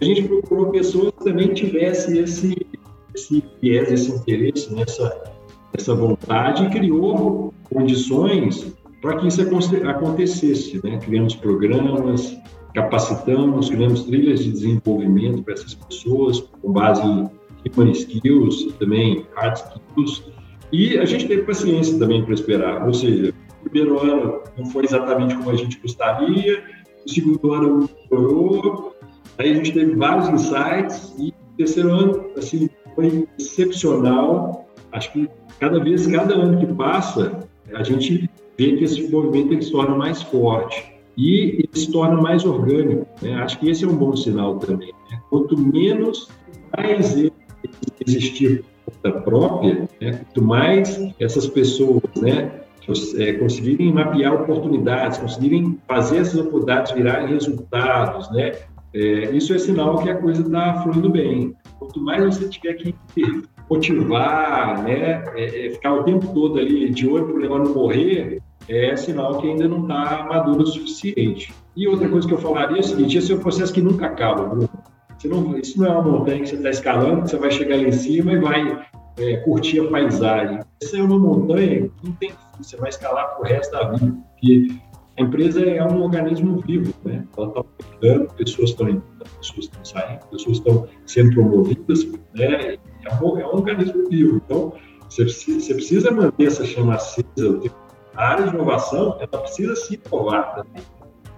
A 0.00 0.04
gente 0.04 0.22
procurou 0.22 0.70
pessoas 0.70 1.12
que 1.18 1.24
também 1.24 1.52
tivessem 1.52 2.18
esse, 2.18 2.66
esse 3.14 3.44
viés, 3.60 3.90
esse 3.92 4.12
interesse 4.12 4.72
nessa 4.74 5.32
essa 5.72 5.94
vontade 5.94 6.64
e 6.64 6.70
criou 6.70 7.52
condições 7.72 8.72
para 9.00 9.16
que 9.16 9.26
isso 9.26 9.42
acontecesse. 9.88 10.80
Né? 10.84 10.98
Criamos 10.98 11.34
programas, 11.34 12.36
capacitamos, 12.74 13.68
criamos 13.68 14.04
trilhas 14.04 14.42
de 14.42 14.52
desenvolvimento 14.52 15.42
para 15.42 15.54
essas 15.54 15.74
pessoas, 15.74 16.40
com 16.40 16.72
base 16.72 17.02
em 17.02 17.30
human 17.66 17.90
skills 17.90 18.72
também 18.78 19.26
hard 19.34 19.56
skills. 19.56 20.24
E 20.72 20.98
a 20.98 21.04
gente 21.04 21.28
teve 21.28 21.42
paciência 21.42 21.98
também 21.98 22.24
para 22.24 22.34
esperar. 22.34 22.86
Ou 22.86 22.94
seja, 22.94 23.34
o 23.60 23.68
primeiro 23.68 24.00
ano 24.00 24.40
não 24.56 24.66
foi 24.66 24.84
exatamente 24.84 25.34
como 25.36 25.50
a 25.50 25.56
gente 25.56 25.78
gostaria, 25.80 26.64
o 27.04 27.10
segundo 27.10 27.52
ano 27.52 27.90
melhorou, 28.10 28.96
aí 29.38 29.50
a 29.50 29.54
gente 29.54 29.72
teve 29.72 29.94
vários 29.94 30.28
insights 30.28 31.14
e 31.18 31.28
o 31.28 31.56
terceiro 31.56 31.90
ano, 31.90 32.30
assim, 32.36 32.70
foi 32.94 33.28
excepcional. 33.38 34.66
Acho 34.92 35.12
que 35.12 35.28
cada 35.58 35.82
vez, 35.82 36.06
cada 36.06 36.34
ano 36.34 36.58
que 36.58 36.66
passa, 36.74 37.48
a 37.74 37.82
gente 37.82 38.30
vê 38.58 38.76
que 38.76 38.84
esse 38.84 39.10
movimento 39.10 39.62
se 39.62 39.70
torna 39.70 39.94
mais 39.94 40.22
forte 40.22 40.91
e 41.16 41.40
ele 41.58 41.68
se 41.72 41.90
torna 41.90 42.20
mais 42.20 42.44
orgânico. 42.44 43.06
Né? 43.20 43.34
Acho 43.34 43.58
que 43.58 43.68
esse 43.68 43.84
é 43.84 43.88
um 43.88 43.96
bom 43.96 44.14
sinal 44.16 44.58
também. 44.58 44.92
Né? 45.10 45.20
Quanto 45.30 45.58
menos 45.58 46.28
mais 46.76 47.16
existir 48.06 48.64
conta 48.84 49.20
própria, 49.20 49.88
né? 50.00 50.12
quanto 50.24 50.42
mais 50.42 51.00
essas 51.20 51.46
pessoas 51.46 52.02
né, 52.20 52.62
é, 53.16 53.32
conseguirem 53.34 53.92
mapear 53.92 54.34
oportunidades, 54.34 55.18
conseguirem 55.18 55.78
fazer 55.86 56.18
essas 56.18 56.40
oportunidades 56.40 56.92
virarem 56.92 57.28
resultados, 57.28 58.30
né? 58.32 58.52
É, 58.94 59.34
isso 59.34 59.54
é 59.54 59.58
sinal 59.58 60.02
que 60.02 60.10
a 60.10 60.16
coisa 60.16 60.42
está 60.42 60.82
fluindo 60.82 61.08
bem. 61.08 61.54
Quanto 61.78 61.98
mais 62.00 62.36
você 62.36 62.48
tiver 62.48 62.74
que 62.74 62.94
motivar, 63.70 64.82
né, 64.82 65.24
é, 65.34 65.66
é, 65.66 65.70
ficar 65.70 65.94
o 65.94 66.04
tempo 66.04 66.26
todo 66.34 66.58
ali 66.58 66.90
de 66.90 67.08
olho 67.08 67.24
para 67.24 67.36
o 67.36 67.40
negócio 67.40 67.64
não 67.64 67.74
morrer, 67.74 68.41
é 68.68 68.96
sinal 68.96 69.38
que 69.38 69.48
ainda 69.48 69.68
não 69.68 69.82
está 69.82 70.26
maduro 70.28 70.62
o 70.62 70.66
suficiente. 70.66 71.52
E 71.76 71.88
outra 71.88 72.08
coisa 72.08 72.26
que 72.26 72.34
eu 72.34 72.38
falaria 72.38 72.78
é 72.78 72.80
o 72.80 72.84
seguinte: 72.84 73.18
esse 73.18 73.32
é 73.32 73.34
um 73.34 73.40
processo 73.40 73.72
que 73.72 73.80
nunca 73.80 74.06
acaba, 74.06 74.44
Bruno. 74.44 74.68
Não, 75.24 75.56
isso 75.56 75.78
não 75.78 75.86
é 75.86 75.90
uma 75.90 76.02
montanha 76.02 76.40
que 76.40 76.48
você 76.48 76.56
está 76.56 76.70
escalando, 76.70 77.22
que 77.22 77.30
você 77.30 77.36
vai 77.36 77.50
chegar 77.50 77.76
lá 77.76 77.82
em 77.82 77.92
cima 77.92 78.32
e 78.32 78.38
vai 78.38 78.86
é, 79.18 79.36
curtir 79.38 79.80
a 79.80 79.88
paisagem. 79.88 80.60
Essa 80.82 80.98
é 80.98 81.02
uma 81.02 81.18
montanha 81.18 81.88
que 81.88 82.06
não 82.06 82.12
tem 82.14 82.30
fim, 82.30 82.36
você 82.58 82.76
vai 82.76 82.88
escalar 82.88 83.36
para 83.36 83.40
o 83.40 83.44
resto 83.44 83.70
da 83.70 83.92
vida, 83.92 84.12
porque 84.32 84.68
a 85.18 85.22
empresa 85.22 85.64
é 85.64 85.84
um 85.84 86.02
organismo 86.02 86.60
vivo, 86.66 86.92
né? 87.04 87.24
Ela 87.36 87.48
está 87.48 87.60
aumentando, 87.60 88.34
pessoas 88.34 88.70
estão 88.70 88.88
entrando, 88.88 89.30
pessoas 89.38 89.64
estão 89.66 89.84
saindo, 89.84 90.26
pessoas 90.26 90.56
estão 90.58 90.88
sendo 91.06 91.34
promovidas, 91.34 92.04
né? 92.34 92.78
É 93.04 93.24
um, 93.24 93.38
é 93.38 93.46
um 93.46 93.54
organismo 93.54 94.08
vivo. 94.08 94.42
Então, 94.44 94.72
você 95.08 95.24
precisa, 95.24 95.60
você 95.60 95.74
precisa 95.74 96.10
manter 96.10 96.46
essa 96.46 96.64
chama 96.64 96.94
acesa 96.94 97.48
o 97.48 97.60
tempo 97.60 97.76
a 98.16 98.28
área 98.28 98.46
de 98.46 98.54
inovação 98.54 99.16
ela 99.18 99.42
precisa 99.42 99.74
se 99.76 100.00
inovar 100.06 100.54
também. 100.54 100.82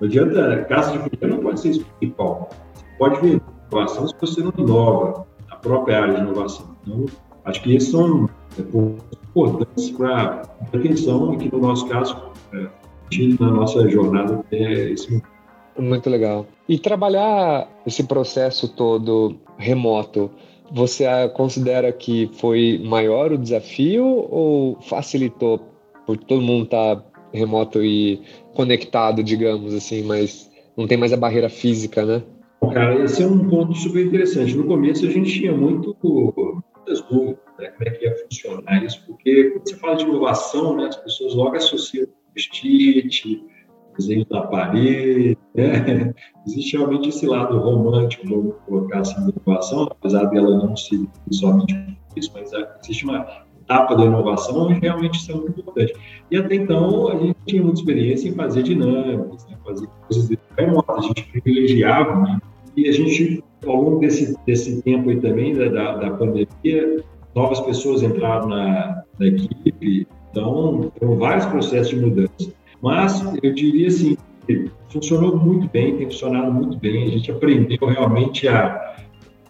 Não 0.00 0.08
adianta, 0.08 0.64
casa 0.64 0.92
de 0.92 0.98
cultura 0.98 1.30
não 1.30 1.38
pode 1.38 1.60
ser 1.60 1.70
isso 1.70 1.86
principal. 1.98 2.48
Você 2.74 2.84
pode 2.98 3.20
ver 3.20 3.42
inovação 3.70 4.08
se 4.08 4.14
você 4.20 4.42
não 4.42 4.52
inova 4.58 5.26
a 5.50 5.56
própria 5.56 6.02
área 6.02 6.14
de 6.14 6.20
inovação. 6.20 6.76
Então, 6.82 7.06
acho 7.44 7.62
que 7.62 7.74
esses 7.74 7.90
são 7.90 8.28
é, 8.58 8.62
importantes 9.30 9.90
para 9.90 10.42
atenção 10.72 11.34
e 11.34 11.36
que, 11.38 11.52
no 11.52 11.60
nosso 11.60 11.86
caso, 11.88 12.16
é, 12.52 12.68
na 13.38 13.50
nossa 13.50 13.88
jornada 13.88 14.34
até 14.40 14.90
esse 14.90 15.10
momento. 15.10 15.34
Muito 15.78 16.08
legal. 16.08 16.46
E 16.68 16.78
trabalhar 16.78 17.68
esse 17.84 18.04
processo 18.04 18.68
todo 18.68 19.36
remoto, 19.58 20.30
você 20.72 21.04
considera 21.30 21.92
que 21.92 22.30
foi 22.34 22.80
maior 22.84 23.32
o 23.32 23.38
desafio 23.38 24.04
ou 24.04 24.80
facilitou 24.82 25.73
por 26.06 26.16
todo 26.16 26.42
mundo 26.42 26.64
estar 26.64 26.96
tá 26.96 27.04
remoto 27.32 27.82
e 27.82 28.22
conectado, 28.54 29.22
digamos 29.22 29.74
assim, 29.74 30.02
mas 30.02 30.50
não 30.76 30.86
tem 30.86 30.96
mais 30.96 31.12
a 31.12 31.16
barreira 31.16 31.48
física, 31.48 32.04
né? 32.04 32.22
Cara, 32.72 33.04
esse 33.04 33.22
é 33.22 33.26
um 33.26 33.48
ponto 33.48 33.74
super 33.74 34.06
interessante. 34.06 34.56
No 34.56 34.64
começo 34.64 35.04
a 35.06 35.10
gente 35.10 35.32
tinha 35.32 35.52
muito, 35.52 35.96
muitas 36.02 37.02
dúvidas, 37.02 37.38
né, 37.58 37.68
como 37.68 37.88
é 37.88 37.90
que 37.90 38.04
ia 38.04 38.16
funcionar 38.16 38.84
isso, 38.84 39.04
porque 39.06 39.50
quando 39.50 39.68
você 39.68 39.76
fala 39.76 39.96
de 39.96 40.04
inovação, 40.04 40.76
né, 40.76 40.86
as 40.86 40.96
pessoas 40.96 41.34
logo 41.34 41.56
associam 41.56 42.06
post-it, 42.32 43.44
desenho 43.96 44.26
da 44.26 44.42
parede, 44.42 45.38
né? 45.54 46.14
Existe 46.46 46.76
realmente 46.76 47.08
esse 47.10 47.26
lado 47.26 47.58
romântico, 47.58 48.26
vamos 48.26 48.54
colocar 48.66 49.00
assim, 49.00 49.14
da 49.14 49.32
inovação, 49.44 49.84
apesar 49.84 50.24
dela 50.26 50.58
não 50.58 50.76
ser 50.76 51.00
somente 51.30 51.74
isso, 52.16 52.30
mas 52.34 52.50
existe 52.82 53.04
uma 53.04 53.43
etapa 53.64 53.96
da 53.96 54.04
inovação 54.04 54.66
onde 54.66 54.78
realmente 54.80 55.18
isso 55.18 55.32
é 55.32 55.34
muito 55.34 55.60
importante. 55.60 55.94
E 56.30 56.36
até 56.36 56.54
então 56.54 57.08
a 57.08 57.18
gente 57.18 57.36
tinha 57.46 57.62
muita 57.62 57.80
experiência 57.80 58.28
em 58.28 58.34
fazer 58.34 58.62
dinâmicas, 58.62 59.46
né? 59.46 59.56
fazer 59.64 59.88
coisas 60.06 60.38
remotas, 60.56 61.04
a 61.04 61.08
gente 61.08 61.24
privilegiava, 61.24 62.20
né? 62.20 62.38
E 62.76 62.88
a 62.88 62.92
gente, 62.92 63.42
ao 63.66 63.76
longo 63.76 64.00
desse, 64.00 64.36
desse 64.44 64.82
tempo 64.82 65.08
aí 65.08 65.20
também, 65.20 65.54
da, 65.54 65.68
da, 65.68 65.96
da 65.96 66.10
pandemia, 66.10 67.04
novas 67.34 67.60
pessoas 67.60 68.02
entraram 68.02 68.48
na, 68.48 69.02
na 69.18 69.26
equipe, 69.26 70.06
então 70.30 70.92
foram 70.98 71.16
vários 71.16 71.46
processos 71.46 71.88
de 71.88 71.96
mudança. 71.96 72.52
Mas 72.82 73.22
eu 73.42 73.54
diria 73.54 73.86
assim, 73.86 74.16
funcionou 74.88 75.36
muito 75.36 75.68
bem, 75.70 75.96
tem 75.96 76.06
funcionado 76.10 76.52
muito 76.52 76.76
bem. 76.78 77.04
A 77.04 77.10
gente 77.10 77.30
aprendeu 77.30 77.86
realmente 77.86 78.46
a 78.48 78.96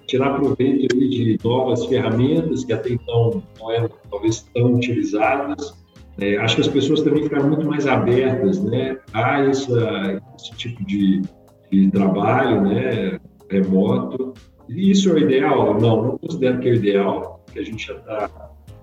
tirar 0.06 0.38
proveito 0.38 0.96
de 0.96 1.38
novas 1.42 1.84
ferramentas 1.86 2.64
que 2.64 2.72
até 2.72 2.90
então 2.90 3.42
não 3.58 3.70
eram 3.70 3.90
talvez 4.10 4.42
tão 4.54 4.74
utilizadas. 4.74 5.74
É, 6.18 6.36
acho 6.36 6.56
que 6.56 6.62
as 6.62 6.68
pessoas 6.68 7.02
também 7.02 7.24
ficaram 7.24 7.48
muito 7.48 7.66
mais 7.66 7.86
abertas 7.86 8.62
né, 8.62 8.98
a 9.12 9.40
essa, 9.40 10.22
esse 10.36 10.56
tipo 10.56 10.84
de, 10.84 11.22
de 11.70 11.90
trabalho 11.90 12.62
né, 12.62 13.18
remoto. 13.50 14.32
E 14.68 14.90
isso 14.90 15.10
é 15.10 15.12
o 15.12 15.18
ideal? 15.18 15.78
Não, 15.80 16.02
não 16.02 16.18
considero 16.18 16.60
que 16.60 16.68
é 16.68 16.72
o 16.72 16.74
ideal, 16.76 17.44
que 17.52 17.58
a 17.58 17.64
gente 17.64 17.86
já 17.86 17.94
está 17.94 18.30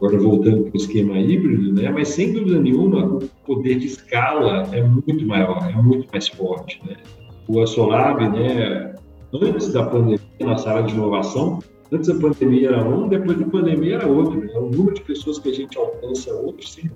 agora 0.02 0.18
voltando 0.18 0.64
para 0.64 0.74
o 0.74 0.78
esquema 0.78 1.18
híbrido, 1.20 1.74
né? 1.74 1.90
mas 1.90 2.10
sem 2.10 2.34
dúvida 2.34 2.60
nenhuma 2.60 3.06
o 3.06 3.20
poder 3.46 3.78
de 3.78 3.86
escala 3.86 4.68
é 4.74 4.82
muito 4.82 5.26
maior, 5.26 5.70
é 5.70 5.80
muito 5.80 6.08
mais 6.12 6.28
forte. 6.28 6.82
Né? 6.86 6.98
O 7.48 7.62
Asolab, 7.62 8.28
né, 8.30 8.96
antes 9.34 9.72
da 9.72 9.84
pandemia, 9.84 10.20
nossa 10.42 10.70
área 10.70 10.84
de 10.84 10.94
inovação, 10.94 11.60
antes 11.92 12.08
da 12.08 12.16
pandemia 12.16 12.70
era 12.70 12.84
um, 12.88 13.08
depois 13.08 13.40
da 13.40 13.46
pandemia 13.46 13.96
era 13.96 14.08
outro. 14.08 14.40
Né? 14.40 14.52
O 14.56 14.70
número 14.70 14.96
de 14.96 15.02
pessoas 15.02 15.40
que 15.40 15.50
a 15.50 15.54
gente 15.54 15.78
alcança 15.78 16.34
outro 16.34 16.68
sim, 16.68 16.90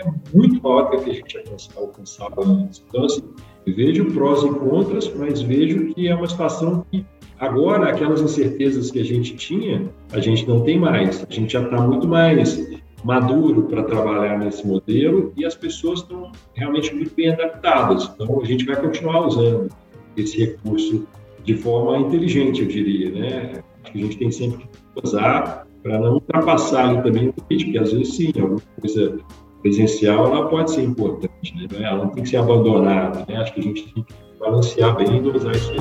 é 0.00 0.36
muito 0.36 0.62
maior 0.62 0.90
do 0.90 1.02
que 1.02 1.10
a 1.10 1.14
gente 1.14 1.42
alcançava 1.76 2.42
antes. 2.44 2.84
Então, 2.88 3.04
assim, 3.04 3.22
vejo 3.66 4.04
prós 4.12 4.42
e 4.42 4.48
contras, 4.48 5.12
mas 5.14 5.40
vejo 5.42 5.94
que 5.94 6.08
é 6.08 6.14
uma 6.14 6.28
situação 6.28 6.84
que 6.90 7.04
Agora, 7.42 7.90
aquelas 7.90 8.20
incertezas 8.20 8.92
que 8.92 9.00
a 9.00 9.04
gente 9.04 9.34
tinha, 9.34 9.90
a 10.12 10.20
gente 10.20 10.46
não 10.46 10.60
tem 10.60 10.78
mais. 10.78 11.26
A 11.28 11.34
gente 11.34 11.52
já 11.52 11.60
está 11.60 11.80
muito 11.80 12.06
mais 12.06 12.64
maduro 13.02 13.64
para 13.64 13.82
trabalhar 13.82 14.38
nesse 14.38 14.64
modelo 14.64 15.32
e 15.36 15.44
as 15.44 15.56
pessoas 15.56 16.02
estão 16.02 16.30
realmente 16.54 16.94
muito 16.94 17.12
bem 17.16 17.30
adaptadas. 17.30 18.08
Então, 18.14 18.40
a 18.40 18.44
gente 18.44 18.64
vai 18.64 18.80
continuar 18.80 19.26
usando 19.26 19.68
esse 20.16 20.38
recurso 20.38 21.04
de 21.44 21.54
forma 21.54 21.98
inteligente, 21.98 22.62
eu 22.62 22.68
diria, 22.68 23.10
né? 23.10 23.62
Acho 23.82 23.92
que 23.92 23.98
a 23.98 24.02
gente 24.02 24.16
tem 24.16 24.30
sempre 24.30 24.58
que 24.58 24.68
usar 25.02 25.66
para 25.82 25.98
não 25.98 26.14
ultrapassar 26.14 27.02
também 27.02 27.28
o 27.28 27.34
limite, 27.48 27.64
porque 27.64 27.78
às 27.78 27.92
vezes 27.92 28.14
sim, 28.14 28.32
alguma 28.40 28.60
coisa 28.80 29.18
presencial 29.60 30.26
ela 30.26 30.48
pode 30.48 30.70
ser 30.70 30.82
importante, 30.82 31.54
né? 31.54 31.66
Ela 31.82 32.04
não 32.04 32.08
tem 32.10 32.22
que 32.22 32.28
ser 32.30 32.36
abandonada, 32.36 33.24
né? 33.28 33.36
Acho 33.36 33.54
que 33.54 33.60
a 33.60 33.62
gente 33.64 33.92
tem 33.92 34.04
que 34.04 34.14
balancear 34.38 34.96
bem 34.96 35.16
e 35.16 35.20
dosar 35.20 35.54
isso 35.54 35.72
aí. 35.72 35.78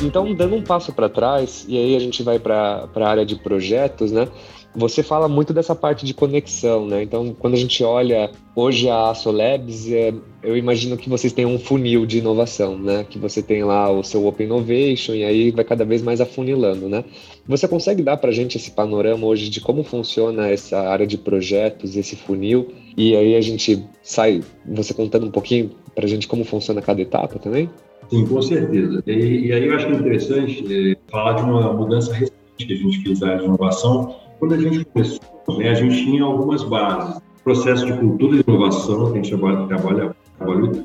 Então, 0.00 0.32
dando 0.32 0.54
um 0.54 0.62
passo 0.62 0.92
para 0.92 1.08
trás, 1.08 1.66
e 1.68 1.76
aí 1.76 1.96
a 1.96 1.98
gente 1.98 2.22
vai 2.22 2.38
para 2.38 2.88
a 2.94 3.08
área 3.08 3.26
de 3.26 3.36
projetos, 3.36 4.12
né? 4.12 4.28
Você 4.74 5.02
fala 5.02 5.28
muito 5.28 5.52
dessa 5.52 5.74
parte 5.74 6.04
de 6.04 6.14
conexão, 6.14 6.86
né? 6.86 7.02
Então, 7.02 7.34
quando 7.36 7.54
a 7.54 7.56
gente 7.56 7.82
olha 7.82 8.30
hoje 8.54 8.88
a 8.88 9.10
Asolabs, 9.10 9.90
é, 9.90 10.12
eu 10.42 10.56
imagino 10.56 10.96
que 10.96 11.08
vocês 11.08 11.32
têm 11.32 11.46
um 11.46 11.58
funil 11.58 12.06
de 12.06 12.18
inovação, 12.18 12.78
né? 12.78 13.04
Que 13.08 13.18
você 13.18 13.42
tem 13.42 13.64
lá 13.64 13.90
o 13.90 14.04
seu 14.04 14.26
Open 14.26 14.46
Innovation 14.46 15.14
e 15.14 15.24
aí 15.24 15.50
vai 15.50 15.64
cada 15.64 15.84
vez 15.84 16.02
mais 16.02 16.20
afunilando, 16.20 16.88
né? 16.88 17.04
Você 17.46 17.66
consegue 17.66 18.02
dar 18.02 18.18
para 18.18 18.30
a 18.30 18.32
gente 18.32 18.56
esse 18.56 18.70
panorama 18.70 19.26
hoje 19.26 19.48
de 19.48 19.60
como 19.60 19.82
funciona 19.82 20.48
essa 20.48 20.78
área 20.78 21.06
de 21.06 21.16
projetos, 21.18 21.96
esse 21.96 22.14
funil? 22.14 22.68
E 22.96 23.16
aí 23.16 23.34
a 23.34 23.40
gente 23.40 23.84
sai, 24.02 24.42
você 24.66 24.92
contando 24.92 25.26
um 25.26 25.30
pouquinho 25.30 25.70
para 25.94 26.04
a 26.04 26.08
gente 26.08 26.28
como 26.28 26.44
funciona 26.44 26.82
cada 26.82 27.00
etapa 27.00 27.38
também? 27.38 27.68
Sim, 28.10 28.26
com 28.26 28.40
certeza. 28.40 29.02
E, 29.06 29.46
e 29.46 29.52
aí 29.52 29.66
eu 29.66 29.74
acho 29.74 29.88
interessante 29.88 30.64
é, 30.70 30.96
falar 31.10 31.34
de 31.34 31.42
uma 31.42 31.72
mudança 31.72 32.12
recente 32.12 32.32
que 32.58 32.72
a 32.72 32.76
gente 32.76 33.02
fez 33.02 33.20
na 33.20 33.28
área 33.28 33.38
de 33.40 33.44
inovação. 33.46 34.27
Quando 34.38 34.54
a 34.54 34.58
gente 34.58 34.84
começou, 34.84 35.20
né, 35.58 35.70
a 35.70 35.74
gente 35.74 36.04
tinha 36.04 36.24
algumas 36.24 36.62
bases. 36.64 37.20
Processo 37.42 37.86
de 37.86 37.92
cultura 37.94 38.36
de 38.36 38.44
inovação, 38.46 39.06
que 39.06 39.18
a 39.18 39.22
gente 39.22 39.30
trabalha, 39.30 39.66
trabalha 39.66 40.14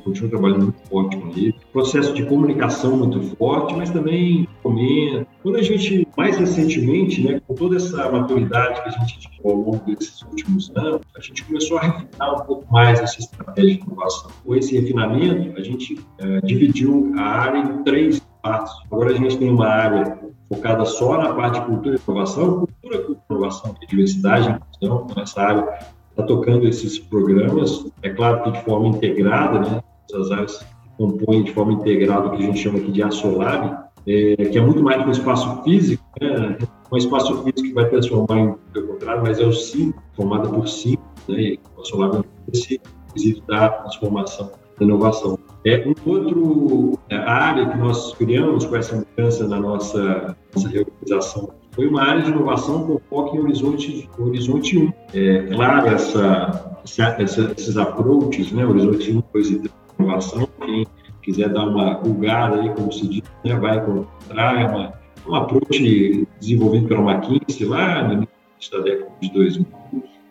continua 0.03 0.29
trabalhando 0.29 0.63
muito 0.63 0.89
forte 0.89 1.17
com 1.17 1.27
ele. 1.29 1.55
Processo 1.71 2.13
de 2.13 2.25
comunicação 2.25 2.97
muito 2.97 3.21
forte, 3.35 3.75
mas 3.75 3.89
também 3.89 4.47
comenta. 4.61 5.27
Quando 5.41 5.57
a 5.57 5.61
gente, 5.61 6.07
mais 6.17 6.37
recentemente, 6.37 7.23
né, 7.23 7.41
com 7.47 7.53
toda 7.53 7.75
essa 7.75 8.09
maturidade 8.11 8.81
que 8.81 8.89
a 8.89 8.91
gente 8.91 9.19
tinha 9.19 9.33
ao 9.43 9.55
longo 9.55 9.85
desses 9.85 10.21
últimos 10.23 10.71
anos, 10.75 11.01
a 11.15 11.21
gente 11.21 11.43
começou 11.43 11.77
a 11.77 11.81
refinar 11.81 12.41
um 12.41 12.45
pouco 12.45 12.71
mais 12.71 12.99
essa 12.99 13.19
estratégia 13.19 13.77
de 13.77 13.83
inovação. 13.83 14.31
Com 14.43 14.55
esse 14.55 14.77
refinamento, 14.77 15.59
a 15.59 15.63
gente 15.63 15.99
é, 16.19 16.41
dividiu 16.41 17.11
a 17.17 17.21
área 17.21 17.59
em 17.59 17.83
três 17.83 18.21
partes. 18.41 18.73
Agora 18.91 19.11
a 19.11 19.15
gente 19.15 19.37
tem 19.37 19.49
uma 19.49 19.67
área 19.67 20.17
focada 20.49 20.85
só 20.85 21.17
na 21.17 21.33
parte 21.33 21.59
de 21.59 21.65
cultura 21.65 21.95
e 21.95 21.99
inovação, 22.07 22.65
cultura, 22.65 23.03
inovação 23.43 23.75
diversidade, 23.87 24.59
então, 24.77 25.07
essa 25.17 25.41
área 25.41 25.79
está 26.09 26.23
tocando 26.23 26.67
esses 26.67 26.99
programas, 26.99 27.85
é 28.01 28.09
claro 28.09 28.43
que 28.43 28.51
de 28.51 28.63
forma 28.63 28.87
integrada, 28.87 29.59
né? 29.59 29.83
Essas 30.09 30.31
áreas 30.31 30.65
compõem 30.97 31.43
de 31.43 31.53
forma 31.53 31.73
integrada 31.73 32.27
o 32.27 32.31
que 32.31 32.43
a 32.43 32.45
gente 32.45 32.59
chama 32.59 32.79
aqui 32.79 32.91
de 32.91 33.01
Asolab, 33.01 33.77
é, 34.05 34.35
que 34.35 34.57
é 34.57 34.61
muito 34.61 34.83
mais 34.83 35.01
que 35.01 35.07
um 35.07 35.11
espaço 35.11 35.63
físico, 35.63 36.03
né? 36.21 36.57
um 36.91 36.97
espaço 36.97 37.43
físico 37.43 37.63
que 37.63 37.73
vai 37.73 37.89
transformar 37.89 38.37
em, 38.37 38.55
pelo 38.71 38.87
contrário, 38.89 39.23
mas 39.23 39.39
é 39.39 39.45
o 39.45 39.51
sim, 39.51 39.93
formada 40.15 40.47
por 40.49 40.67
sim, 40.67 40.97
né? 41.27 41.55
O 41.75 41.81
Asolab 41.81 42.17
é 42.17 42.23
esse 42.51 42.79
quesito 43.13 43.41
da 43.47 43.69
transformação, 43.69 44.51
da 44.77 44.85
inovação. 44.85 45.39
É 45.65 45.87
um 45.87 46.09
outro 46.09 46.99
é, 47.09 47.15
área 47.15 47.69
que 47.69 47.77
nós 47.77 48.13
criamos 48.15 48.65
com 48.65 48.75
essa 48.75 48.95
mudança 48.97 49.47
na 49.47 49.59
nossa, 49.59 50.35
nossa 50.53 50.67
reorganização 50.67 51.62
foi 51.73 51.87
uma 51.87 52.03
área 52.03 52.21
de 52.21 52.29
inovação 52.29 52.85
com 52.85 52.99
foco 53.09 53.35
em 53.35 53.39
Horizonte, 53.39 54.09
horizonte 54.17 54.77
1. 54.77 54.93
É, 55.13 55.41
claro, 55.47 55.87
essa, 55.87 56.77
essa, 57.17 57.53
esses 57.57 57.77
approaches, 57.77 58.51
né, 58.51 58.65
Horizonte 58.65 59.11
1, 59.11 59.23
2 59.33 59.49
e 59.49 59.59
3, 59.59 59.73
inovação, 59.99 60.47
quem 60.63 60.85
quiser 61.21 61.49
dar 61.49 61.67
uma 61.67 61.95
pulgada 61.95 62.61
aí, 62.61 62.69
como 62.69 62.91
se 62.91 63.07
diz, 63.07 63.23
né, 63.43 63.55
vai 63.55 63.77
encontrar, 63.77 64.61
é 64.61 64.67
uma, 64.67 64.93
um 65.27 65.35
approach 65.35 66.27
desenvolvido 66.39 66.87
pela 66.87 67.11
McKinsey 67.11 67.65
lá 67.65 68.07
no 68.07 68.13
início 68.13 68.71
da 68.71 68.79
década 68.79 69.11
de 69.19 69.33
2000, 69.33 69.65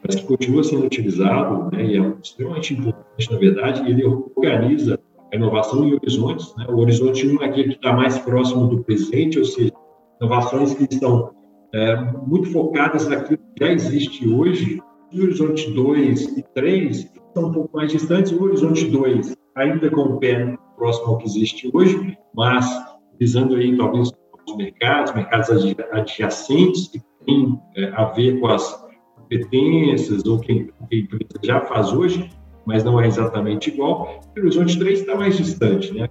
mas 0.07 0.15
que 0.17 0.27
continua 0.27 0.63
sendo 0.63 0.87
utilizado, 0.87 1.71
né, 1.77 1.85
e 1.85 1.99
é 1.99 2.13
extremamente 2.23 2.75
importante, 2.75 3.33
na 3.33 3.39
verdade, 3.39 3.91
ele 3.91 4.05
organiza 4.05 4.99
a 5.33 5.37
inovação 5.37 5.89
em 5.89 5.95
horizontes. 5.95 6.55
Né? 6.57 6.67
O 6.69 6.79
horizonte 6.79 7.27
1 7.27 7.43
é 7.43 7.47
aquele 7.47 7.69
que 7.71 7.75
está 7.77 7.93
mais 7.93 8.19
próximo 8.19 8.67
do 8.67 8.85
presente, 8.85 9.39
ou 9.39 9.45
seja, 9.45 9.73
inovações 10.23 10.73
que 10.75 10.85
estão 10.85 11.33
é, 11.75 11.97
muito 12.27 12.51
focadas 12.53 13.09
naquilo 13.09 13.39
que 13.39 13.65
já 13.65 13.73
existe 13.73 14.29
hoje, 14.29 14.81
o 15.13 15.21
horizonte 15.21 15.71
2 15.73 16.39
e 16.39 16.43
3 16.55 16.97
estão 16.97 17.49
um 17.49 17.53
pouco 17.53 17.77
mais 17.77 17.91
distantes, 17.91 18.31
o 18.33 18.43
horizonte 18.43 18.85
2 18.87 19.35
ainda 19.57 19.91
com 19.91 20.03
o 20.03 20.19
pé 20.19 20.57
próximo 20.77 21.09
ao 21.09 21.19
que 21.19 21.27
existe 21.27 21.71
hoje, 21.75 22.17
mas 22.35 22.67
visando 23.19 23.57
aí 23.57 23.77
talvez 23.77 24.11
os 24.47 24.57
mercados, 24.57 25.15
mercados 25.15 25.49
adjacentes 25.93 26.89
que 26.89 27.01
têm 27.27 27.59
é, 27.77 27.89
a 27.95 28.05
ver 28.07 28.41
com 28.41 28.47
as 28.47 28.83
competências 29.17 30.25
ou 30.25 30.39
que 30.39 30.73
a 30.81 30.95
empresa 30.95 31.41
já 31.43 31.61
faz 31.63 31.93
hoje, 31.93 32.31
mas 32.65 32.85
não 32.85 33.01
é 33.01 33.07
exatamente 33.07 33.71
igual. 33.71 34.21
O 34.37 34.41
horizonte 34.41 34.79
3 34.79 35.01
está 35.01 35.17
mais 35.17 35.37
distante, 35.37 35.93
né? 35.93 36.09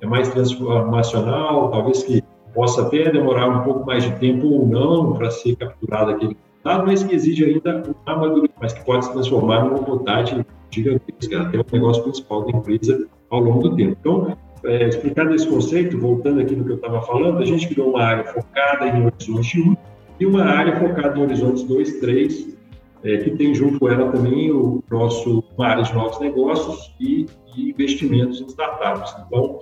É 0.00 0.06
mais 0.06 0.28
transformacional, 0.28 1.70
talvez 1.70 2.04
que 2.04 2.22
possa 2.58 2.82
até 2.82 3.08
demorar 3.08 3.48
um 3.48 3.62
pouco 3.62 3.86
mais 3.86 4.02
de 4.02 4.10
tempo 4.18 4.48
ou 4.48 4.66
não 4.66 5.12
para 5.12 5.30
ser 5.30 5.54
capturado 5.54 6.10
aquele 6.10 6.36
resultado, 6.36 6.86
mas 6.88 7.04
que 7.04 7.14
exige 7.14 7.44
ainda 7.44 7.84
um 7.88 7.94
amadurecimento, 8.04 8.54
mas 8.60 8.72
que 8.72 8.84
pode 8.84 9.04
se 9.04 9.12
transformar 9.12 9.64
numa 9.64 9.78
vontade 9.78 10.44
gigantesca, 10.68 11.42
até 11.42 11.56
o 11.56 11.64
negócio 11.72 12.02
principal 12.02 12.44
da 12.44 12.58
empresa 12.58 13.06
ao 13.30 13.38
longo 13.38 13.68
do 13.68 13.76
tempo. 13.76 13.96
Então, 14.00 14.36
é, 14.64 14.88
esse 14.88 15.46
conceito, 15.46 15.96
voltando 15.96 16.40
aqui 16.40 16.56
no 16.56 16.64
que 16.64 16.72
eu 16.72 16.76
estava 16.76 17.00
falando, 17.02 17.38
a 17.38 17.44
gente 17.44 17.68
criou 17.68 17.90
uma 17.90 18.02
área 18.02 18.24
focada 18.24 18.88
em 18.88 19.06
Horizonte 19.06 19.60
1 19.60 19.76
e 20.18 20.26
uma 20.26 20.42
área 20.42 20.80
focada 20.80 21.16
em 21.16 21.22
Horizontes 21.22 21.62
2, 21.62 22.00
3, 22.00 22.56
é, 23.04 23.18
que 23.18 23.30
tem 23.36 23.54
junto 23.54 23.78
com 23.78 23.88
ela 23.88 24.10
também 24.10 24.50
o 24.50 24.82
nosso, 24.90 25.44
uma 25.56 25.68
área 25.68 25.84
de 25.84 25.94
novos 25.94 26.18
negócios 26.18 26.92
e, 26.98 27.24
e 27.56 27.70
investimentos 27.70 28.40
em 28.40 28.46
startups. 28.46 29.14
Então, 29.28 29.60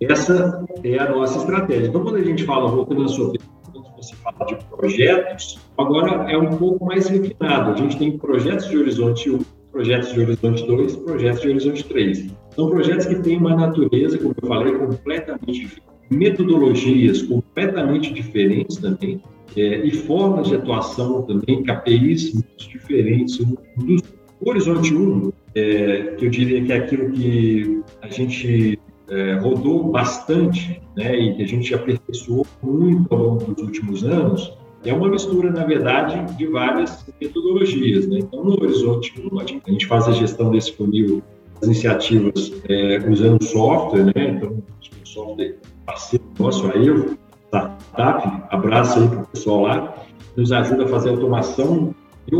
essa 0.00 0.66
é 0.84 0.98
a 0.98 1.10
nossa 1.10 1.38
estratégia. 1.38 1.88
Então, 1.88 2.02
quando 2.02 2.16
a 2.16 2.22
gente 2.22 2.44
fala, 2.44 2.70
voltando 2.70 3.04
à 3.04 3.08
sua 3.08 3.32
pergunta, 3.32 3.56
quando 3.72 3.96
você 3.96 4.14
fala 4.16 4.44
de 4.46 4.56
projetos, 4.66 5.58
agora 5.78 6.30
é 6.30 6.36
um 6.36 6.56
pouco 6.56 6.84
mais 6.84 7.08
refinado. 7.08 7.72
A 7.72 7.76
gente 7.76 7.96
tem 7.96 8.18
projetos 8.18 8.68
de 8.68 8.76
Horizonte 8.76 9.30
1, 9.30 9.38
projetos 9.72 10.12
de 10.12 10.20
Horizonte 10.20 10.66
2, 10.66 10.96
projetos 10.96 11.40
de 11.40 11.48
Horizonte 11.48 11.84
3. 11.84 12.26
São 12.50 12.70
projetos 12.70 13.06
que 13.06 13.14
têm 13.16 13.38
uma 13.38 13.56
natureza, 13.56 14.18
como 14.18 14.34
eu 14.40 14.48
falei, 14.48 14.74
completamente 14.74 15.60
diferente, 15.60 15.82
metodologias 16.10 17.22
completamente 17.22 18.12
diferentes 18.12 18.76
também, 18.76 19.20
é, 19.56 19.78
e 19.78 19.90
formas 19.90 20.48
de 20.48 20.56
atuação 20.56 21.22
também, 21.22 21.62
KPIs 21.62 22.34
muito 22.34 22.68
diferentes. 22.68 23.40
Um 23.40 23.98
Horizonte 24.44 24.94
1, 24.94 25.32
é, 25.54 26.14
que 26.18 26.26
eu 26.26 26.30
diria 26.30 26.62
que 26.62 26.72
é 26.72 26.76
aquilo 26.76 27.10
que 27.12 27.82
a 28.02 28.08
gente 28.08 28.78
é, 29.08 29.34
rodou 29.34 29.84
bastante 29.84 30.80
né, 30.96 31.16
e 31.18 31.34
que 31.34 31.42
a 31.42 31.46
gente 31.46 31.74
aperfeiçoou 31.74 32.46
muito 32.62 33.14
ao 33.14 33.22
longo 33.22 33.54
dos 33.54 33.62
últimos 33.62 34.04
anos, 34.04 34.52
é 34.84 34.92
uma 34.92 35.08
mistura, 35.08 35.50
na 35.50 35.64
verdade, 35.64 36.36
de 36.36 36.46
várias 36.46 37.04
metodologias. 37.20 38.06
Né? 38.06 38.18
Então, 38.20 38.44
no 38.44 38.52
Horizonte 38.52 39.12
1, 39.32 39.38
a 39.40 39.70
gente 39.70 39.86
faz 39.86 40.06
a 40.06 40.12
gestão 40.12 40.50
desse 40.50 40.72
funil, 40.72 41.22
as 41.60 41.66
iniciativas 41.66 42.52
é, 42.68 42.98
usando 43.08 43.42
software, 43.42 44.04
né? 44.04 44.36
então, 44.36 44.62
o 45.02 45.06
software 45.06 45.56
parceiro 45.84 46.24
nosso, 46.38 46.66
a 46.66 46.76
Evo, 46.76 47.16
startup, 47.48 48.42
abraço 48.50 49.00
aí 49.00 49.08
para 49.08 49.22
o 49.22 49.26
pessoal 49.26 49.62
lá, 49.62 49.94
nos 50.36 50.52
ajuda 50.52 50.84
a 50.84 50.88
fazer 50.88 51.10
automação 51.10 51.94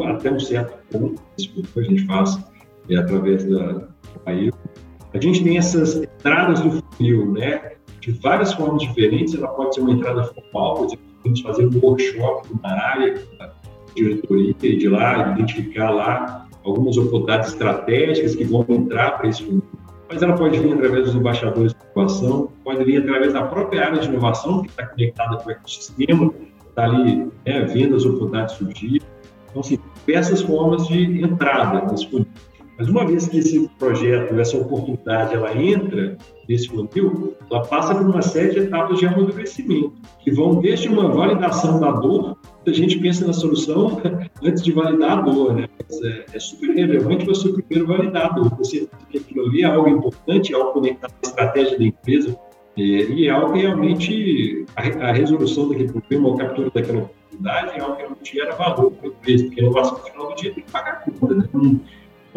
até 0.05 0.33
um 0.33 0.41
certo 0.41 0.77
ponto, 0.91 1.23
a 1.77 1.83
gente 1.83 2.05
faz 2.07 2.39
é, 2.91 2.97
através 2.97 3.45
da 3.45 3.89
Evo. 4.27 4.57
A 5.15 5.21
gente 5.21 5.43
tem 5.43 5.59
essas 5.59 5.97
entradas 5.97 6.61
do 6.61 6.83
funil, 6.97 7.33
né? 7.33 7.73
De 8.01 8.13
várias 8.13 8.53
formas 8.53 8.83
diferentes, 8.83 9.35
ela 9.35 9.49
pode 9.49 9.75
ser 9.75 9.81
uma 9.81 9.93
entrada 9.93 10.25
formal, 10.25 10.75
por 10.75 10.87
exemplo, 10.87 11.05
podemos 11.23 11.41
fazer 11.41 11.67
um 11.67 11.81
workshop 11.83 12.49
na 12.63 12.73
área, 12.73 13.15
da 13.39 13.53
diretoria, 13.95 14.55
e 14.63 14.77
de 14.77 14.89
lá 14.89 15.33
identificar 15.33 15.91
lá 15.91 16.47
algumas 16.65 16.97
oportunidades 16.97 17.51
estratégicas 17.51 18.35
que 18.35 18.45
vão 18.45 18.65
entrar 18.69 19.19
para 19.19 19.29
esse 19.29 19.43
funil. 19.43 19.63
Mas 20.09 20.23
ela 20.23 20.37
pode 20.37 20.59
vir 20.59 20.73
através 20.73 21.07
dos 21.07 21.15
embaixadores 21.15 21.73
de 21.73 21.79
inovação, 21.93 22.49
pode 22.63 22.85
vir 22.85 23.03
através 23.03 23.33
da 23.33 23.43
própria 23.43 23.87
área 23.87 23.99
de 23.99 24.09
inovação, 24.09 24.63
que 24.63 24.69
está 24.69 24.87
conectada 24.87 25.37
com 25.39 25.49
o 25.49 25.53
ecossistema, 25.53 26.33
está 26.69 26.85
ali 26.85 27.31
né, 27.45 27.61
vendo 27.63 27.97
as 27.97 28.05
oportunidades 28.05 28.55
surgir. 28.55 29.03
Então, 29.51 29.61
assim, 29.61 29.79
diversas 30.07 30.43
formas 30.43 30.87
de 30.87 31.23
entrada 31.23 31.91
nesse 31.91 32.09
funil. 32.09 32.26
Mas 32.79 32.89
uma 32.89 33.07
vez 33.07 33.27
que 33.27 33.39
esse 33.39 33.69
projeto, 33.79 34.39
essa 34.39 34.57
oportunidade, 34.59 35.35
ela 35.35 35.57
entra 35.57 36.17
nesse 36.49 36.69
funil, 36.69 37.35
ela 37.51 37.63
passa 37.63 37.95
por 37.95 38.05
uma 38.07 38.21
série 38.23 38.51
de 38.51 38.59
etapas 38.61 38.99
de 38.99 39.07
amadurecimento, 39.07 39.95
que 40.21 40.31
vão 40.31 40.61
desde 40.61 40.89
uma 40.89 41.09
validação 41.09 41.81
da 41.81 41.91
dor, 41.91 42.37
a 42.67 42.73
gente 42.73 42.99
pensa 42.99 43.27
na 43.27 43.33
solução 43.33 44.01
antes 44.43 44.63
de 44.63 44.73
validar 44.73 45.19
a 45.19 45.23
dor, 45.23 45.55
né? 45.55 45.69
É, 46.03 46.25
é, 46.35 46.41
super 46.41 46.75
relevante 46.75 47.25
você 47.25 47.49
primeiro 47.49 47.87
validar 47.87 48.27
a 48.27 48.29
dor, 48.31 48.55
você 48.57 48.89
que 49.09 49.19
aquilo 49.19 49.47
ali 49.47 49.63
é 49.63 49.67
algo 49.67 49.89
importante, 49.89 50.53
é 50.53 50.57
algo 50.57 50.73
conectado 50.73 51.13
à 51.13 51.27
estratégia 51.27 51.79
da 51.79 51.85
empresa, 51.85 52.37
é, 52.77 52.83
e 52.83 53.27
é 53.27 53.31
algo 53.31 53.53
que 53.53 53.61
realmente 53.61 54.67
a, 54.75 55.09
a 55.09 55.13
resolução 55.13 55.69
daquele 55.69 55.93
problema, 55.93 56.35
a 56.35 56.39
captura 56.39 56.71
daquela 56.75 56.99
oportunidade, 56.99 57.79
é 57.79 57.81
algo 57.81 57.95
que 57.95 58.03
realmente 58.03 58.35
gera 58.35 58.55
valor 58.55 58.91
para 58.91 59.09
a 59.09 59.13
empresa, 59.13 59.45
porque 59.45 59.61
a 59.61 59.65
inovação 59.65 59.99
no 59.99 60.05
final 60.05 60.29
do 60.29 60.35
dia 60.35 60.53
tem 60.53 60.65
que 60.65 60.71
pagar 60.71 60.93
a 60.93 61.11
conta, 61.11 61.35
né? 61.35 61.49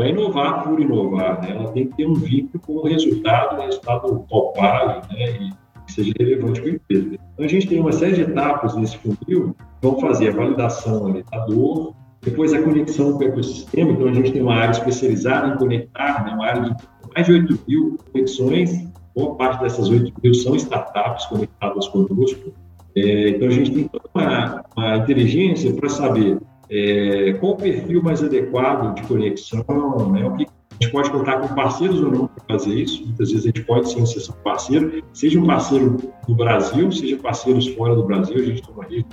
É 0.04 0.10
inovar 0.10 0.64
por 0.64 0.80
inovar, 0.80 1.42
né? 1.42 1.52
ela 1.52 1.72
tem 1.72 1.88
que 1.88 1.98
ter 1.98 2.06
um 2.06 2.14
vínculo 2.14 2.60
com 2.66 2.74
o 2.74 2.84
resultado, 2.88 3.60
um 3.60 3.66
resultado 3.66 4.26
palpável 4.30 5.02
né? 5.12 5.32
e 5.32 5.50
que 5.86 5.92
seja 5.92 6.14
relevante 6.20 6.62
para 6.62 6.70
a 6.70 6.74
empresa. 6.74 7.20
Então, 7.34 7.46
a 7.46 7.48
gente 7.48 7.68
tem 7.68 7.80
uma 7.80 7.92
série 7.92 8.14
de 8.14 8.22
etapas 8.22 8.76
nesse 8.76 8.98
funil, 8.98 9.56
vamos 9.82 10.02
fazer 10.02 10.30
a 10.30 10.36
validação 10.36 11.08
ali 11.08 11.24
da 11.32 11.46
dor, 11.46 11.96
depois 12.22 12.54
a 12.54 12.62
conexão 12.62 13.14
com 13.14 13.20
o 13.20 13.24
ecossistema, 13.24 13.92
então 13.92 14.08
a 14.08 14.14
gente 14.14 14.32
tem 14.32 14.42
uma 14.42 14.56
área 14.56 14.72
especializada 14.72 15.54
em 15.54 15.58
conectar, 15.58 16.26
né? 16.26 16.34
uma 16.34 16.46
área 16.46 16.62
de 16.62 16.76
mais 17.16 17.26
de 17.26 17.34
8 17.34 17.60
mil 17.68 17.98
conexões, 18.12 18.88
boa 19.16 19.36
parte 19.36 19.62
dessas 19.62 19.90
8 19.90 20.14
mil 20.22 20.34
são 20.34 20.56
startups 20.56 21.26
conectadas 21.26 21.88
conosco, 21.88 22.54
é, 22.96 23.30
então 23.30 23.48
a 23.48 23.52
gente 23.52 23.72
tem 23.72 23.88
toda 23.88 24.10
uma, 24.14 24.64
uma 24.76 24.98
inteligência 24.98 25.74
para 25.74 25.90
saber 25.90 26.40
é, 26.70 27.34
qual 27.34 27.54
o 27.54 27.56
perfil 27.56 28.02
mais 28.04 28.24
adequado 28.24 28.96
de 28.96 29.04
conexão, 29.04 29.64
né? 30.12 30.26
o 30.26 30.36
que 30.36 30.44
a 30.44 30.84
gente 30.84 30.92
pode 30.94 31.10
contar 31.10 31.40
com 31.40 31.54
parceiros 31.54 32.00
ou 32.02 32.12
não 32.12 32.28
para 32.28 32.58
fazer 32.58 32.74
isso. 32.74 33.04
Muitas 33.04 33.32
vezes 33.32 33.46
a 33.46 33.48
gente 33.48 33.64
pode 33.64 33.90
sim 33.90 34.06
ser 34.06 34.32
um 34.32 34.36
parceiro, 34.44 35.04
seja 35.12 35.40
um 35.40 35.46
parceiro 35.46 35.98
no 36.28 36.36
Brasil, 36.36 36.92
seja 36.92 37.18
parceiros 37.18 37.68
fora 37.70 37.96
do 37.96 38.04
Brasil. 38.04 38.38
A 38.38 38.46
gente 38.46 38.62
tem 38.62 38.74
uma 38.74 38.86
rede 38.86 39.06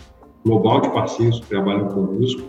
global 0.45 0.81
de 0.81 0.90
parceiros 0.90 1.40
que 1.40 1.47
trabalham 1.47 1.88
conosco. 1.88 2.42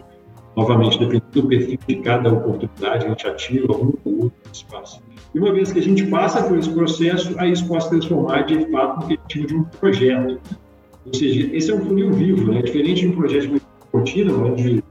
Novamente, 0.55 0.97
dependendo 0.97 1.25
do 1.31 1.47
perfil 1.47 1.79
de 1.87 1.95
cada 1.97 2.33
oportunidade, 2.33 3.05
a 3.05 3.09
gente 3.09 3.27
ativa 3.27 3.73
um 3.73 3.93
ou 4.05 4.23
outro 4.23 4.51
espaço. 4.51 5.01
E 5.33 5.39
uma 5.39 5.53
vez 5.53 5.71
que 5.71 5.79
a 5.79 5.83
gente 5.83 6.05
passa 6.07 6.43
por 6.43 6.57
esse 6.57 6.69
processo, 6.69 7.33
aí 7.39 7.51
isso 7.51 7.67
pode 7.67 7.83
se 7.83 7.89
transformar 7.91 8.41
de 8.41 8.65
fato 8.71 9.07
no 9.07 9.17
chama 9.29 9.47
de 9.47 9.55
um 9.55 9.63
projeto. 9.63 10.39
Ou 11.05 11.13
seja, 11.13 11.55
esse 11.55 11.71
é 11.71 11.75
um 11.75 11.85
funil 11.85 12.11
vivo, 12.11 12.51
né? 12.51 12.61
diferente 12.61 13.01
de 13.01 13.07
um 13.07 13.15
projeto 13.15 13.47
de 13.49 13.61
rotina, 13.93 14.33
onde 14.33 14.83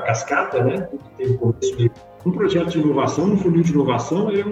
cascata, 0.00 0.62
né? 0.62 0.88
Tem 1.16 1.30
um 1.30 1.36
começo 1.36 1.76
um 2.24 2.30
projeto 2.30 2.70
de 2.70 2.78
inovação, 2.78 3.24
um 3.24 3.36
funil 3.36 3.62
de 3.62 3.72
inovação, 3.72 4.30
é 4.30 4.44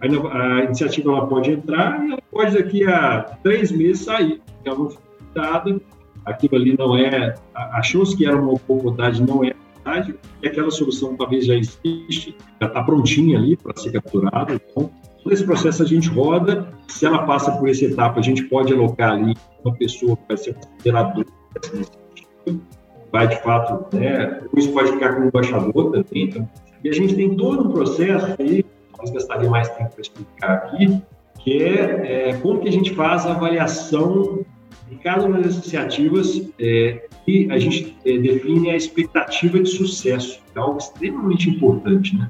a, 0.00 0.58
a, 0.58 0.64
iniciativa 0.64 1.10
ela 1.10 1.26
pode 1.26 1.50
entrar 1.50 2.04
e 2.04 2.12
ela 2.12 2.22
pode 2.30 2.54
daqui 2.54 2.84
a 2.84 3.22
três 3.42 3.72
meses 3.72 4.04
sair. 4.04 4.42
Ela 4.64 4.88
dada, 5.34 5.80
aquilo 6.24 6.56
ali 6.56 6.76
não 6.76 6.96
é, 6.96 7.34
achou-se 7.54 8.16
que 8.16 8.26
era 8.26 8.36
uma 8.36 8.52
oportunidade, 8.52 9.22
não 9.22 9.42
é 9.44 9.54
verdade, 9.84 10.14
e 10.42 10.48
aquela 10.48 10.70
solução 10.70 11.16
talvez 11.16 11.46
já 11.46 11.54
existe, 11.54 12.36
já 12.60 12.66
está 12.68 12.82
prontinha 12.82 13.38
ali 13.38 13.56
para 13.56 13.76
ser 13.76 13.92
capturada. 13.92 14.54
Então, 14.54 14.90
todo 15.22 15.32
esse 15.32 15.44
processo 15.44 15.82
a 15.82 15.86
gente 15.86 16.08
roda, 16.08 16.68
se 16.88 17.04
ela 17.04 17.24
passa 17.24 17.52
por 17.52 17.68
essa 17.68 17.84
etapa, 17.84 18.20
a 18.20 18.22
gente 18.22 18.44
pode 18.44 18.72
alocar 18.72 19.12
ali 19.12 19.34
uma 19.64 19.74
pessoa 19.74 20.16
que 20.16 20.22
vai 20.28 20.36
ser 20.36 20.54
consideradora 20.54 21.26
dessa 21.54 21.74
iniciativa, 21.74 22.73
vai 23.14 23.28
de 23.28 23.40
fato, 23.42 23.96
né, 23.96 24.40
isso 24.56 24.72
pode 24.72 24.90
ficar 24.90 25.14
como 25.14 25.28
embaixador 25.28 25.92
também. 25.92 26.24
Então, 26.24 26.50
e 26.82 26.88
a 26.88 26.92
gente 26.92 27.14
tem 27.14 27.36
todo 27.36 27.68
um 27.68 27.72
processo 27.72 28.34
aí, 28.40 28.64
nós 28.98 29.08
gastaria 29.10 29.48
mais 29.48 29.68
tempo 29.68 29.90
para 29.90 30.00
explicar 30.00 30.52
aqui, 30.52 31.00
que 31.38 31.62
é, 31.62 32.30
é, 32.30 32.32
como 32.38 32.58
que 32.58 32.68
a 32.68 32.72
gente 32.72 32.92
faz 32.92 33.24
a 33.24 33.30
avaliação 33.30 34.44
de 34.90 34.96
cada 34.96 35.26
uma 35.26 35.40
das 35.40 35.54
iniciativas 35.54 36.42
é, 36.58 37.06
e 37.24 37.48
a 37.52 37.58
gente 37.58 37.96
é, 38.04 38.18
define 38.18 38.70
a 38.70 38.76
expectativa 38.76 39.60
de 39.60 39.68
sucesso, 39.68 40.42
é 40.52 40.58
algo 40.58 40.78
extremamente 40.78 41.48
importante, 41.48 42.16
né? 42.16 42.28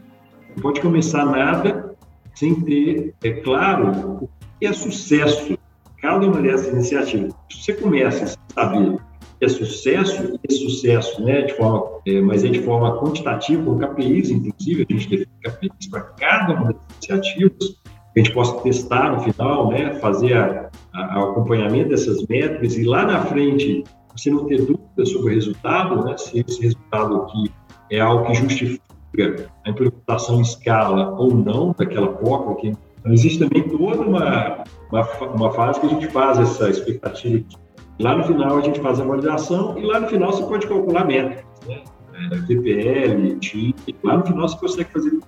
Não 0.55 0.63
pode 0.63 0.83
começar 0.83 1.25
nada 1.25 1.97
sem 2.35 2.61
ter, 2.61 3.15
é 3.25 3.31
claro, 3.31 4.23
o 4.23 4.29
que 4.61 4.67
é 4.67 4.73
sucesso 4.75 5.59
cada 6.03 6.27
uma 6.27 6.43
dessas 6.43 6.75
iniciativas. 6.75 7.33
Se 7.51 7.63
você 7.63 7.73
começa 7.73 8.25
a 8.25 8.53
saber 8.53 8.99
sucesso, 9.49 10.39
e 10.49 10.53
sucesso, 10.53 11.23
né, 11.23 11.43
de 11.43 11.55
forma, 11.55 12.01
é, 12.07 12.21
mas 12.21 12.45
é 12.45 12.49
de 12.49 12.61
forma 12.61 12.99
quantitativa, 12.99 13.63
com 13.65 13.79
KPIs, 13.79 14.31
inclusive, 14.31 14.87
a 14.89 14.93
gente 14.93 15.09
define 15.09 15.27
KPIs 15.43 15.91
para 15.91 16.01
cada 16.01 16.55
uma 16.55 16.73
das 16.73 16.83
iniciativas, 16.97 17.77
a 18.17 18.19
gente 18.19 18.33
possa 18.33 18.61
testar 18.61 19.13
no 19.13 19.21
final, 19.21 19.71
né, 19.71 19.95
fazer 19.95 20.37
a 20.37 20.71
acompanhamento 20.95 21.91
dessas 21.91 22.25
métricas 22.29 22.77
e 22.77 22.85
lá 22.85 23.05
na 23.05 23.25
frente 23.27 23.85
você 24.17 24.31
não 24.31 24.47
ter 24.47 24.59
dúvida 24.59 25.05
sobre 25.05 25.33
o 25.33 25.35
resultado, 25.35 26.05
né, 26.05 26.17
se 26.17 26.45
esse 26.47 26.63
resultado 26.63 27.23
aqui 27.23 27.51
é 27.91 28.01
algo 28.01 28.27
que 28.27 28.35
justifica 28.35 29.51
a 29.65 29.71
implementação 29.71 30.39
em 30.39 30.43
escala 30.43 31.11
ou 31.19 31.35
não 31.35 31.75
daquela 31.77 32.09
porta. 32.09 32.55
Que... 32.61 32.69
Então, 33.01 33.13
existe 33.13 33.41
também 33.41 33.69
toda 33.69 34.03
uma, 34.03 34.65
uma, 34.91 35.03
uma 35.35 35.53
fase 35.53 35.81
que 35.81 35.87
a 35.87 35.89
gente 35.89 36.07
faz 36.09 36.39
essa 36.39 36.71
expectativa 36.71 37.39
de 37.39 37.57
Lá 38.01 38.17
no 38.17 38.25
final 38.25 38.59
a 38.59 38.61
gente 38.61 38.81
faz 38.81 39.01
a 39.01 39.05
validação 39.05 39.79
e 39.79 39.83
lá 39.83 40.01
no 40.01 40.09
final 40.09 40.33
você 40.33 40.43
pode 40.45 40.67
calcular 40.67 41.05
métricas, 41.05 41.45
né? 41.67 41.83
É, 42.15 42.37
VPL, 42.37 43.39
TIM, 43.39 43.75
lá 44.03 44.19
no 44.19 44.27
final 44.27 44.49
você 44.49 44.59
consegue 44.59 44.91
fazer, 44.91 45.19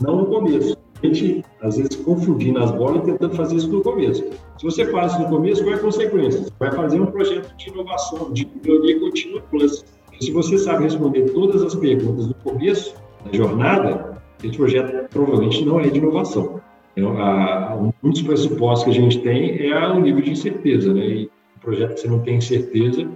não 0.00 0.16
no 0.18 0.26
começo. 0.26 0.76
A 1.02 1.06
gente, 1.06 1.44
às 1.60 1.76
vezes, 1.76 1.96
confundindo 1.96 2.58
as 2.60 2.70
bolas 2.70 3.02
e 3.02 3.12
tentando 3.12 3.34
fazer 3.34 3.56
isso 3.56 3.70
no 3.70 3.82
começo. 3.82 4.24
Se 4.56 4.64
você 4.64 4.86
faz 4.86 5.12
isso 5.12 5.20
no 5.22 5.28
começo, 5.28 5.62
qual 5.62 5.74
é 5.74 5.78
a 5.78 5.80
consequência? 5.80 6.40
Você 6.44 6.52
vai 6.58 6.72
fazer 6.72 7.00
um 7.00 7.06
projeto 7.06 7.54
de 7.56 7.68
inovação, 7.68 8.32
de 8.32 8.48
melhoria 8.62 8.98
contínua 9.00 9.42
plus. 9.50 9.84
Se 10.20 10.32
você 10.32 10.56
sabe 10.56 10.84
responder 10.84 11.30
todas 11.32 11.62
as 11.62 11.74
perguntas 11.74 12.26
no 12.26 12.34
começo 12.34 12.94
da 13.24 13.36
jornada, 13.36 14.22
esse 14.42 14.56
projeto 14.56 15.08
provavelmente 15.10 15.64
não 15.64 15.80
é 15.80 15.88
de 15.88 15.98
inovação. 15.98 16.60
um 16.96 18.10
dos 18.10 18.22
pressupostos 18.22 18.84
que 18.84 18.90
a 18.90 19.02
gente 19.02 19.20
tem 19.20 19.70
é 19.70 19.86
o 19.88 20.00
nível 20.00 20.22
de 20.22 20.30
incerteza, 20.30 20.94
né? 20.94 21.04
E 21.04 21.30
projeto 21.64 21.94
que 21.94 22.00
você 22.00 22.08
não 22.08 22.20
tem 22.20 22.40
certeza, 22.40 23.08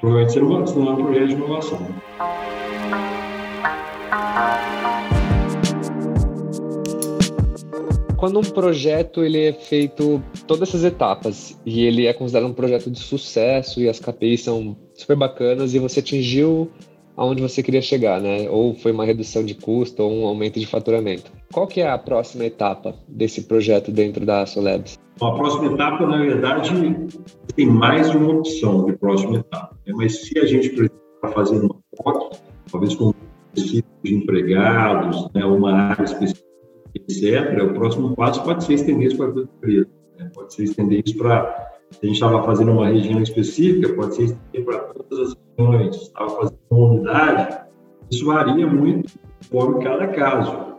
provavelmente 0.00 0.32
você 0.32 0.40
não, 0.40 0.66
você 0.66 0.78
não 0.78 0.88
é 0.88 0.92
um 0.92 1.04
projeto 1.04 1.26
de 1.28 1.34
inovação. 1.34 1.88
quando 8.22 8.38
um 8.38 8.42
projeto 8.42 9.24
ele 9.24 9.48
é 9.48 9.52
feito 9.52 10.22
todas 10.46 10.68
essas 10.68 10.84
etapas 10.84 11.58
e 11.66 11.84
ele 11.84 12.06
é 12.06 12.12
considerado 12.12 12.48
um 12.48 12.54
projeto 12.54 12.88
de 12.88 13.00
sucesso 13.00 13.80
e 13.80 13.88
as 13.88 13.98
KPIs 13.98 14.44
são 14.44 14.76
super 14.94 15.16
bacanas 15.16 15.74
e 15.74 15.80
você 15.80 15.98
atingiu 15.98 16.70
aonde 17.16 17.42
você 17.42 17.62
queria 17.62 17.82
chegar, 17.82 18.20
né? 18.20 18.48
Ou 18.50 18.74
foi 18.74 18.92
uma 18.92 19.04
redução 19.04 19.44
de 19.44 19.54
custo 19.54 20.02
ou 20.02 20.12
um 20.12 20.26
aumento 20.26 20.58
de 20.58 20.66
faturamento. 20.66 21.30
Qual 21.52 21.66
que 21.66 21.80
é 21.80 21.88
a 21.88 21.98
próxima 21.98 22.44
etapa 22.44 22.94
desse 23.08 23.42
projeto 23.42 23.90
dentro 23.90 24.24
da 24.24 24.46
Solabs? 24.46 24.98
A 25.20 25.30
próxima 25.32 25.72
etapa, 25.72 26.06
na 26.06 26.18
verdade, 26.18 26.70
tem 27.54 27.66
mais 27.66 28.10
de 28.10 28.16
uma 28.16 28.34
opção 28.34 28.86
de 28.86 28.96
próxima 28.96 29.38
etapa. 29.38 29.76
Né? 29.86 29.92
Mas 29.96 30.22
se 30.22 30.38
a 30.38 30.46
gente 30.46 30.68
está 30.70 31.28
fazendo 31.28 31.66
uma 31.66 31.76
POC, 31.96 32.38
talvez 32.70 32.94
com 32.94 33.08
um 33.08 33.14
de 33.54 33.84
empregados, 34.04 35.28
né, 35.34 35.44
uma 35.44 35.72
área 35.72 36.04
específica 36.04 36.52
etc., 36.94 37.62
o 37.62 37.74
próximo 37.74 38.14
passo 38.14 38.42
pode 38.42 38.64
ser 38.64 38.74
estender 38.74 39.08
isso 39.08 39.16
para 39.16 39.26
a 39.26 39.42
empresa. 39.42 39.88
Né? 40.18 40.30
Pode 40.34 40.54
ser 40.54 40.64
estender 40.64 41.02
isso 41.04 41.16
para. 41.16 41.71
A 42.00 42.06
gente 42.06 42.14
estava 42.14 42.42
fazendo 42.42 42.72
uma 42.72 42.88
região 42.88 43.22
específica, 43.22 43.92
pode 43.94 44.14
ser 44.14 44.36
para 44.64 44.78
todas 44.78 45.28
as 45.28 45.36
regiões. 45.58 45.96
Estava 45.96 46.30
fazendo 46.30 46.58
uma 46.70 46.90
unidade, 46.90 47.58
isso 48.10 48.26
varia 48.26 48.66
muito 48.66 49.12
conforme 49.38 49.84
cada 49.84 50.08
caso. 50.08 50.72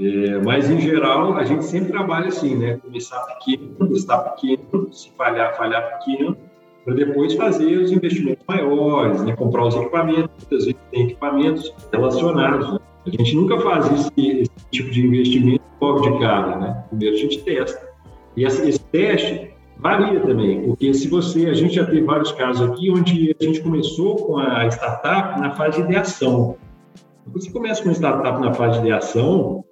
É, 0.00 0.38
mas, 0.44 0.70
em 0.70 0.80
geral, 0.80 1.34
a 1.34 1.44
gente 1.44 1.64
sempre 1.64 1.90
trabalha 1.90 2.28
assim, 2.28 2.56
né? 2.56 2.76
Começar 2.76 3.20
pequeno, 3.20 3.88
testar 3.88 4.18
pequeno, 4.18 4.92
se 4.92 5.10
falhar, 5.16 5.56
falhar 5.56 5.98
pequeno, 5.98 6.36
para 6.84 6.94
depois 6.94 7.34
fazer 7.34 7.78
os 7.78 7.90
investimentos 7.90 8.44
maiores, 8.46 9.22
né? 9.24 9.34
comprar 9.34 9.66
os 9.66 9.74
equipamentos, 9.74 10.30
muitas 10.38 10.64
vezes 10.66 10.80
tem 10.92 11.04
equipamentos 11.04 11.74
relacionados. 11.92 12.72
Né? 12.72 12.78
A 13.06 13.10
gente 13.10 13.34
nunca 13.34 13.60
faz 13.60 13.92
esse, 13.92 14.40
esse 14.40 14.50
tipo 14.70 14.90
de 14.90 15.04
investimento 15.04 15.62
logo 15.80 16.00
de 16.00 16.18
cara, 16.20 16.56
né? 16.56 16.84
Primeiro 16.88 17.16
a 17.16 17.18
gente 17.18 17.42
testa. 17.42 17.88
E 18.36 18.44
esse 18.44 18.80
teste 18.92 19.47
varia 19.78 20.20
também, 20.20 20.62
porque 20.62 20.92
se 20.92 21.08
você, 21.08 21.46
a 21.46 21.54
gente 21.54 21.74
já 21.74 21.84
teve 21.84 22.02
vários 22.02 22.32
casos 22.32 22.70
aqui 22.70 22.90
onde 22.90 23.34
a 23.40 23.44
gente 23.44 23.60
começou 23.60 24.16
com 24.16 24.38
a 24.38 24.66
startup 24.68 25.40
na 25.40 25.54
fase 25.54 25.78
de 25.78 25.84
ideação. 25.84 26.56
Quando 27.24 27.42
você 27.42 27.50
começa 27.50 27.82
com 27.82 27.88
uma 27.88 27.94
startup 27.94 28.40
na 28.40 28.52
fase 28.52 28.74
de 28.74 28.86
ideação, 28.86 29.64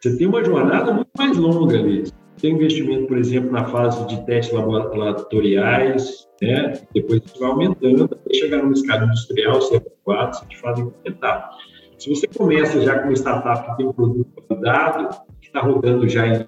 você 0.00 0.16
tem 0.16 0.26
uma 0.26 0.44
jornada 0.44 0.92
muito 0.92 1.10
mais 1.16 1.36
longa 1.36 1.78
ali. 1.78 2.04
Tem 2.40 2.54
investimento, 2.54 3.06
por 3.06 3.18
exemplo, 3.18 3.52
na 3.52 3.64
fase 3.66 4.04
de 4.06 4.24
testes 4.26 4.52
laboratoriais, 4.52 6.26
né? 6.40 6.72
depois 6.92 7.22
você 7.22 7.38
vai 7.38 7.50
aumentando 7.50 8.04
até 8.04 8.34
chegar 8.34 8.58
numa 8.58 8.72
escala 8.72 9.04
industrial, 9.04 9.60
C4, 9.60 10.32
você 10.32 10.56
faz 10.60 10.78
implementar. 10.80 11.50
Se 11.98 12.10
você 12.10 12.26
começa 12.26 12.80
já 12.80 12.98
com 12.98 13.04
uma 13.04 13.12
startup 13.12 13.70
que 13.70 13.76
tem 13.76 13.86
um 13.86 13.92
produto 13.92 14.26
validado, 14.48 15.08
que 15.40 15.46
está 15.46 15.60
rodando 15.60 16.08
já 16.08 16.26
em 16.26 16.44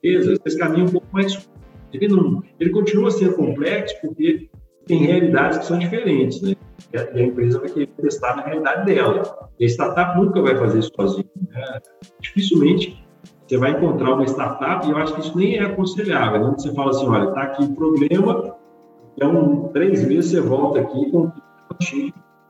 empresas, 0.00 0.40
esse 0.44 0.58
caminho 0.58 0.86
é 0.86 0.88
um 0.88 0.92
pouco 0.92 1.06
mais 1.12 1.48
ele 1.92 2.08
não, 2.08 2.42
ele 2.58 2.70
continua 2.70 3.10
sendo 3.10 3.34
complexo 3.34 3.94
porque 4.00 4.48
tem 4.86 4.98
realidades 4.98 5.58
que 5.58 5.66
são 5.66 5.78
diferentes, 5.78 6.40
né? 6.42 6.54
E 6.92 6.98
a, 6.98 7.22
empresa 7.22 7.60
vai 7.60 7.68
querer 7.68 7.88
testar 7.88 8.36
na 8.36 8.42
realidade 8.42 8.86
dela. 8.86 9.50
E 9.58 9.64
a 9.64 9.68
startup 9.68 10.18
nunca 10.18 10.40
vai 10.40 10.56
fazer 10.56 10.78
isso 10.78 10.90
sozinha. 10.94 11.26
Né? 11.50 11.80
Dificilmente 12.20 13.04
você 13.46 13.56
vai 13.56 13.70
encontrar 13.70 14.12
uma 14.12 14.24
startup, 14.24 14.86
e 14.86 14.90
eu 14.90 14.96
acho 14.98 15.14
que 15.14 15.20
isso 15.20 15.36
nem 15.36 15.56
é 15.56 15.62
aconselhável. 15.62 16.48
Né? 16.48 16.54
Você 16.58 16.74
fala 16.74 16.90
assim, 16.90 17.06
olha, 17.06 17.28
está 17.28 17.42
aqui 17.42 17.64
o 17.64 17.74
problema, 17.74 18.56
então 19.16 19.70
três 19.72 20.06
meses 20.06 20.30
você 20.30 20.40
volta 20.40 20.80
aqui 20.80 21.10
com 21.10 21.26
o 21.26 21.32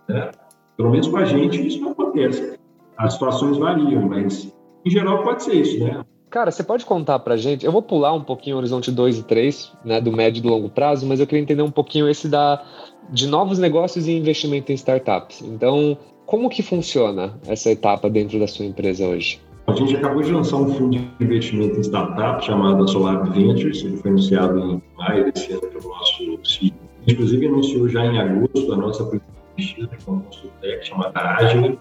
né? 0.08 0.30
Pelo 0.76 0.90
menos 0.90 1.08
com 1.08 1.16
a 1.16 1.24
gente, 1.24 1.64
isso 1.66 1.80
não 1.80 1.92
acontece. 1.92 2.58
As 2.96 3.12
situações 3.12 3.58
variam, 3.58 4.08
mas 4.08 4.52
em 4.84 4.90
geral 4.90 5.22
pode 5.22 5.42
ser 5.42 5.54
isso, 5.54 5.82
né? 5.84 6.04
Cara, 6.30 6.50
você 6.50 6.62
pode 6.62 6.84
contar 6.84 7.18
pra 7.20 7.36
gente? 7.36 7.64
Eu 7.64 7.72
vou 7.72 7.80
pular 7.80 8.12
um 8.12 8.22
pouquinho 8.22 8.56
o 8.56 8.58
horizonte 8.58 8.90
2 8.90 9.18
e 9.18 9.22
3, 9.22 9.72
né, 9.82 10.00
do 10.00 10.12
médio 10.12 10.40
e 10.40 10.42
do 10.42 10.48
longo 10.48 10.68
prazo, 10.68 11.06
mas 11.06 11.20
eu 11.20 11.26
queria 11.26 11.42
entender 11.42 11.62
um 11.62 11.70
pouquinho 11.70 12.08
esse 12.08 12.28
da 12.28 12.62
de 13.10 13.26
novos 13.26 13.58
negócios 13.58 14.06
e 14.06 14.12
investimento 14.12 14.70
em 14.70 14.74
startups. 14.74 15.40
Então, 15.40 15.96
como 16.26 16.50
que 16.50 16.62
funciona 16.62 17.32
essa 17.46 17.70
etapa 17.70 18.10
dentro 18.10 18.38
da 18.38 18.46
sua 18.46 18.66
empresa 18.66 19.06
hoje? 19.06 19.40
A 19.66 19.72
gente 19.72 19.96
acabou 19.96 20.22
de 20.22 20.30
lançar 20.30 20.56
um 20.56 20.68
fundo 20.74 20.98
de 20.98 21.08
investimento 21.20 21.78
em 21.78 21.80
startup 21.80 22.44
chamado 22.44 22.86
Solar 22.88 23.30
Ventures, 23.32 23.82
ele 23.82 23.96
foi 23.96 24.10
anunciado 24.10 24.58
em 24.58 24.82
maio 24.98 25.32
desse 25.32 25.52
ano 25.52 25.62
pelo 25.62 25.88
nosso 25.88 26.38
CEO. 26.44 26.72
Inclusive, 27.06 27.46
anunciou 27.46 27.88
já 27.88 28.04
em 28.04 28.18
agosto 28.18 28.70
a 28.72 28.76
nossa 28.76 29.10
vestida 29.56 29.90
com 30.04 30.12
uma 30.12 30.22
Consultec 30.22 30.86
chamada 30.86 31.20
Agile, 31.20 31.78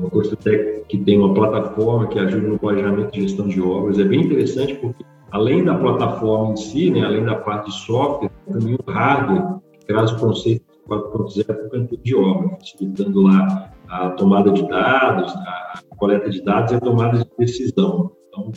uma 0.00 0.10
Consultec 0.10 0.84
que 0.88 0.98
tem 0.98 1.18
uma 1.18 1.34
plataforma 1.34 2.08
que 2.08 2.18
ajuda 2.18 2.48
no 2.48 2.58
planejamento 2.58 3.16
e 3.16 3.22
gestão 3.22 3.46
de 3.46 3.60
obras. 3.60 3.98
É 3.98 4.04
bem 4.04 4.22
interessante 4.22 4.74
porque, 4.74 5.04
além 5.30 5.64
da 5.64 5.74
plataforma 5.74 6.52
em 6.52 6.56
si, 6.56 6.90
né, 6.90 7.04
além 7.04 7.24
da 7.24 7.36
parte 7.36 7.66
de 7.66 7.76
software, 7.76 8.30
também 8.50 8.74
o 8.74 8.90
hardware 8.90 9.60
que 9.72 9.86
traz 9.86 10.10
o 10.12 10.18
conceito 10.18 10.64
4.0 10.88 11.44
para 11.44 11.66
o 11.66 11.70
canteiro 11.70 12.02
de 12.02 12.16
obra, 12.16 12.56
facilitando 12.58 13.22
lá 13.22 13.72
a 13.88 14.10
tomada 14.10 14.50
de 14.50 14.66
dados, 14.68 15.32
a 15.32 15.80
coleta 15.96 16.28
de 16.28 16.42
dados 16.42 16.72
e 16.72 16.74
a 16.76 16.80
tomada 16.80 17.18
de 17.18 17.30
decisão. 17.38 18.10
Então, 18.28 18.50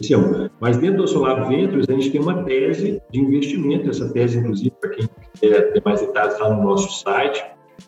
esse 0.00 0.14
é 0.14 0.18
um. 0.18 0.48
Mas 0.60 0.76
dentro 0.78 1.02
do 1.02 1.08
Solar 1.08 1.48
Ventures, 1.48 1.88
a 1.88 1.92
gente 1.92 2.10
tem 2.10 2.20
uma 2.20 2.42
tese 2.44 3.00
de 3.12 3.20
investimento. 3.20 3.90
Essa 3.90 4.12
tese, 4.12 4.38
inclusive, 4.38 4.72
para 4.80 4.90
quem 4.90 5.08
quiser 5.34 5.72
ter 5.72 5.82
mais 5.84 6.00
detalhes, 6.00 6.32
está 6.34 6.52
no 6.52 6.62
nosso 6.62 7.00
site. 7.00 7.44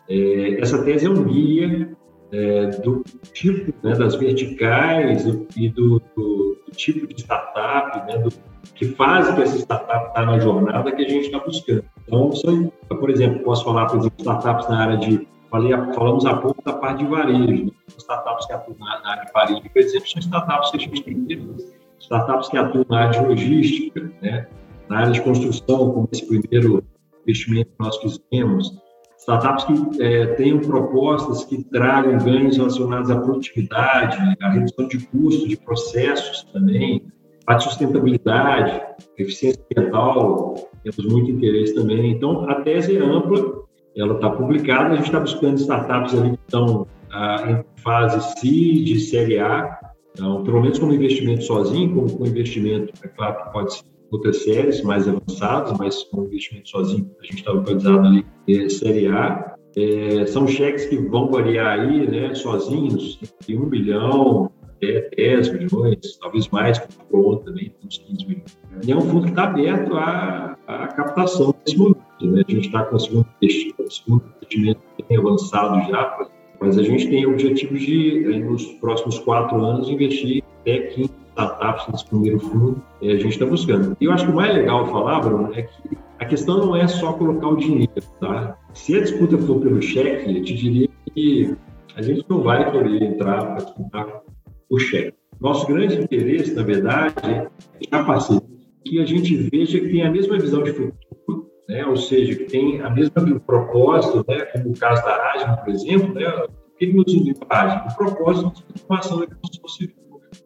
É, 0.09 0.61
essa 0.61 0.83
tese 0.83 1.05
é 1.05 1.09
um 1.09 1.23
guia 1.23 1.97
é, 2.31 2.67
do 2.67 3.03
tipo, 3.33 3.73
né, 3.83 3.93
das 3.95 4.15
verticais 4.15 5.25
e 5.55 5.69
do, 5.69 6.01
do, 6.15 6.57
do, 6.65 6.71
tipo 6.75 7.07
de 7.07 7.21
startup, 7.21 8.05
né, 8.07 8.17
do, 8.19 8.31
que 8.75 8.85
faz 8.85 9.29
que 9.33 9.41
essa 9.41 9.57
startup 9.57 10.07
está 10.07 10.25
na 10.25 10.39
jornada 10.39 10.91
que 10.91 11.03
a 11.03 11.07
gente 11.07 11.25
está 11.25 11.39
buscando. 11.39 11.83
Então, 12.07 12.31
são, 12.33 12.71
por 12.87 13.09
exemplo, 13.09 13.43
posso 13.43 13.63
falar, 13.65 13.85
exemplo, 13.85 14.13
startups 14.19 14.69
na 14.69 14.81
área 14.81 14.97
de, 14.97 15.27
falei, 15.49 15.71
falamos 15.93 16.25
há 16.25 16.35
pouco 16.37 16.61
da 16.63 16.73
parte 16.73 17.03
de 17.03 17.09
varejo, 17.09 17.65
né? 17.65 17.71
startups 17.97 18.45
que 18.45 18.53
atuam 18.53 18.77
na, 18.79 19.11
área 19.11 19.25
de 19.25 19.31
varejo, 19.33 19.61
por 19.61 19.79
exemplo, 19.79 20.07
são 20.07 20.19
startups 20.19 20.71
que 20.71 20.77
a 20.77 20.79
gente 20.79 21.03
tem 21.03 21.55
startups 21.99 22.49
que 22.49 22.57
atuam 22.57 22.85
na 22.89 22.99
área 22.99 23.21
de 23.21 23.27
logística, 23.27 24.11
né, 24.21 24.47
na 24.89 24.99
área 24.99 25.11
de 25.11 25.21
construção, 25.21 25.91
como 25.91 26.09
esse 26.11 26.25
primeiro 26.25 26.83
investimento 27.23 27.69
que 27.69 27.83
nós 27.83 27.97
fizemos, 27.97 28.81
startups 29.21 29.65
que 29.65 30.03
é, 30.03 30.25
tenham 30.33 30.59
propostas 30.59 31.45
que 31.45 31.63
tragam 31.65 32.17
ganhos 32.17 32.57
relacionados 32.57 33.11
à 33.11 33.19
produtividade, 33.19 34.17
à 34.41 34.49
redução 34.49 34.87
de 34.87 34.97
custos, 35.07 35.47
de 35.47 35.57
processos 35.57 36.43
também, 36.51 37.03
a 37.45 37.59
sustentabilidade, 37.59 38.81
eficiência 39.17 39.63
ambiental, 39.71 40.55
temos 40.83 41.05
muito 41.11 41.29
interesse 41.29 41.75
também. 41.75 42.11
Então, 42.11 42.49
a 42.49 42.61
tese 42.61 42.97
é 42.97 42.99
ampla, 42.99 43.61
ela 43.95 44.15
está 44.15 44.29
publicada, 44.31 44.93
a 44.93 44.95
gente 44.95 45.05
está 45.05 45.19
buscando 45.19 45.59
startups 45.59 46.13
ali 46.15 46.31
que 46.31 46.43
estão 46.43 46.87
ah, 47.11 47.43
em 47.47 47.81
fase 47.81 48.39
C, 48.39 48.99
Série 48.99 49.37
A, 49.37 49.79
então, 50.13 50.43
pelo 50.43 50.61
menos 50.61 50.79
como 50.79 50.93
investimento 50.93 51.43
sozinho, 51.43 51.93
como 51.93 52.17
com 52.17 52.25
investimento, 52.25 52.91
é 53.03 53.07
claro 53.07 53.43
que 53.43 53.51
pode 53.51 53.73
ser 53.75 53.83
outras 54.11 54.43
séries 54.43 54.81
mais 54.83 55.07
avançadas, 55.07 55.77
mas 55.77 56.03
com 56.03 56.25
investimento 56.25 56.69
sozinho, 56.69 57.09
a 57.19 57.25
gente 57.25 57.37
está 57.37 57.51
localizado 57.51 58.05
ali 58.05 58.25
é, 58.47 58.69
Série 58.69 59.07
A. 59.07 59.55
É, 59.77 60.25
são 60.25 60.45
cheques 60.45 60.85
que 60.85 60.97
vão 60.97 61.31
variar 61.31 61.79
aí, 61.79 62.05
né, 62.05 62.35
sozinhos, 62.35 63.17
de 63.47 63.57
1 63.57 63.69
bilhão 63.69 64.51
até 64.75 65.09
10 65.15 65.53
milhões, 65.53 66.17
talvez 66.19 66.49
mais, 66.49 66.79
com 67.09 67.35
também, 67.37 67.73
uns 67.85 67.99
15 67.99 68.27
milhões. 68.27 68.57
E 68.85 68.91
é 68.91 68.95
um 68.95 69.01
fundo 69.01 69.23
que 69.23 69.29
está 69.29 69.43
aberto 69.43 69.95
à, 69.95 70.57
à 70.67 70.87
captação 70.87 71.55
nesse 71.65 71.77
momento. 71.77 72.01
Né? 72.21 72.43
A 72.45 72.51
gente 72.51 72.65
está 72.65 72.83
com 72.83 72.95
o 72.95 72.99
segundo 72.99 73.25
investimento 73.41 74.81
bem 75.07 75.17
avançado 75.17 75.89
já, 75.89 76.27
mas 76.59 76.77
a 76.77 76.83
gente 76.83 77.09
tem 77.09 77.25
objetivos 77.25 77.81
de, 77.81 78.39
nos 78.39 78.65
próximos 78.73 79.19
quatro 79.19 79.63
anos, 79.63 79.89
investir 79.89 80.43
até 80.61 80.79
15 80.79 81.20
startups 81.41 81.87
nesse 81.91 82.05
primeiro 82.05 82.39
fundo, 82.39 82.81
a 83.01 83.05
gente 83.05 83.29
está 83.29 83.45
buscando. 83.45 83.95
E 83.99 84.05
eu 84.05 84.11
acho 84.11 84.25
que 84.25 84.31
o 84.31 84.35
mais 84.35 84.53
legal 84.53 84.85
falar, 84.87 85.19
Bruno, 85.21 85.53
é 85.53 85.63
que 85.63 85.97
a 86.19 86.25
questão 86.25 86.57
não 86.57 86.75
é 86.75 86.87
só 86.87 87.13
colocar 87.13 87.47
o 87.47 87.55
dinheiro, 87.55 87.91
tá? 88.19 88.57
Se 88.73 88.95
a 88.95 89.01
disputa 89.01 89.37
for 89.39 89.59
pelo 89.59 89.81
cheque, 89.81 90.37
eu 90.37 90.43
te 90.43 90.53
diria 90.53 90.89
que 91.13 91.55
a 91.95 92.01
gente 92.01 92.23
não 92.29 92.41
vai 92.41 92.71
querer 92.71 93.03
entrar 93.03 93.45
para 93.45 93.65
disputar 93.65 94.21
o 94.69 94.79
cheque. 94.79 95.17
Nosso 95.39 95.65
grande 95.65 95.99
interesse, 95.99 96.53
na 96.53 96.61
verdade, 96.61 97.15
é 97.25 97.49
a 97.91 98.03
parceria, 98.03 98.41
que 98.85 99.01
a 99.01 99.05
gente 99.05 99.35
veja 99.35 99.79
que 99.79 99.89
tem 99.89 100.03
a 100.03 100.11
mesma 100.11 100.37
visão 100.37 100.61
de 100.61 100.71
futuro, 100.71 101.47
né? 101.67 101.85
ou 101.85 101.97
seja, 101.97 102.35
que 102.35 102.45
tem 102.45 102.79
a 102.81 102.89
mesma 102.89 103.39
propósito, 103.39 104.23
né? 104.27 104.45
como 104.45 104.69
o 104.69 104.77
caso 104.77 105.03
da 105.03 105.31
Agile, 105.31 105.57
por 105.57 105.69
exemplo, 105.69 106.13
né? 106.13 106.27
o 106.27 106.77
que 106.77 106.93
nos 106.93 107.11
une 107.11 107.33
a 107.49 107.61
Agile? 107.61 107.91
O 107.91 107.97
propósito 107.97 108.53
de 108.53 108.63
transformação 108.63 109.19
da 109.19 109.27
construção 109.27 109.67
civil 109.67 110.00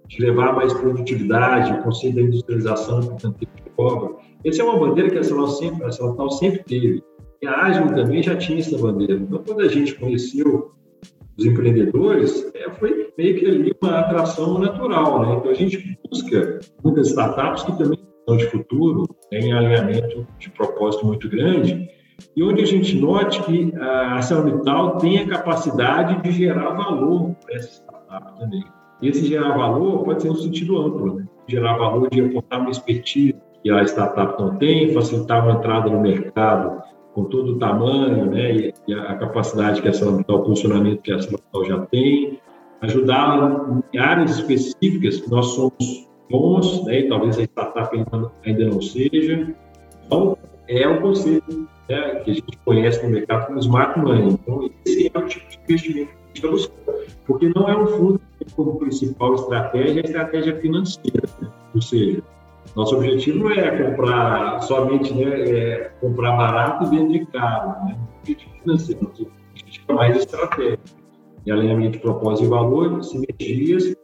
de 0.07 0.21
levar 0.21 0.53
mais 0.53 0.73
produtividade, 0.73 1.73
o 1.73 1.83
conceito 1.83 2.15
da 2.15 2.21
industrialização 2.21 2.99
do 3.01 3.15
tanto 3.15 3.39
de 3.39 3.47
obra. 3.77 4.15
Essa 4.45 4.61
é 4.61 4.65
uma 4.65 4.79
bandeira 4.79 5.09
que 5.09 5.17
a 5.17 5.23
Salão 5.23 5.47
sempre, 5.47 5.91
sempre 6.31 6.63
teve. 6.63 7.03
E 7.41 7.47
a 7.47 7.63
Agile 7.63 7.93
também 7.93 8.23
já 8.23 8.35
tinha 8.35 8.59
essa 8.59 8.77
bandeira. 8.77 9.15
Então, 9.15 9.43
quando 9.45 9.61
a 9.61 9.67
gente 9.67 9.95
conheceu 9.95 10.71
os 11.37 11.45
empreendedores, 11.45 12.49
é, 12.53 12.69
foi 12.71 13.11
meio 13.17 13.39
que 13.39 13.45
ali 13.45 13.75
uma 13.81 13.99
atração 13.99 14.59
natural. 14.59 15.21
Né? 15.21 15.35
Então, 15.35 15.51
a 15.51 15.55
gente 15.55 15.99
busca 16.09 16.59
muitas 16.83 17.07
startups 17.07 17.63
que 17.63 17.77
também 17.77 17.99
são 18.27 18.37
de 18.37 18.45
futuro, 18.47 19.05
têm 19.29 19.53
alinhamento 19.53 20.25
de 20.39 20.49
propósito 20.49 21.05
muito 21.05 21.29
grande, 21.29 21.89
e 22.35 22.43
onde 22.43 22.63
a 22.63 22.65
gente 22.65 22.95
note 22.99 23.43
que 23.43 23.73
a 23.75 24.15
ArcelorMittal 24.15 24.97
tem 24.97 25.19
a 25.19 25.27
capacidade 25.27 26.21
de 26.23 26.31
gerar 26.31 26.71
valor 26.71 27.35
para 27.45 27.55
essa 27.55 27.83
startup 27.83 28.39
também. 28.39 28.63
E 29.01 29.09
esse 29.09 29.25
gerar 29.25 29.57
valor 29.57 30.03
pode 30.03 30.21
ser 30.21 30.29
no 30.29 30.35
sentido 30.35 30.77
amplo, 30.77 31.15
né? 31.15 31.25
gerar 31.47 31.77
valor 31.77 32.09
de 32.09 32.21
aportar 32.21 32.61
uma 32.61 32.71
expertise 32.71 33.35
que 33.63 33.69
a 33.69 33.83
startup 33.83 34.41
não 34.41 34.55
tem, 34.57 34.93
facilitar 34.93 35.43
uma 35.43 35.57
entrada 35.57 35.89
no 35.89 36.01
mercado 36.01 36.81
com 37.13 37.23
todo 37.25 37.53
o 37.53 37.59
tamanho 37.59 38.25
né, 38.25 38.71
e, 38.87 38.93
a 38.93 39.15
capacidade 39.15 39.81
que 39.81 39.87
essa 39.87 40.05
o 40.07 40.45
funcionamento 40.45 41.01
que 41.01 41.13
essa 41.13 41.29
já 41.65 41.79
tem, 41.85 42.39
ajudar 42.81 43.83
em 43.93 43.97
áreas 43.97 44.37
específicas 44.37 45.21
que 45.21 45.31
nós 45.31 45.47
somos 45.47 46.07
bons, 46.29 46.85
né, 46.85 46.99
e 47.01 47.07
talvez 47.07 47.37
a 47.39 47.43
startup 47.43 47.97
ainda, 48.45 48.65
não 48.65 48.81
seja. 48.81 49.55
Então, 50.05 50.37
é 50.67 50.87
o 50.87 51.01
conceito 51.01 51.67
né, 51.89 52.15
que 52.23 52.31
a 52.31 52.33
gente 52.33 52.57
conhece 52.65 53.03
no 53.05 53.13
mercado 53.13 53.47
como 53.47 53.59
smart 53.59 53.97
money. 53.99 54.33
Então, 54.33 54.69
esse 54.85 55.11
é 55.13 55.17
o 55.17 55.25
tipo 55.25 55.49
de 55.49 55.59
investimento 55.63 56.24
buscando, 56.41 57.05
porque 57.25 57.51
não 57.55 57.67
é 57.67 57.77
um 57.77 57.87
fundo 57.87 58.19
que 58.19 58.45
tem 58.45 58.55
como 58.55 58.77
principal 58.77 59.35
estratégia 59.35 60.01
a 60.01 60.05
estratégia 60.05 60.55
financeira, 60.59 61.29
né? 61.41 61.51
ou 61.73 61.81
seja, 61.81 62.23
nosso 62.75 62.95
objetivo 62.95 63.39
não 63.39 63.51
é 63.51 63.83
comprar 63.83 64.61
somente, 64.61 65.13
né, 65.13 65.49
é 65.49 65.91
comprar 66.01 66.35
barato 66.35 66.85
e 66.85 66.97
vender 66.97 67.25
caro, 67.27 67.85
né? 67.85 67.97
objetivo 68.19 68.51
financeiro, 68.61 69.03
nosso 69.03 69.31
objetivo 69.51 69.85
é 69.87 69.93
mais 69.93 70.17
estratégia, 70.17 70.79
e 71.45 71.51
alinhamento 71.51 71.93
de 71.93 71.99
propósito 71.99 72.45
e 72.45 72.49
valor, 72.49 73.03
sinergias, 73.03 73.95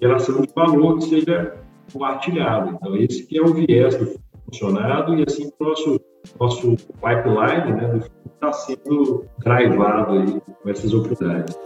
geração 0.00 0.40
de 0.40 0.52
valor 0.54 0.98
que 0.98 1.04
seja 1.04 1.54
compartilhado. 1.92 2.70
Então, 2.74 2.96
esse 2.96 3.26
que 3.26 3.38
é 3.38 3.42
o 3.42 3.54
viés 3.54 3.96
do 3.96 4.18
funcionado 4.44 5.14
e 5.14 5.24
assim 5.26 5.50
o 5.58 5.64
nosso, 5.64 6.00
nosso 6.38 6.76
pipeline 6.76 7.72
né, 7.72 8.00
está 8.34 8.52
sendo 8.52 9.26
drivado 9.38 10.12
aí 10.12 10.40
com 10.62 10.70
essas 10.70 10.92
oportunidades. 10.94 11.56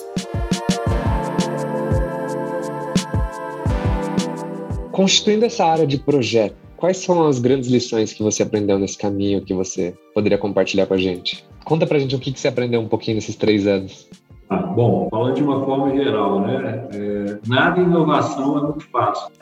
Constituindo 4.91 5.45
essa 5.45 5.65
área 5.65 5.87
de 5.87 5.99
projeto, 5.99 6.55
quais 6.77 6.99
são 6.99 7.27
as 7.27 7.39
grandes 7.41 7.69
lições 7.69 8.13
que 8.13 8.23
você 8.23 8.43
aprendeu 8.43 8.79
nesse 8.79 8.97
caminho 8.97 9.45
que 9.45 9.53
você 9.53 9.95
poderia 10.15 10.39
compartilhar 10.39 10.87
com 10.87 10.95
a 10.95 10.99
gente? 10.99 11.45
Conta 11.65 11.87
pra 11.87 11.99
gente 11.99 12.15
o 12.15 12.21
que, 12.21 12.31
você 12.39 12.47
aprendeu 12.47 12.81
um 12.81 12.87
pouquinho 12.89 13.17
nesses 13.17 13.35
três 13.35 13.67
anos. 13.67 14.09
Ah, 14.51 14.59
bom, 14.59 15.09
falando 15.11 15.35
de 15.35 15.43
uma 15.43 15.65
forma 15.65 15.97
geral, 15.97 16.41
né? 16.43 16.89
É, 16.93 17.39
nada 17.49 17.81
inovação 17.81 18.59
é 18.59 18.63
muito 18.63 18.89
fácil. 18.91 19.33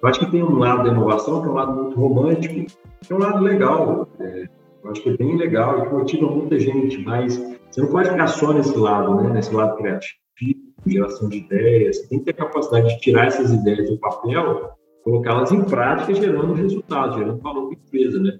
Eu 0.00 0.08
acho 0.08 0.20
que 0.20 0.30
tem 0.30 0.42
um 0.42 0.58
lado 0.58 0.84
da 0.84 0.90
inovação 0.90 1.42
que 1.42 1.48
é 1.48 1.50
um 1.50 1.54
lado 1.54 1.74
muito 1.74 2.00
romântico, 2.00 2.54
que 2.54 3.12
é 3.12 3.14
um 3.14 3.18
lado 3.18 3.42
legal. 3.42 4.08
É, 4.20 4.48
eu 4.84 4.90
acho 4.90 5.02
que 5.02 5.10
é 5.10 5.16
bem 5.16 5.36
legal 5.36 5.78
e 5.78 5.88
que 5.88 5.94
motiva 5.94 6.26
muita 6.30 6.58
gente, 6.58 6.98
mas 7.04 7.36
você 7.70 7.80
não 7.80 7.88
pode 7.88 8.10
ficar 8.10 8.26
só 8.26 8.52
nesse 8.52 8.76
lado, 8.76 9.22
né? 9.22 9.30
Nesse 9.32 9.54
lado 9.54 9.76
criativo, 9.76 10.16
geração 10.86 11.28
de 11.28 11.38
ideias. 11.38 11.98
Você 11.98 12.08
tem 12.08 12.18
que 12.18 12.24
ter 12.26 12.30
a 12.32 12.46
capacidade 12.46 12.88
de 12.88 13.00
tirar 13.00 13.26
essas 13.26 13.52
ideias 13.52 13.88
do 13.88 13.98
papel 13.98 14.72
colocá-las 15.04 15.50
em 15.50 15.62
prática, 15.64 16.14
gerando 16.14 16.52
resultados, 16.52 17.16
gerando 17.16 17.40
valor 17.40 17.68
para 17.68 17.76
a 17.76 17.80
empresa, 17.86 18.20
né? 18.20 18.38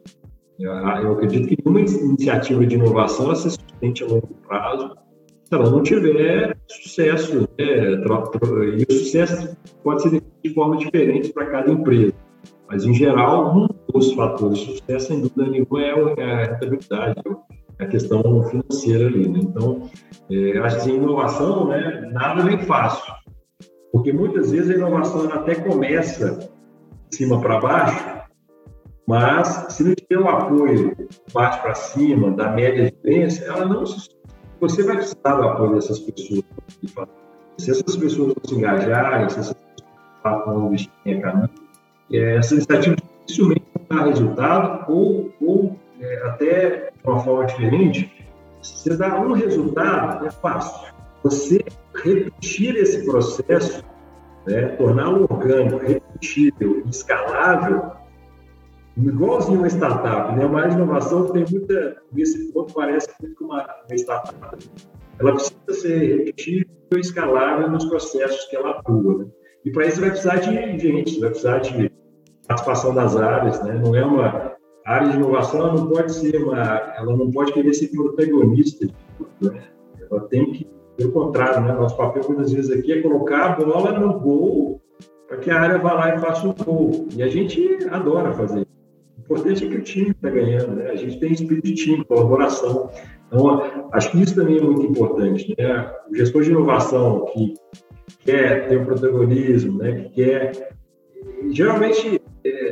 Eu 0.58 1.12
acredito 1.12 1.48
que 1.48 1.56
nenhuma 1.64 1.80
iniciativa 1.80 2.64
de 2.64 2.76
inovação 2.76 3.26
ela 3.26 3.34
se 3.34 3.50
sustente 3.50 4.04
a 4.04 4.06
longo 4.06 4.28
prazo 4.46 4.96
se 5.44 5.54
ela 5.54 5.68
não 5.70 5.82
tiver 5.82 6.56
sucesso. 6.68 7.40
Né? 7.40 7.46
E 7.58 8.86
o 8.88 8.92
sucesso 8.92 9.56
pode 9.82 10.02
ser 10.02 10.22
de 10.42 10.54
forma 10.54 10.76
diferente 10.76 11.32
para 11.32 11.46
cada 11.46 11.70
empresa. 11.70 12.14
Mas, 12.68 12.84
em 12.84 12.94
geral, 12.94 13.68
dos 13.92 14.12
fatores 14.14 14.58
de 14.58 14.78
sucesso, 14.78 15.06
sem 15.08 15.20
dúvida 15.20 15.48
nenhuma, 15.48 15.82
é 15.82 16.22
a 16.22 16.44
rentabilidade, 16.44 17.22
é 17.78 17.84
a 17.84 17.88
questão 17.88 18.22
financeira 18.44 19.06
ali. 19.06 19.28
Né? 19.28 19.40
Então, 19.42 19.90
é, 20.30 20.58
acho 20.58 20.84
que 20.84 20.90
inovação, 20.90 21.68
né, 21.68 22.08
nada 22.12 22.42
vem 22.42 22.58
fácil. 22.58 23.12
Porque 23.92 24.12
muitas 24.12 24.50
vezes 24.50 24.70
a 24.70 24.74
inovação 24.74 25.30
até 25.30 25.54
começa 25.54 26.48
de 27.10 27.16
cima 27.16 27.40
para 27.40 27.60
baixo, 27.60 28.22
mas 29.06 29.66
se 29.70 29.84
não 29.84 29.94
tiver 29.94 30.18
o 30.18 30.28
apoio 30.28 30.94
de 30.96 31.08
baixo 31.34 31.60
para 31.60 31.74
cima, 31.74 32.30
da 32.30 32.50
média 32.52 32.90
de 32.90 32.96
gerência, 33.04 33.44
ela 33.44 33.66
não. 33.66 33.84
Você 34.60 34.82
vai 34.84 34.96
precisar 34.96 35.34
do 35.36 35.42
apoio 35.42 35.74
dessas 35.74 35.98
pessoas. 35.98 36.42
Se 37.58 37.70
essas 37.70 37.96
pessoas 37.96 38.34
se 38.44 38.54
engajarem, 38.54 39.28
se 39.28 39.40
essas 39.40 39.54
pessoas 40.24 40.46
não 40.46 40.68
investirem 40.68 41.18
em 41.18 41.20
caminho, 41.20 41.50
é, 42.12 42.36
essa 42.36 42.54
iniciativa 42.54 42.96
dificilmente 43.26 43.71
dar 43.92 44.06
resultado 44.06 44.90
ou, 44.90 45.32
ou 45.40 45.76
é, 46.00 46.26
até 46.26 46.90
de 46.90 47.08
uma 47.08 47.20
forma 47.20 47.46
diferente, 47.46 48.10
você 48.60 48.96
dá 48.96 49.20
um 49.20 49.32
resultado, 49.32 50.26
é 50.26 50.30
fácil. 50.30 50.92
Você 51.22 51.64
repetir 51.94 52.76
esse 52.76 53.04
processo, 53.04 53.84
né, 54.46 54.68
torná-lo 54.76 55.26
orgânico, 55.30 55.78
repetível, 55.78 56.82
escalável, 56.88 57.92
igualzinho 58.96 59.58
uma 59.58 59.68
startup, 59.68 60.34
né? 60.34 60.44
Uma 60.44 60.68
inovação 60.68 61.26
que 61.26 61.32
tem 61.32 61.44
muita, 61.50 61.96
nesse 62.12 62.52
ponto 62.52 62.74
parece 62.74 63.08
muito 63.20 63.44
uma, 63.44 63.62
uma 63.62 63.96
startup. 63.96 64.70
Ela 65.18 65.32
precisa 65.32 65.72
ser 65.72 66.16
repetível 66.18 66.66
e 66.96 67.00
escalável 67.00 67.70
nos 67.70 67.84
processos 67.84 68.44
que 68.46 68.56
ela 68.56 68.70
atua. 68.70 69.18
Né? 69.18 69.26
E 69.64 69.70
para 69.70 69.86
isso 69.86 70.00
vai 70.00 70.10
precisar 70.10 70.36
de 70.36 70.78
gente, 70.78 71.20
vai 71.20 71.30
precisar 71.30 71.58
de 71.58 71.92
participação 72.52 72.94
das 72.94 73.16
áreas, 73.16 73.62
né? 73.62 73.80
Não 73.82 73.94
é 73.94 74.04
uma 74.04 74.52
a 74.84 74.94
área 74.94 75.10
de 75.10 75.16
inovação, 75.16 75.74
não 75.74 75.86
pode 75.86 76.12
ser 76.12 76.42
uma, 76.42 76.56
ela 76.96 77.16
não 77.16 77.30
pode 77.30 77.52
querer 77.52 77.72
ser 77.72 77.88
protagonista 77.88 78.84
de 78.84 78.94
tudo, 79.16 79.52
né? 79.52 79.62
Ela 80.10 80.20
tem 80.22 80.52
que 80.52 80.66
pelo 80.96 81.12
contrário, 81.12 81.62
né? 81.62 81.72
nosso 81.72 81.96
papel 81.96 82.22
muitas 82.28 82.52
vezes 82.52 82.70
aqui 82.70 82.92
é 82.92 83.00
colocar 83.00 83.46
a 83.46 83.56
bola 83.56 83.98
no 83.98 84.20
gol 84.20 84.80
para 85.26 85.38
que 85.38 85.50
a 85.50 85.60
área 85.60 85.78
vá 85.78 85.94
lá 85.94 86.14
e 86.14 86.18
faça 86.18 86.46
o 86.46 86.54
gol. 86.54 87.08
E 87.16 87.22
a 87.22 87.28
gente 87.28 87.78
adora 87.90 88.32
fazer. 88.34 88.60
O 88.60 89.20
importante 89.20 89.64
é 89.64 89.68
que 89.68 89.76
o 89.76 89.82
time 89.82 90.10
está 90.10 90.28
ganhando, 90.28 90.76
né? 90.76 90.90
A 90.90 90.96
gente 90.96 91.18
tem 91.18 91.32
espírito 91.32 91.66
de 91.66 91.74
time, 91.74 92.04
colaboração. 92.04 92.90
Então, 93.26 93.88
acho 93.92 94.10
que 94.10 94.20
isso 94.20 94.34
também 94.34 94.58
é 94.58 94.60
muito 94.60 94.84
importante, 94.84 95.54
né? 95.58 95.90
O 96.10 96.14
gestor 96.14 96.42
de 96.42 96.50
inovação 96.50 97.24
que 97.32 97.54
quer 98.20 98.68
ter 98.68 98.76
o 98.76 98.82
um 98.82 98.84
protagonismo, 98.84 99.78
né? 99.78 99.92
Que 99.92 100.08
quer... 100.10 100.74
Geralmente 101.50 102.21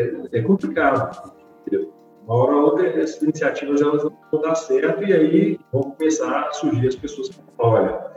é, 0.01 0.39
é 0.39 0.43
complicado. 0.43 1.33
Entendeu? 1.67 1.93
Uma 2.27 2.37
hora 2.37 2.57
ou 2.57 2.63
outra, 2.65 2.87
essas 2.87 3.23
iniciativas 3.23 3.81
elas 3.81 4.03
vão 4.03 4.43
dar 4.43 4.55
certo 4.55 5.05
e 5.05 5.13
aí 5.13 5.59
vão 5.73 5.83
começar 5.83 6.49
a 6.49 6.53
surgir 6.53 6.89
as 6.89 6.97
pessoas 6.97 7.29
que 7.29 7.37
falam, 7.57 7.73
olha, 7.73 8.11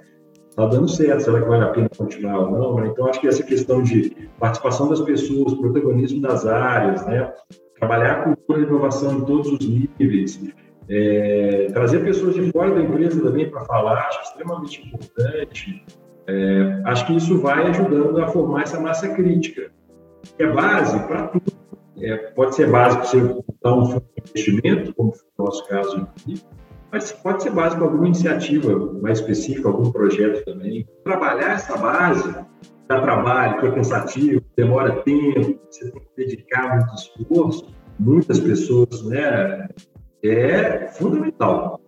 está 0.50 0.66
dando 0.68 0.88
certo, 0.88 1.22
será 1.22 1.42
que 1.42 1.48
vale 1.48 1.64
a 1.64 1.70
pena 1.70 1.90
continuar 1.98 2.40
ou 2.40 2.52
não? 2.52 2.76
Né? 2.76 2.88
Então, 2.88 3.08
acho 3.08 3.20
que 3.20 3.28
essa 3.28 3.44
questão 3.44 3.82
de 3.82 4.30
participação 4.40 4.88
das 4.88 5.02
pessoas, 5.02 5.54
protagonismo 5.56 6.22
das 6.22 6.46
áreas, 6.46 7.06
né? 7.08 7.34
trabalhar 7.80 8.12
a 8.12 8.24
cultura 8.24 8.60
de 8.60 8.68
inovação 8.68 9.18
em 9.18 9.26
todos 9.26 9.52
os 9.52 9.60
níveis, 9.68 10.40
é, 10.90 11.68
trazer 11.74 12.04
pessoas 12.04 12.36
de 12.36 12.52
fora 12.52 12.72
da 12.72 12.82
empresa 12.82 13.22
também 13.22 13.50
para 13.50 13.66
falar, 13.66 14.08
acho 14.08 14.22
extremamente 14.22 14.86
importante. 14.86 15.86
É, 16.28 16.82
acho 16.86 17.08
que 17.08 17.16
isso 17.16 17.40
vai 17.40 17.68
ajudando 17.68 18.22
a 18.22 18.28
formar 18.28 18.64
essa 18.64 18.80
massa 18.80 19.10
crítica, 19.10 19.72
que 20.38 20.44
é 20.44 20.52
base 20.52 21.00
para 21.08 21.28
tudo. 21.28 21.53
É, 22.04 22.18
pode 22.18 22.54
ser 22.54 22.70
para 22.70 22.90
você 22.90 23.18
dar 23.64 23.76
um 23.76 23.86
fundo 23.86 24.06
de 24.14 24.30
investimento, 24.30 24.94
como 24.94 25.14
no 25.40 25.46
nosso 25.46 25.66
caso 25.70 25.98
aqui, 26.02 26.44
mas 26.92 27.14
pode 27.14 27.42
ser 27.42 27.52
base 27.52 27.78
para 27.78 27.86
alguma 27.86 28.08
iniciativa 28.08 28.78
mais 29.02 29.20
específica, 29.20 29.70
algum 29.70 29.90
projeto 29.90 30.44
também. 30.44 30.86
Trabalhar 31.06 31.54
essa 31.54 31.78
base 31.78 32.36
dá 32.90 33.02
trabalho, 33.02 33.60
que 33.60 33.68
é 33.68 33.72
cansativo, 33.72 34.42
demora 34.58 35.02
tempo, 35.04 35.58
você 35.72 35.90
tem 35.90 36.02
que 36.02 36.08
dedicar 36.18 36.76
muito 36.76 36.94
esforço, 36.94 37.74
muitas 37.98 38.40
pessoas, 38.40 39.02
né? 39.06 39.70
É 40.22 40.88
fundamental. 40.88 41.80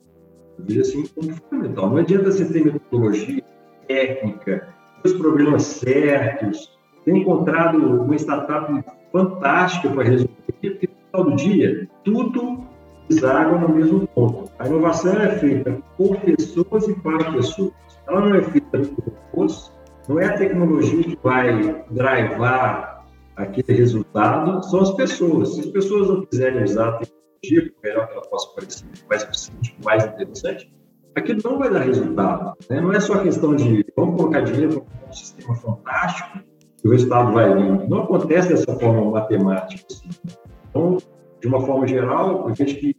Eu 0.58 0.66
vejo 0.66 0.82
assim 0.82 1.06
como 1.08 1.36
fundamental. 1.36 1.90
Não 1.90 1.98
adianta 1.98 2.32
você 2.32 2.46
ter 2.46 2.64
metodologia 2.64 3.44
técnica, 3.86 4.74
os 5.04 5.12
problemas 5.14 5.64
certos, 5.64 6.74
ter 7.04 7.16
encontrado 7.16 7.78
uma 7.78 8.16
startup 8.16 8.72
fantástica 9.16 9.90
para 9.90 10.04
resolver, 10.04 10.34
porque 10.46 10.90
no 10.90 11.24
final 11.24 11.32
do 11.32 11.36
dia, 11.38 11.90
tudo 12.04 12.66
desagam 13.08 13.62
no 13.62 13.70
mesmo 13.70 14.06
ponto. 14.08 14.52
A 14.60 14.68
inovação 14.68 15.14
é 15.22 15.38
feita 15.38 15.82
por 15.98 16.18
pessoas 16.18 16.88
e 16.90 16.96
para 16.96 17.32
pessoas. 17.32 17.72
Ela 18.08 18.20
não 18.20 18.36
é 18.36 18.42
feita 18.42 18.78
por 18.78 19.14
robôs, 19.34 19.72
Não 20.10 20.20
é 20.20 20.26
a 20.26 20.38
tecnologia 20.38 21.04
que 21.04 21.18
vai 21.24 21.84
drivar 21.90 23.06
aquele 23.38 23.78
resultado, 23.78 24.62
são 24.64 24.82
as 24.82 24.92
pessoas. 24.92 25.56
Se 25.56 25.62
as 25.62 25.68
pessoas 25.68 26.10
não 26.10 26.26
quiserem 26.26 26.64
usar 26.64 26.90
a 26.90 26.98
tecnologia, 26.98 27.74
por 27.74 27.84
melhor 27.84 28.08
que 28.08 28.14
ela 28.14 28.22
possa 28.28 28.50
parecer 28.54 28.86
mais 29.10 29.24
eficiente, 29.24 29.78
mais 29.84 30.06
interessante, 30.06 30.74
aquilo 31.16 31.40
não 31.44 31.58
vai 31.58 31.70
dar 31.72 31.80
resultado. 31.80 32.54
Né? 32.70 32.82
Não 32.82 32.92
é 32.92 33.00
só 33.00 33.18
questão 33.20 33.56
de 33.56 33.86
vamos 33.96 34.18
colocar 34.18 34.42
dinheiro 34.42 34.86
um 35.08 35.14
sistema 35.14 35.56
fantástico 35.56 36.40
o 36.88 36.92
resultado 36.92 37.34
vai 37.34 37.54
vir. 37.54 37.90
Não 37.90 38.04
acontece 38.04 38.50
dessa 38.50 38.74
forma 38.76 39.12
matemática. 39.12 39.84
Assim. 39.90 40.10
Então, 40.70 40.98
de 41.42 41.48
uma 41.48 41.62
forma 41.62 41.88
geral, 41.88 42.48
eu 42.48 42.54
vejo 42.54 42.78
que 42.78 42.96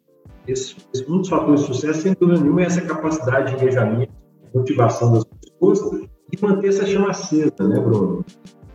esse, 0.46 0.76
esse, 0.92 1.10
um 1.10 1.18
dos 1.18 1.28
fatores 1.28 1.60
de 1.60 1.66
sucesso, 1.66 2.02
sem 2.02 2.14
dúvida 2.18 2.40
nenhuma, 2.40 2.62
é 2.62 2.66
essa 2.66 2.80
capacidade 2.80 3.54
de 3.54 3.62
engajamento, 3.62 4.12
motivação 4.54 5.12
das 5.12 5.24
pessoas 5.24 5.80
e 6.32 6.42
manter 6.42 6.68
essa 6.68 6.86
chama 6.86 7.10
acesa, 7.10 7.52
né, 7.60 7.78
Bruno? 7.78 8.24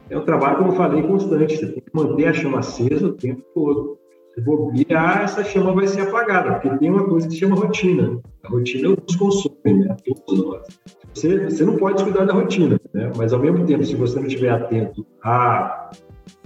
É 0.09 0.17
um 0.17 0.25
trabalho, 0.25 0.57
como 0.57 0.71
eu 0.71 0.75
falei, 0.75 1.01
constante. 1.03 1.57
Você 1.57 1.67
tem 1.67 1.81
que 1.81 1.91
manter 1.93 2.27
a 2.27 2.33
chama 2.33 2.59
acesa 2.59 3.07
o 3.07 3.13
tempo 3.13 3.41
todo. 3.53 3.97
Se 4.33 4.41
bobear, 4.41 5.23
essa 5.23 5.43
chama 5.43 5.73
vai 5.73 5.87
ser 5.87 6.01
apagada, 6.01 6.53
porque 6.53 6.77
tem 6.77 6.89
uma 6.89 7.05
coisa 7.05 7.27
que 7.27 7.33
se 7.33 7.39
chama 7.39 7.55
rotina. 7.55 8.19
A 8.43 8.49
rotina 8.49 8.89
nos 8.89 9.15
consome, 9.15 9.55
né? 9.65 9.95
Todos 10.05 10.45
nós. 10.45 10.67
Você, 11.13 11.49
você 11.49 11.65
não 11.65 11.77
pode 11.77 11.95
descuidar 11.95 12.25
da 12.25 12.33
rotina, 12.33 12.79
né? 12.93 13.11
Mas, 13.17 13.33
ao 13.33 13.39
mesmo 13.39 13.65
tempo, 13.65 13.83
se 13.83 13.95
você 13.95 14.19
não 14.19 14.27
estiver 14.27 14.49
atento 14.49 15.05
à, 15.23 15.91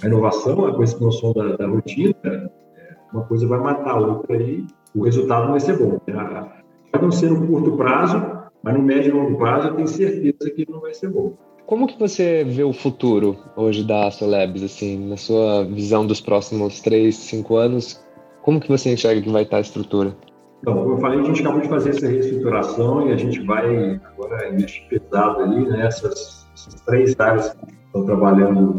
à 0.01 0.07
inovação, 0.07 0.65
à 0.65 0.73
coisa 0.73 0.95
que 0.95 1.03
não 1.03 1.11
são 1.11 1.33
da, 1.33 1.55
da 1.55 1.67
rotina, 1.67 2.15
uma 3.13 3.23
coisa 3.23 3.47
vai 3.47 3.59
matar 3.59 3.91
a 3.91 3.99
outra 3.99 4.35
e 4.41 4.65
o 4.95 5.03
resultado 5.03 5.43
não 5.43 5.51
vai 5.51 5.59
ser 5.59 5.77
bom. 5.77 5.99
Né? 6.07 6.51
Pode 6.91 7.03
não 7.03 7.11
ser 7.11 7.29
no 7.29 7.45
curto 7.47 7.77
prazo, 7.77 8.21
mas 8.63 8.73
no 8.73 8.81
médio 8.81 9.09
e 9.09 9.11
longo 9.11 9.37
prazo 9.37 9.67
eu 9.67 9.75
tenho 9.75 9.87
certeza 9.87 10.49
que 10.51 10.69
não 10.69 10.81
vai 10.81 10.93
ser 10.93 11.09
bom. 11.09 11.33
Como 11.65 11.87
que 11.87 11.99
você 11.99 12.43
vê 12.43 12.63
o 12.63 12.73
futuro 12.73 13.37
hoje 13.55 13.83
da 13.83 14.07
Astrolabs, 14.07 14.61
assim, 14.63 15.07
na 15.07 15.17
sua 15.17 15.63
visão 15.63 16.05
dos 16.05 16.21
próximos 16.21 16.79
três, 16.79 17.15
cinco 17.15 17.55
anos? 17.55 18.03
Como 18.43 18.59
que 18.59 18.69
você 18.69 18.93
enxerga 18.93 19.21
que 19.21 19.29
vai 19.29 19.43
estar 19.43 19.57
a 19.57 19.61
estrutura? 19.61 20.15
Então, 20.65 20.79
como 20.79 20.95
eu 20.95 20.97
falei, 20.97 21.19
a 21.19 21.23
gente 21.23 21.41
acabou 21.41 21.61
de 21.61 21.69
fazer 21.69 21.91
essa 21.91 22.07
reestruturação 22.07 23.07
e 23.07 23.13
a 23.13 23.15
gente 23.15 23.39
vai 23.41 24.01
agora 24.03 24.49
investir 24.49 24.83
pesado 24.89 25.41
ali 25.41 25.69
nessas 25.69 26.47
né, 26.73 26.79
três 26.87 27.19
áreas 27.19 27.53
que 27.53 27.71
estão 27.85 28.03
trabalhando 28.03 28.75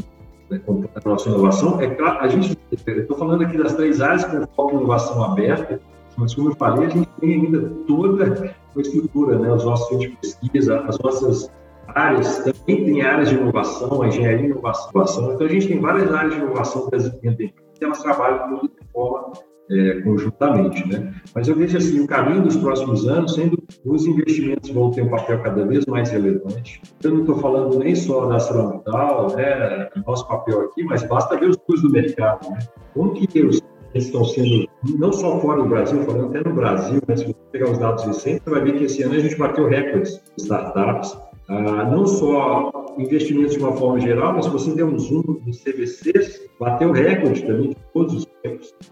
né, 0.50 0.60
com 0.66 0.82
a 0.92 1.08
nossa 1.08 1.28
inovação. 1.28 1.80
É 1.80 1.86
claro, 1.94 2.18
a 2.18 2.26
gente, 2.26 2.58
estou 2.72 3.16
falando 3.16 3.44
aqui 3.44 3.56
das 3.56 3.74
três 3.74 4.00
áreas 4.00 4.24
com 4.24 4.44
foco 4.56 4.72
em 4.72 4.78
inovação 4.78 5.22
aberta, 5.22 5.80
mas 6.16 6.34
como 6.34 6.50
eu 6.50 6.56
falei, 6.56 6.86
a 6.86 6.88
gente 6.88 7.08
tem 7.20 7.34
ainda 7.34 7.70
toda 7.86 8.52
a 8.76 8.80
estrutura, 8.80 9.38
né, 9.38 9.52
os 9.52 9.64
nossos 9.64 9.86
centros 9.86 10.10
de 10.10 10.16
pesquisa, 10.16 10.80
as 10.88 10.98
nossas 10.98 11.52
áreas, 11.86 12.38
também 12.38 12.84
tem 12.84 13.02
áreas 13.02 13.28
de 13.28 13.36
inovação, 13.36 14.02
a 14.02 14.08
engenharia 14.08 14.48
e 14.48 14.50
inovação. 14.50 15.34
Então, 15.34 15.46
a 15.46 15.50
gente 15.50 15.68
tem 15.68 15.78
várias 15.78 16.12
áreas 16.12 16.34
de 16.34 16.40
inovação 16.40 16.90
que 16.90 17.84
elas 17.84 18.02
trabalham 18.02 18.58
de 18.60 18.70
forma 18.92 19.34
é, 19.70 20.00
conjuntamente, 20.02 20.86
né? 20.88 21.12
Mas 21.34 21.48
eu 21.48 21.56
vejo 21.56 21.76
assim, 21.76 22.00
o 22.00 22.06
caminho 22.06 22.42
dos 22.42 22.56
próximos 22.56 23.06
anos, 23.08 23.34
sendo 23.34 23.62
os 23.84 24.06
investimentos 24.06 24.70
vão 24.70 24.90
ter 24.90 25.02
um 25.02 25.08
papel 25.08 25.42
cada 25.42 25.64
vez 25.64 25.84
mais 25.86 26.10
relevante. 26.10 26.80
Eu 27.02 27.10
não 27.12 27.20
estou 27.20 27.38
falando 27.38 27.78
nem 27.78 27.94
só 27.94 28.26
da 28.26 28.34
ArcelorMittal, 28.34 29.36
né, 29.36 29.88
nosso 30.06 30.26
papel 30.28 30.62
aqui, 30.62 30.84
mas 30.84 31.02
basta 31.04 31.36
ver 31.36 31.50
os 31.50 31.56
custos 31.56 31.82
do 31.82 31.90
mercado, 31.90 32.48
né? 32.50 32.58
Como 32.94 33.12
que 33.12 33.40
os 33.42 33.60
estão 33.94 34.24
sendo, 34.24 34.68
não 34.98 35.12
só 35.12 35.40
fora 35.40 35.62
do 35.62 35.68
Brasil, 35.68 36.02
falando 36.02 36.26
até 36.26 36.48
no 36.48 36.54
Brasil, 36.54 37.00
né? 37.08 37.16
se 37.16 37.24
você 37.24 37.34
pegar 37.52 37.70
os 37.70 37.78
dados 37.78 38.04
recentes, 38.04 38.42
você 38.44 38.50
vai 38.50 38.60
ver 38.62 38.78
que 38.78 38.84
esse 38.84 39.02
ano 39.02 39.14
a 39.14 39.18
gente 39.18 39.36
bateu 39.36 39.68
recordes 39.68 40.20
de 40.36 40.42
startups, 40.42 41.16
ah, 41.48 41.84
não 41.84 42.06
só 42.06 42.72
investimentos 42.98 43.54
de 43.54 43.60
uma 43.60 43.72
forma 43.72 44.00
geral, 44.00 44.34
mas 44.34 44.46
se 44.46 44.50
você 44.50 44.74
der 44.74 44.84
um 44.84 44.98
zoom 44.98 45.40
em 45.46 45.52
CVCs, 45.52 46.40
bateu 46.58 46.92
recorde 46.92 47.42
também 47.42 47.70
de 47.70 47.76
todos 47.92 48.14
os 48.14 48.26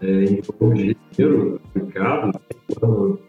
é, 0.01 0.23
de 0.73 0.97
dinheiro 1.11 1.61
aplicado, 1.69 2.39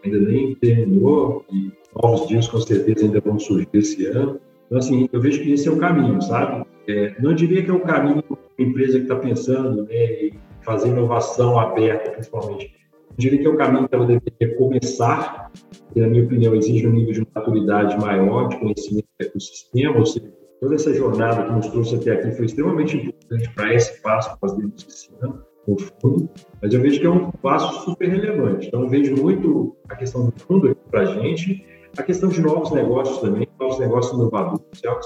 ainda 0.03 0.19
nem 0.19 0.55
terminou, 0.55 1.45
e 1.51 1.71
novos 2.01 2.27
dias 2.27 2.47
com 2.47 2.59
certeza 2.59 3.05
ainda 3.05 3.19
vão 3.21 3.39
surgir 3.39 3.67
esse 3.73 4.05
ano. 4.07 4.39
Então, 4.65 4.77
assim, 4.77 5.09
eu 5.11 5.21
vejo 5.21 5.41
que 5.41 5.53
esse 5.53 5.67
é 5.67 5.71
o 5.71 5.77
caminho, 5.77 6.21
sabe? 6.21 6.65
É, 6.87 7.15
não 7.19 7.33
diria 7.33 7.63
que 7.63 7.69
é 7.69 7.73
o 7.73 7.81
caminho 7.81 8.23
da 8.29 8.63
empresa 8.63 8.97
que 8.97 9.03
está 9.03 9.15
pensando 9.15 9.83
né, 9.83 9.95
em 9.95 10.33
fazer 10.61 10.89
inovação 10.89 11.57
aberta, 11.59 12.11
principalmente. 12.11 12.75
Eu 13.09 13.15
diria 13.17 13.39
que 13.39 13.47
é 13.47 13.49
o 13.49 13.57
caminho 13.57 13.87
que 13.87 13.95
ela 13.95 14.05
deveria 14.05 14.57
começar, 14.57 15.51
que, 15.93 15.99
na 15.99 16.07
minha 16.07 16.23
opinião, 16.23 16.53
exige 16.53 16.85
um 16.87 16.91
nível 16.91 17.13
de 17.13 17.27
maturidade 17.33 17.97
maior, 17.99 18.49
de 18.49 18.59
conhecimento 18.59 19.07
do 19.19 19.25
ecossistema, 19.25 19.97
ou 19.97 20.05
seja, 20.05 20.31
toda 20.59 20.75
essa 20.75 20.93
jornada 20.93 21.43
que 21.43 21.51
nos 21.51 21.67
trouxe 21.67 21.95
até 21.95 22.11
aqui 22.11 22.31
foi 22.31 22.45
extremamente 22.45 22.97
importante 22.97 23.49
para 23.53 23.73
esse 23.73 24.01
passo 24.01 24.33
que 24.33 24.37
nós 24.41 24.57
demos 24.57 24.85
esse 24.87 25.09
ano, 25.21 25.41
no 25.67 25.77
fundo, 25.77 26.29
mas 26.61 26.73
eu 26.73 26.81
vejo 26.81 26.99
que 26.99 27.05
é 27.05 27.09
um 27.09 27.29
passo 27.31 27.83
super 27.83 28.07
relevante. 28.07 28.67
Então, 28.67 28.87
vejo 28.87 29.15
muito 29.15 29.75
a 29.89 29.95
questão 29.95 30.25
do 30.25 30.39
fundo 30.39 30.69
aqui 30.69 30.81
para 30.89 31.01
a 31.01 31.05
gente, 31.05 31.65
a 31.97 32.03
questão 32.03 32.29
de 32.29 32.41
novos 32.41 32.71
negócios 32.71 33.19
também, 33.19 33.47
novos 33.59 33.79
negócios 33.79 34.13
inovadores, 34.13 34.63
é 34.83 34.87
algo, 34.87 35.01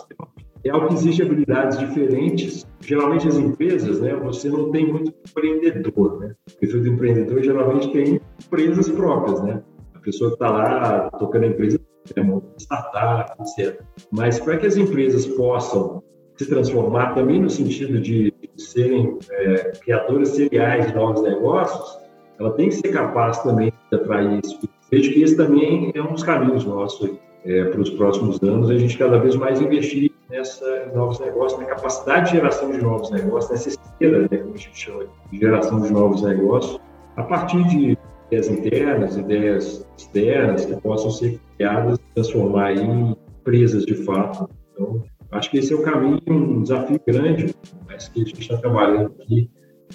é 0.64 0.70
algo 0.70 0.88
que 0.90 0.94
exige 0.94 1.24
habilidades 1.24 1.80
diferentes. 1.80 2.68
Geralmente, 2.82 3.28
as 3.28 3.38
empresas, 3.38 4.00
né, 4.02 4.14
você 4.16 4.50
não 4.50 4.72
tem 4.72 4.92
muito 4.92 5.14
empreendedor, 5.30 6.20
né? 6.20 6.36
O 6.54 6.60
perfil 6.60 6.82
do 6.82 6.88
empreendedor 6.90 7.42
geralmente 7.42 7.92
tem 7.92 8.22
empresas 8.46 8.90
próprias, 8.90 9.42
né? 9.42 9.64
A 9.96 10.00
pessoa 10.00 10.32
que 10.32 10.36
está 10.36 10.52
lá 10.52 11.10
tocando 11.12 11.44
a 11.44 11.48
empresa 11.48 11.80
é 12.16 12.22
uma 12.22 12.42
startup, 12.58 13.32
etc. 13.42 13.82
Mas 14.12 14.40
para 14.40 14.58
que 14.58 14.68
as 14.68 14.76
empresas 14.76 15.26
possam 15.26 16.04
se 16.38 16.48
transformar 16.48 17.14
também 17.14 17.40
no 17.40 17.50
sentido 17.50 18.00
de 18.02 18.34
serem 18.58 19.18
é, 19.30 19.56
criadoras 19.82 20.30
seriais 20.30 20.88
de 20.88 20.96
novos 20.96 21.22
negócios, 21.22 22.00
ela 22.40 22.52
tem 22.54 22.70
que 22.70 22.76
ser 22.76 22.90
capaz 22.90 23.42
também 23.44 23.72
de 23.90 23.96
atrair 23.96 24.40
isso. 24.44 24.60
Vejo 24.92 25.14
que 25.14 25.22
esse 25.22 25.38
também 25.38 25.92
é 25.94 26.02
um 26.02 26.14
dos 26.14 26.24
caminhos 26.24 26.66
nossos 26.66 27.12
é, 27.46 27.64
para 27.66 27.82
os 27.82 27.90
próximos 27.92 28.42
anos, 28.44 28.70
a 28.70 28.78
gente 28.78 28.98
cada 28.98 29.18
vez 29.18 29.36
mais 29.36 29.60
investir 29.60 30.12
nessa 30.30 30.86
em 30.86 30.96
novos 30.96 31.20
negócios, 31.20 31.60
na 31.60 31.68
capacidade 31.68 32.28
de 32.28 32.38
geração 32.38 32.72
de 32.72 32.82
novos 32.82 33.10
negócios, 33.10 33.52
nessa 33.52 33.70
esteira, 33.70 34.22
né, 34.22 34.38
como 34.38 34.54
a 34.54 34.58
gente 34.58 34.78
chama, 34.78 35.06
de 35.32 35.40
geração 35.40 35.82
de 35.82 35.92
novos 35.92 36.22
negócios, 36.22 36.80
a 37.16 37.24
partir 37.24 37.64
de 37.68 37.98
ideias 38.28 38.48
internas, 38.48 39.18
ideias 39.18 39.86
externas 39.98 40.66
que 40.66 40.76
possam 40.82 41.12
ser 41.12 41.40
criadas 41.58 42.00
transformar 42.16 42.74
em 42.74 43.16
empresas 43.40 43.86
de 43.86 43.96
fato. 43.96 44.50
Então, 44.74 45.04
acho 45.32 45.50
que 45.50 45.58
esse 45.58 45.74
é 45.74 45.76
o 45.76 45.82
caminho, 45.82 46.22
um 46.28 46.64
desafio 46.64 47.00
grande, 47.06 47.56
mas 47.88 48.08
que 48.10 48.22
a 48.22 48.26
gente 48.26 48.42
está 48.42 48.58
trabalhando 48.58 49.14
aqui, 49.22 49.50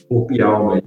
corpo 0.09 0.33
e 0.33 0.43
alma, 0.43 0.83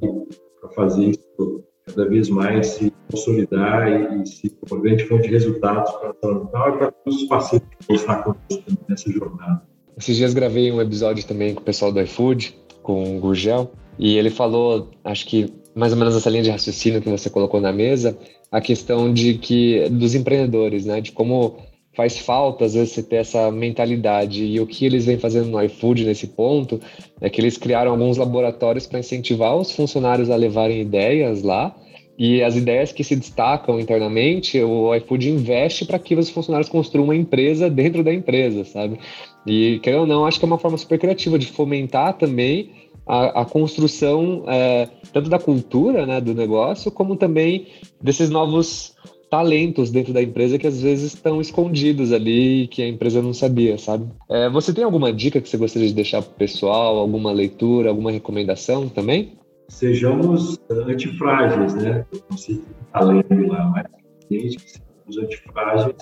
para 0.62 0.70
fazer 0.72 1.10
isso 1.10 1.64
cada 1.86 2.08
vez 2.08 2.30
mais 2.30 2.68
se 2.68 2.93
consolidar 3.10 3.88
e, 3.88 4.22
e 4.22 4.26
se 4.28 4.56
uma 4.70 4.80
grande 4.82 5.06
fonte 5.06 5.24
de 5.24 5.34
resultados 5.34 5.91
para 5.93 6.10
a 6.10 6.34
Nacional 6.34 6.76
e 6.76 6.78
para 6.78 6.91
todos 6.91 7.22
os 7.22 7.28
parceiros 7.28 7.68
que 7.68 7.88
vão 7.88 7.95
estar 7.95 8.24
conosco 8.24 8.64
nessa 8.88 9.12
jornada. 9.12 9.62
Esses 9.97 10.16
dias 10.16 10.34
gravei 10.34 10.72
um 10.72 10.82
episódio 10.82 11.26
também 11.26 11.54
com 11.54 11.62
o 11.62 11.64
pessoal 11.64 11.91
do 11.91 12.00
iFood, 12.02 12.56
com 12.82 13.18
o 13.18 13.20
Gurgel, 13.20 13.72
e 13.97 14.18
ele 14.18 14.30
falou, 14.30 14.89
acho 15.04 15.26
que 15.26 15.54
mais 15.76 15.91
ou 15.91 16.00
menos 16.00 16.16
essa 16.16 16.30
linha 16.30 16.43
de 16.43 16.50
raciocínio 16.50 17.02
que 17.02 17.10
você 17.10 17.30
colocou 17.30 17.60
na 17.60 17.72
mesa, 17.72 18.18
a 18.52 18.62
questão 18.62 19.14
de 19.14 19.36
que 19.36 19.88
dos 19.89 20.16
empreendedores, 20.16 20.86
né, 20.86 21.02
de 21.02 21.12
como 21.12 21.58
faz 21.93 22.17
falta 22.17 22.65
às 22.65 22.73
vezes 22.73 22.93
você 22.93 23.03
ter 23.03 23.17
essa 23.17 23.51
mentalidade 23.51 24.45
e 24.45 24.59
o 24.59 24.67
que 24.67 24.85
eles 24.85 25.05
vêm 25.05 25.17
fazendo 25.17 25.49
no 25.49 25.61
iFood 25.63 26.05
nesse 26.05 26.27
ponto 26.27 26.79
é 27.19 27.29
que 27.29 27.41
eles 27.41 27.57
criaram 27.57 27.91
alguns 27.91 28.17
laboratórios 28.17 28.87
para 28.87 28.99
incentivar 28.99 29.55
os 29.55 29.71
funcionários 29.71 30.29
a 30.29 30.35
levarem 30.35 30.81
ideias 30.81 31.43
lá 31.43 31.75
e 32.19 32.43
as 32.43 32.57
ideias 32.57 32.91
que 32.91 33.01
se 33.01 33.15
destacam 33.15 33.79
internamente, 33.79 34.61
o 34.61 34.93
iFood 34.93 35.29
investe 35.29 35.85
para 35.85 35.97
que 35.97 36.13
os 36.15 36.29
funcionários 36.29 36.67
construam 36.67 37.05
uma 37.05 37.15
empresa 37.15 37.69
dentro 37.69 38.03
da 38.03 38.13
empresa, 38.13 38.65
sabe? 38.65 38.99
E, 39.47 39.79
querendo 39.81 40.01
ou 40.01 40.05
não, 40.05 40.25
acho 40.25 40.37
que 40.37 40.43
é 40.43 40.47
uma 40.47 40.57
forma 40.57 40.77
super 40.77 40.99
criativa 40.99 41.39
de 41.39 41.47
fomentar 41.47 42.17
também 42.17 42.71
a, 43.07 43.41
a 43.41 43.45
construção 43.45 44.43
é, 44.47 44.89
tanto 45.13 45.29
da 45.29 45.39
cultura 45.39 46.05
né, 46.05 46.19
do 46.19 46.35
negócio, 46.35 46.91
como 46.91 47.15
também 47.15 47.67
desses 48.01 48.29
novos 48.29 48.93
talentos 49.30 49.91
dentro 49.91 50.13
da 50.13 50.21
empresa 50.21 50.57
que 50.57 50.67
às 50.67 50.82
vezes 50.82 51.13
estão 51.13 51.39
escondidos 51.39 52.11
ali 52.11 52.67
que 52.67 52.82
a 52.82 52.88
empresa 52.88 53.21
não 53.21 53.34
sabia, 53.34 53.77
sabe? 53.77 54.07
É, 54.30 54.49
você 54.49 54.73
tem 54.73 54.84
alguma 54.84 55.13
dica 55.13 55.39
que 55.39 55.47
você 55.47 55.57
gostaria 55.57 55.88
de 55.88 55.93
deixar 55.93 56.21
para 56.21 56.32
o 56.32 56.36
pessoal, 56.36 56.97
alguma 56.97 57.32
leitura, 57.32 57.89
alguma 57.89 58.11
recomendação 58.11 58.89
também? 58.89 59.34
Sejamos 59.67 60.59
antifrágeis, 60.71 61.75
né? 61.75 62.05
Não 62.30 62.38
sei 62.38 62.55
se 62.55 62.63
está 62.88 63.01
lendo 63.01 63.47
lá, 63.47 63.65
mas 63.67 63.86
desde 64.30 64.57
que 64.57 64.71
sejamos 64.71 65.17
antifrágeis, 65.17 65.95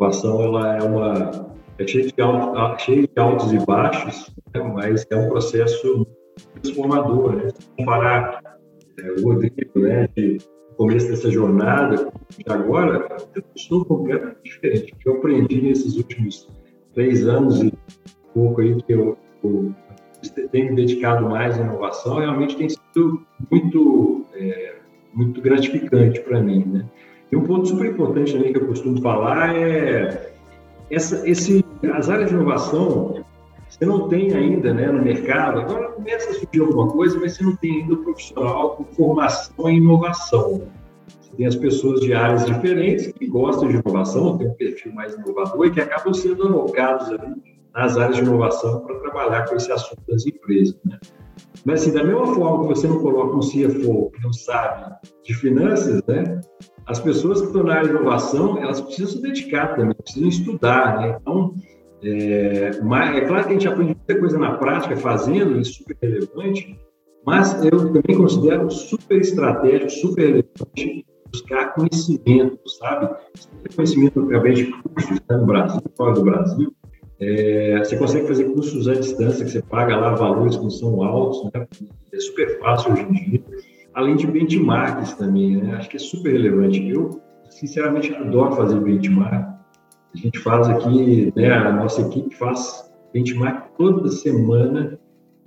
a 0.00 0.06
ação 0.06 0.42
ela 0.42 0.76
é 0.76 0.82
uma 0.82 1.52
é 1.78 1.86
cheia 1.86 2.06
de, 2.06 2.22
altos, 2.22 2.82
cheia 2.82 3.02
de 3.02 3.20
altos 3.20 3.52
e 3.52 3.58
baixos, 3.64 4.30
né? 4.54 4.62
mas 4.62 5.06
é 5.10 5.16
um 5.16 5.28
processo 5.28 6.06
transformador, 6.54 7.36
né? 7.36 7.48
Comparar 7.78 8.42
é, 8.98 9.20
o 9.20 9.24
Rodrigo, 9.24 9.78
né, 9.78 10.08
de 10.16 10.38
começo 10.76 11.08
dessa 11.08 11.30
jornada, 11.30 12.12
de 12.36 12.52
agora, 12.52 13.06
eu 13.34 13.42
estou 13.54 13.84
completamente 13.84 14.42
diferente. 14.42 14.94
Que 14.98 15.08
eu 15.08 15.16
aprendi 15.16 15.62
nesses 15.62 15.96
últimos 15.96 16.48
três 16.94 17.26
anos 17.26 17.62
e 17.62 17.72
pouco 18.34 18.60
aí 18.60 18.80
que 18.82 18.92
eu, 18.92 19.16
eu 19.42 19.74
tenho 20.50 20.70
me 20.70 20.76
dedicado 20.76 21.28
mais 21.28 21.58
à 21.58 21.62
inovação, 21.62 22.18
realmente 22.18 22.56
tem 22.56 22.68
sido 22.68 23.22
muito, 23.50 24.24
é, 24.34 24.76
muito 25.12 25.40
gratificante 25.40 26.20
para 26.20 26.40
mim, 26.40 26.64
né? 26.64 26.86
E 27.30 27.36
um 27.36 27.44
ponto 27.44 27.66
super 27.66 27.86
importante 27.86 28.32
também 28.32 28.52
que 28.52 28.58
eu 28.58 28.66
costumo 28.66 29.00
falar 29.00 29.56
é 29.56 30.32
essa, 30.90 31.26
esse, 31.28 31.64
as 31.94 32.10
áreas 32.10 32.28
de 32.28 32.34
inovação, 32.34 33.21
você 33.72 33.86
não 33.86 34.06
tem 34.06 34.34
ainda 34.34 34.74
né, 34.74 34.86
no 34.92 35.02
mercado, 35.02 35.60
agora 35.60 35.92
começa 35.92 36.30
a 36.30 36.34
surgir 36.34 36.60
alguma 36.60 36.88
coisa, 36.88 37.18
mas 37.18 37.32
você 37.32 37.42
não 37.42 37.56
tem 37.56 37.80
ainda 37.80 37.94
o 37.94 38.04
profissional 38.04 38.76
com 38.76 38.84
formação 38.84 39.68
em 39.68 39.78
inovação. 39.78 40.68
Você 41.08 41.36
tem 41.38 41.46
as 41.46 41.56
pessoas 41.56 42.00
de 42.00 42.12
áreas 42.12 42.44
diferentes 42.44 43.10
que 43.12 43.26
gostam 43.26 43.68
de 43.68 43.76
inovação, 43.76 44.36
têm 44.36 44.48
um 44.48 44.54
perfil 44.54 44.92
mais 44.92 45.14
inovador 45.14 45.66
e 45.66 45.70
que 45.70 45.80
acabam 45.80 46.12
sendo 46.12 46.46
alocados 46.46 47.08
ali 47.08 47.34
nas 47.74 47.96
áreas 47.96 48.16
de 48.16 48.22
inovação 48.22 48.80
para 48.80 49.00
trabalhar 49.00 49.48
com 49.48 49.56
esse 49.56 49.72
assunto 49.72 50.02
das 50.06 50.26
empresas. 50.26 50.78
Né? 50.84 50.98
Mas, 51.64 51.80
assim, 51.80 51.92
da 51.92 52.04
mesma 52.04 52.26
forma 52.26 52.68
que 52.68 52.74
você 52.74 52.86
não 52.86 53.00
coloca 53.00 53.36
um 53.36 53.40
CFO 53.40 54.10
que 54.10 54.22
não 54.22 54.34
sabe 54.34 54.94
de 55.24 55.32
finanças, 55.34 56.02
né? 56.06 56.40
as 56.86 57.00
pessoas 57.00 57.40
que 57.40 57.46
estão 57.46 57.62
na 57.62 57.74
área 57.74 57.88
de 57.88 57.94
inovação, 57.94 58.58
elas 58.58 58.80
precisam 58.80 59.12
se 59.12 59.22
dedicar 59.22 59.76
também, 59.76 59.94
precisam 59.94 60.28
estudar, 60.28 60.98
né? 60.98 61.18
Então, 61.20 61.54
é, 62.02 62.80
mas, 62.82 63.16
é 63.16 63.20
claro 63.22 63.44
que 63.44 63.50
a 63.50 63.52
gente 63.52 63.68
aprende 63.68 63.96
muita 63.96 64.18
coisa 64.18 64.38
na 64.38 64.56
prática, 64.56 64.96
fazendo, 64.96 65.60
isso 65.60 65.74
super 65.74 65.96
relevante, 66.02 66.78
mas 67.24 67.64
eu 67.64 67.92
também 67.92 68.16
considero 68.16 68.70
super 68.70 69.20
estratégico, 69.20 69.90
super 69.90 70.22
relevante 70.22 71.06
buscar 71.30 71.72
conhecimento, 71.74 72.58
sabe? 72.78 73.08
Conhecimento 73.74 74.20
através 74.20 74.58
de 74.58 74.66
cursos 74.66 75.18
né, 75.30 75.36
no 75.36 75.46
Brasil, 75.46 75.80
fora 75.96 76.12
do 76.12 76.22
Brasil. 76.22 76.74
É, 77.18 77.78
você 77.78 77.96
consegue 77.96 78.26
fazer 78.26 78.44
cursos 78.52 78.86
à 78.86 78.94
distância, 78.94 79.44
que 79.44 79.50
você 79.50 79.62
paga 79.62 79.96
lá 79.96 80.14
valores 80.14 80.56
que 80.56 80.62
não 80.62 80.70
são 80.70 81.02
altos, 81.02 81.44
né? 81.44 81.66
É 82.12 82.20
super 82.20 82.58
fácil 82.58 82.92
hoje 82.92 83.02
em 83.02 83.12
dia 83.12 83.42
além 83.94 84.16
de 84.16 84.26
benchmarks 84.26 85.14
também, 85.14 85.56
né? 85.56 85.76
Acho 85.76 85.88
que 85.88 85.96
é 85.96 86.00
super 86.00 86.32
relevante. 86.32 86.88
Eu, 86.88 87.20
sinceramente, 87.50 88.14
adoro 88.14 88.56
fazer 88.56 88.80
benchmark. 88.80 89.61
A 90.14 90.18
gente 90.18 90.38
faz 90.38 90.68
aqui, 90.68 91.32
né? 91.34 91.52
A 91.52 91.72
nossa 91.72 92.02
equipe 92.02 92.34
faz 92.36 92.90
benchmark 93.12 93.68
toda 93.78 94.10
semana, 94.10 94.98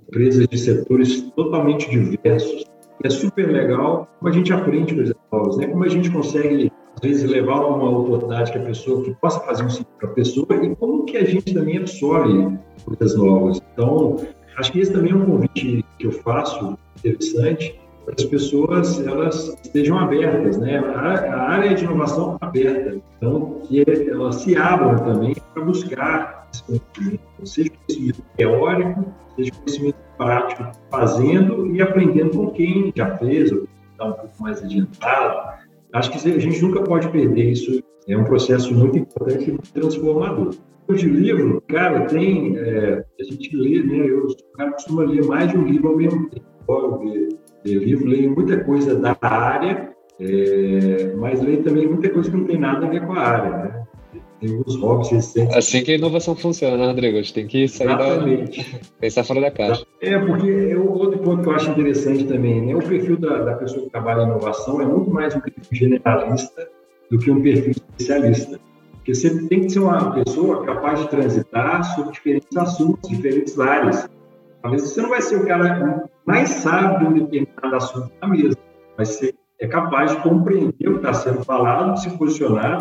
empresas 0.08 0.46
de 0.48 0.58
setores 0.58 1.22
totalmente 1.32 1.88
diversos. 1.88 2.64
E 3.02 3.06
é 3.06 3.10
super 3.10 3.48
legal 3.50 4.08
como 4.18 4.30
a 4.30 4.32
gente 4.32 4.52
aprende 4.52 4.94
coisas 4.94 5.14
novas, 5.32 5.56
né? 5.58 5.66
Como 5.66 5.84
a 5.84 5.88
gente 5.88 6.10
consegue, 6.10 6.72
às 6.94 7.00
vezes, 7.08 7.30
levar 7.30 7.64
uma 7.64 7.90
oportunidade 7.90 8.52
que 8.52 8.58
a 8.58 8.62
pessoa, 8.62 9.02
que 9.02 9.14
possa 9.16 9.40
fazer 9.40 9.64
um 9.64 9.70
ciclo 9.70 9.92
para 9.98 10.10
a 10.10 10.12
pessoa 10.12 10.46
e 10.50 10.74
como 10.76 11.04
que 11.04 11.16
a 11.16 11.24
gente 11.24 11.52
também 11.54 11.78
absorve 11.78 12.58
coisas 12.84 13.16
novas. 13.16 13.60
Então, 13.72 14.16
acho 14.56 14.72
que 14.72 14.80
esse 14.80 14.92
também 14.92 15.12
é 15.12 15.14
um 15.14 15.26
convite 15.26 15.84
que 15.98 16.06
eu 16.06 16.12
faço, 16.12 16.76
interessante, 16.98 17.78
as 18.08 18.24
pessoas 18.24 19.00
elas 19.06 19.56
estejam 19.64 19.98
abertas, 19.98 20.56
né? 20.58 20.78
A, 20.78 21.50
área 21.50 21.74
de 21.74 21.84
inovação 21.84 22.36
aberta, 22.40 22.96
então 23.16 23.60
que 23.64 23.84
elas 24.08 24.36
se 24.36 24.56
abram 24.56 24.96
também 25.04 25.34
para 25.52 25.64
buscar 25.64 26.48
esse 26.52 26.62
conhecimento, 26.64 27.20
seja 27.44 27.70
conhecimento 27.70 28.22
teórico, 28.36 29.04
seja 29.36 29.50
conhecimento 29.52 29.96
prático, 30.16 30.72
fazendo 30.90 31.66
e 31.74 31.82
aprendendo 31.82 32.30
com 32.30 32.50
quem 32.50 32.92
já 32.94 33.16
fez 33.16 33.50
ou 33.52 33.66
está 33.92 34.04
um 34.04 34.12
pouco 34.12 34.42
mais 34.42 34.62
adiantado. 34.62 35.56
Acho 35.92 36.10
que 36.10 36.30
a 36.30 36.38
gente 36.38 36.62
nunca 36.62 36.82
pode 36.82 37.08
perder 37.08 37.52
isso. 37.52 37.82
É 38.08 38.16
um 38.16 38.24
processo 38.24 38.72
muito 38.72 38.98
importante 38.98 39.50
e 39.50 39.72
transformador. 39.72 40.54
De 40.88 41.08
livro, 41.08 41.60
cara, 41.66 42.02
tem. 42.02 42.56
É, 42.56 43.04
a 43.18 43.24
gente 43.24 43.56
lê, 43.56 43.82
né? 43.82 44.08
Eu, 44.08 44.26
o 44.26 44.56
cara 44.56 44.70
costuma 44.70 45.02
ler 45.02 45.24
mais 45.24 45.50
de 45.50 45.58
um 45.58 45.64
livro 45.64 45.88
ao 45.88 45.96
mesmo 45.96 46.30
tempo 46.30 46.46
ler 47.66 47.84
livro, 47.84 48.06
leio 48.06 48.34
muita 48.34 48.62
coisa 48.64 48.94
da 48.94 49.16
área, 49.20 49.90
é, 50.20 51.12
mas 51.16 51.42
leio 51.42 51.62
também 51.62 51.86
muita 51.86 52.08
coisa 52.10 52.30
que 52.30 52.36
não 52.36 52.44
tem 52.44 52.58
nada 52.58 52.86
a 52.86 52.90
ver 52.90 53.06
com 53.06 53.12
a 53.12 53.20
área, 53.20 53.50
né? 53.50 53.86
Tem 54.40 54.50
alguns 54.54 54.76
hobbies 54.76 55.10
recentes. 55.10 55.56
Assim 55.56 55.82
que 55.82 55.92
a 55.92 55.94
inovação 55.96 56.36
funciona, 56.36 56.76
né, 56.76 56.86
Rodrigo? 56.86 57.16
A 57.16 57.22
gente 57.22 57.32
tem 57.32 57.46
que 57.46 57.66
sair 57.68 57.86
Exatamente. 57.86 58.72
da... 58.72 58.78
pensar 59.00 59.24
fora 59.24 59.40
da 59.40 59.50
caixa. 59.50 59.86
É, 60.00 60.18
porque 60.18 60.50
é 60.70 60.76
outro 60.76 61.18
ponto 61.20 61.42
que 61.42 61.48
eu 61.48 61.54
acho 61.54 61.70
interessante 61.70 62.24
também, 62.24 62.66
né? 62.66 62.74
O 62.74 62.82
perfil 62.82 63.16
da, 63.16 63.42
da 63.42 63.54
pessoa 63.54 63.84
que 63.84 63.90
trabalha 63.90 64.22
em 64.22 64.26
inovação 64.26 64.80
é 64.80 64.84
muito 64.84 65.10
mais 65.10 65.34
um 65.34 65.40
perfil 65.40 65.62
generalista 65.72 66.68
do 67.10 67.18
que 67.18 67.30
um 67.30 67.40
perfil 67.40 67.72
especialista. 67.72 68.60
Porque 68.92 69.14
você 69.14 69.46
tem 69.46 69.62
que 69.62 69.70
ser 69.70 69.78
uma 69.78 70.12
pessoa 70.12 70.64
capaz 70.64 71.00
de 71.00 71.08
transitar 71.08 71.84
sobre 71.94 72.12
diferentes 72.12 72.56
assuntos, 72.56 73.08
diferentes 73.08 73.58
áreas. 73.58 74.08
Vezes 74.70 74.90
você 74.90 75.02
não 75.02 75.10
vai 75.10 75.22
ser 75.22 75.36
o 75.36 75.46
cara 75.46 76.04
mais 76.26 76.48
sábio 76.50 76.98
de 76.98 77.04
um 77.06 77.26
determinado 77.26 77.76
assunto 77.76 78.12
na 78.20 78.28
mesa, 78.28 78.56
mas 78.96 79.08
você 79.08 79.34
é 79.58 79.66
capaz 79.66 80.10
de 80.10 80.22
compreender 80.22 80.88
o 80.88 80.92
que 80.92 80.96
está 80.96 81.14
sendo 81.14 81.44
falado, 81.44 81.98
se 81.98 82.10
posicionar, 82.18 82.80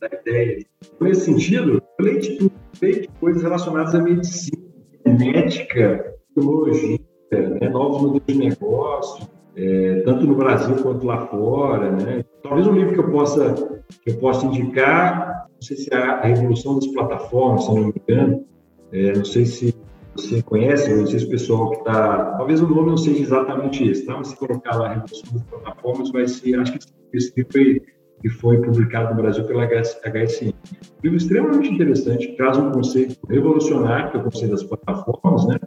dar 0.00 0.12
ideias. 0.20 0.64
Nesse 1.00 1.20
sentido, 1.22 1.82
eu 1.98 2.04
leio 2.04 2.20
de 2.20 2.36
tudo, 2.36 2.52
leio 2.80 3.02
de 3.02 3.08
coisas 3.20 3.42
relacionadas 3.42 3.94
à 3.94 4.02
medicina, 4.02 4.62
genética, 5.06 6.14
tecnologia, 6.34 6.98
né, 7.30 7.68
novos 7.68 8.02
modelos 8.02 8.22
de 8.26 8.34
negócio, 8.34 9.28
é, 9.56 10.02
tanto 10.04 10.26
no 10.26 10.34
Brasil 10.34 10.76
quanto 10.82 11.06
lá 11.06 11.26
fora. 11.26 11.92
Né? 11.92 12.24
Talvez 12.42 12.66
um 12.66 12.72
livro 12.72 12.94
que 12.94 13.00
eu 13.00 13.10
possa, 13.10 13.54
que 14.02 14.10
eu 14.10 14.18
possa 14.18 14.46
indicar, 14.46 15.46
não 15.52 15.62
sei 15.62 15.76
se 15.76 15.92
é 15.92 15.96
a 15.96 16.20
Revolução 16.22 16.76
das 16.76 16.86
Plataformas, 16.88 17.64
se 17.64 17.74
não 17.74 17.84
me 17.84 17.94
engano, 18.08 18.44
é, 18.92 19.12
não 19.12 19.24
sei 19.24 19.46
se 19.46 19.74
você 20.18 20.42
conhece, 20.42 20.94
não 20.94 21.06
sei 21.06 21.20
se 21.20 21.26
o 21.26 21.30
pessoal 21.30 21.70
que 21.70 21.78
está. 21.78 22.36
Talvez 22.36 22.60
o 22.60 22.66
nome 22.66 22.90
não 22.90 22.96
seja 22.96 23.22
exatamente 23.22 23.88
esse, 23.88 24.04
tá? 24.04 24.16
Mas 24.16 24.28
se 24.28 24.36
colocar 24.36 24.76
lá 24.76 24.88
Revolução 24.88 25.32
das 25.32 25.42
Plataformas, 25.42 26.10
vai 26.10 26.28
ser. 26.28 26.58
Acho 26.60 26.72
que 26.72 26.78
esse 27.12 27.32
livro 27.36 27.52
foi, 27.52 27.82
que 28.20 28.28
foi 28.28 28.60
publicado 28.60 29.14
no 29.14 29.22
Brasil 29.22 29.44
pela 29.44 29.66
HSM. 29.66 30.48
Um 30.48 31.02
livro 31.02 31.16
extremamente 31.16 31.72
interessante, 31.72 32.36
traz 32.36 32.58
um 32.58 32.72
conceito 32.72 33.16
revolucionário, 33.28 34.10
que 34.10 34.16
é 34.16 34.20
o 34.20 34.24
conceito 34.24 34.50
das 34.50 34.64
plataformas, 34.64 35.46
né? 35.46 35.58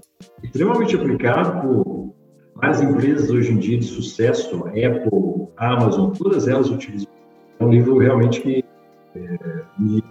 Extremamente 0.43 0.95
aplicado 0.95 1.62
por 1.62 2.14
várias 2.56 2.82
empresas 2.82 3.30
hoje 3.30 3.52
em 3.52 3.58
dia 3.58 3.78
de 3.78 3.86
sucesso, 3.86 4.56
Apple, 4.68 5.47
Amazon, 5.58 6.12
todas 6.12 6.47
elas 6.47 6.70
utilizam. 6.70 7.08
É 7.60 7.64
um 7.64 7.70
livro 7.70 7.97
realmente 7.97 8.41
que 8.41 8.64
é, 9.16 9.64
me 9.80 10.04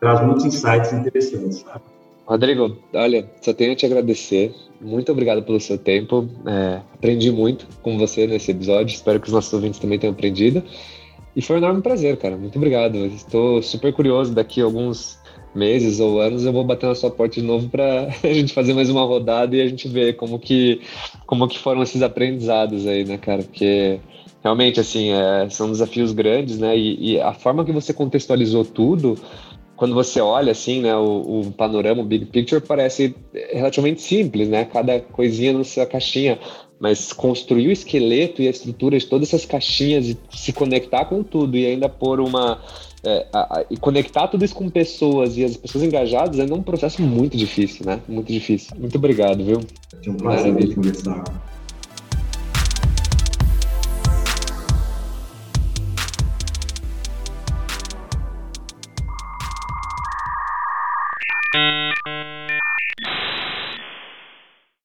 traz 0.00 0.20
muitos 0.24 0.44
insights 0.44 0.92
interessantes, 0.92 1.58
sabe? 1.58 1.95
Rodrigo, 2.26 2.76
olha, 2.92 3.30
só 3.40 3.54
tenho 3.54 3.72
a 3.72 3.76
te 3.76 3.86
agradecer. 3.86 4.52
Muito 4.80 5.12
obrigado 5.12 5.42
pelo 5.42 5.60
seu 5.60 5.78
tempo. 5.78 6.28
É, 6.44 6.80
aprendi 6.92 7.30
muito 7.30 7.68
com 7.82 7.96
você 7.96 8.26
nesse 8.26 8.50
episódio. 8.50 8.92
Espero 8.92 9.20
que 9.20 9.28
os 9.28 9.32
nossos 9.32 9.52
ouvintes 9.52 9.78
também 9.78 9.98
tenham 9.98 10.12
aprendido. 10.12 10.62
E 11.36 11.40
foi 11.40 11.56
um 11.56 11.58
enorme 11.60 11.82
prazer, 11.82 12.16
cara. 12.16 12.36
Muito 12.36 12.56
obrigado. 12.56 12.96
Estou 13.06 13.62
super 13.62 13.92
curioso. 13.92 14.34
Daqui 14.34 14.60
a 14.60 14.64
alguns 14.64 15.20
meses 15.54 16.00
ou 16.00 16.20
anos 16.20 16.44
eu 16.44 16.52
vou 16.52 16.64
bater 16.64 16.86
na 16.86 16.94
sua 16.96 17.10
porta 17.10 17.36
de 17.36 17.46
novo 17.46 17.68
para 17.68 18.08
a 18.22 18.32
gente 18.32 18.52
fazer 18.52 18.74
mais 18.74 18.90
uma 18.90 19.04
rodada 19.04 19.54
e 19.54 19.62
a 19.62 19.68
gente 19.68 19.86
ver 19.88 20.16
como 20.16 20.38
que, 20.38 20.80
como 21.26 21.46
que 21.46 21.58
foram 21.60 21.82
esses 21.82 22.02
aprendizados 22.02 22.88
aí, 22.88 23.04
né, 23.04 23.18
cara? 23.18 23.44
Porque 23.44 24.00
realmente, 24.42 24.80
assim, 24.80 25.10
é, 25.10 25.48
são 25.48 25.70
desafios 25.70 26.12
grandes, 26.12 26.58
né? 26.58 26.76
E, 26.76 27.12
e 27.12 27.20
a 27.20 27.32
forma 27.32 27.64
que 27.64 27.72
você 27.72 27.94
contextualizou 27.94 28.64
tudo 28.64 29.16
quando 29.76 29.94
você 29.94 30.20
olha 30.20 30.52
assim, 30.52 30.80
né, 30.80 30.96
o, 30.96 31.40
o, 31.40 31.52
panorama, 31.52 32.02
o 32.02 32.04
big 32.04 32.26
picture 32.26 32.60
parece 32.60 33.14
relativamente 33.52 34.00
simples, 34.00 34.48
né? 34.48 34.64
Cada 34.64 35.00
coisinha 35.00 35.52
na 35.52 35.64
sua 35.64 35.84
caixinha, 35.84 36.38
mas 36.80 37.12
construir 37.12 37.68
o 37.68 37.72
esqueleto 37.72 38.42
e 38.42 38.48
a 38.48 38.50
estrutura 38.50 38.98
de 38.98 39.06
todas 39.06 39.28
essas 39.28 39.44
caixinhas 39.44 40.08
e 40.08 40.18
se 40.30 40.52
conectar 40.52 41.04
com 41.04 41.22
tudo 41.22 41.56
e 41.56 41.66
ainda 41.66 41.88
pôr 41.88 42.20
uma 42.20 42.60
é, 43.04 43.26
a, 43.32 43.58
a, 43.58 43.64
e 43.70 43.76
conectar 43.76 44.28
tudo 44.28 44.44
isso 44.44 44.54
com 44.54 44.68
pessoas 44.68 45.36
e 45.36 45.44
as 45.44 45.56
pessoas 45.56 45.84
engajadas 45.84 46.38
é 46.38 46.44
um 46.44 46.62
processo 46.62 47.02
muito 47.02 47.36
difícil, 47.36 47.84
né? 47.86 48.00
Muito 48.08 48.32
difícil. 48.32 48.76
Muito 48.78 48.96
obrigado, 48.96 49.44
viu? 49.44 49.60
É 50.04 50.10
um 50.10 50.16
prazer 50.16 50.74
conversar. 50.74 51.55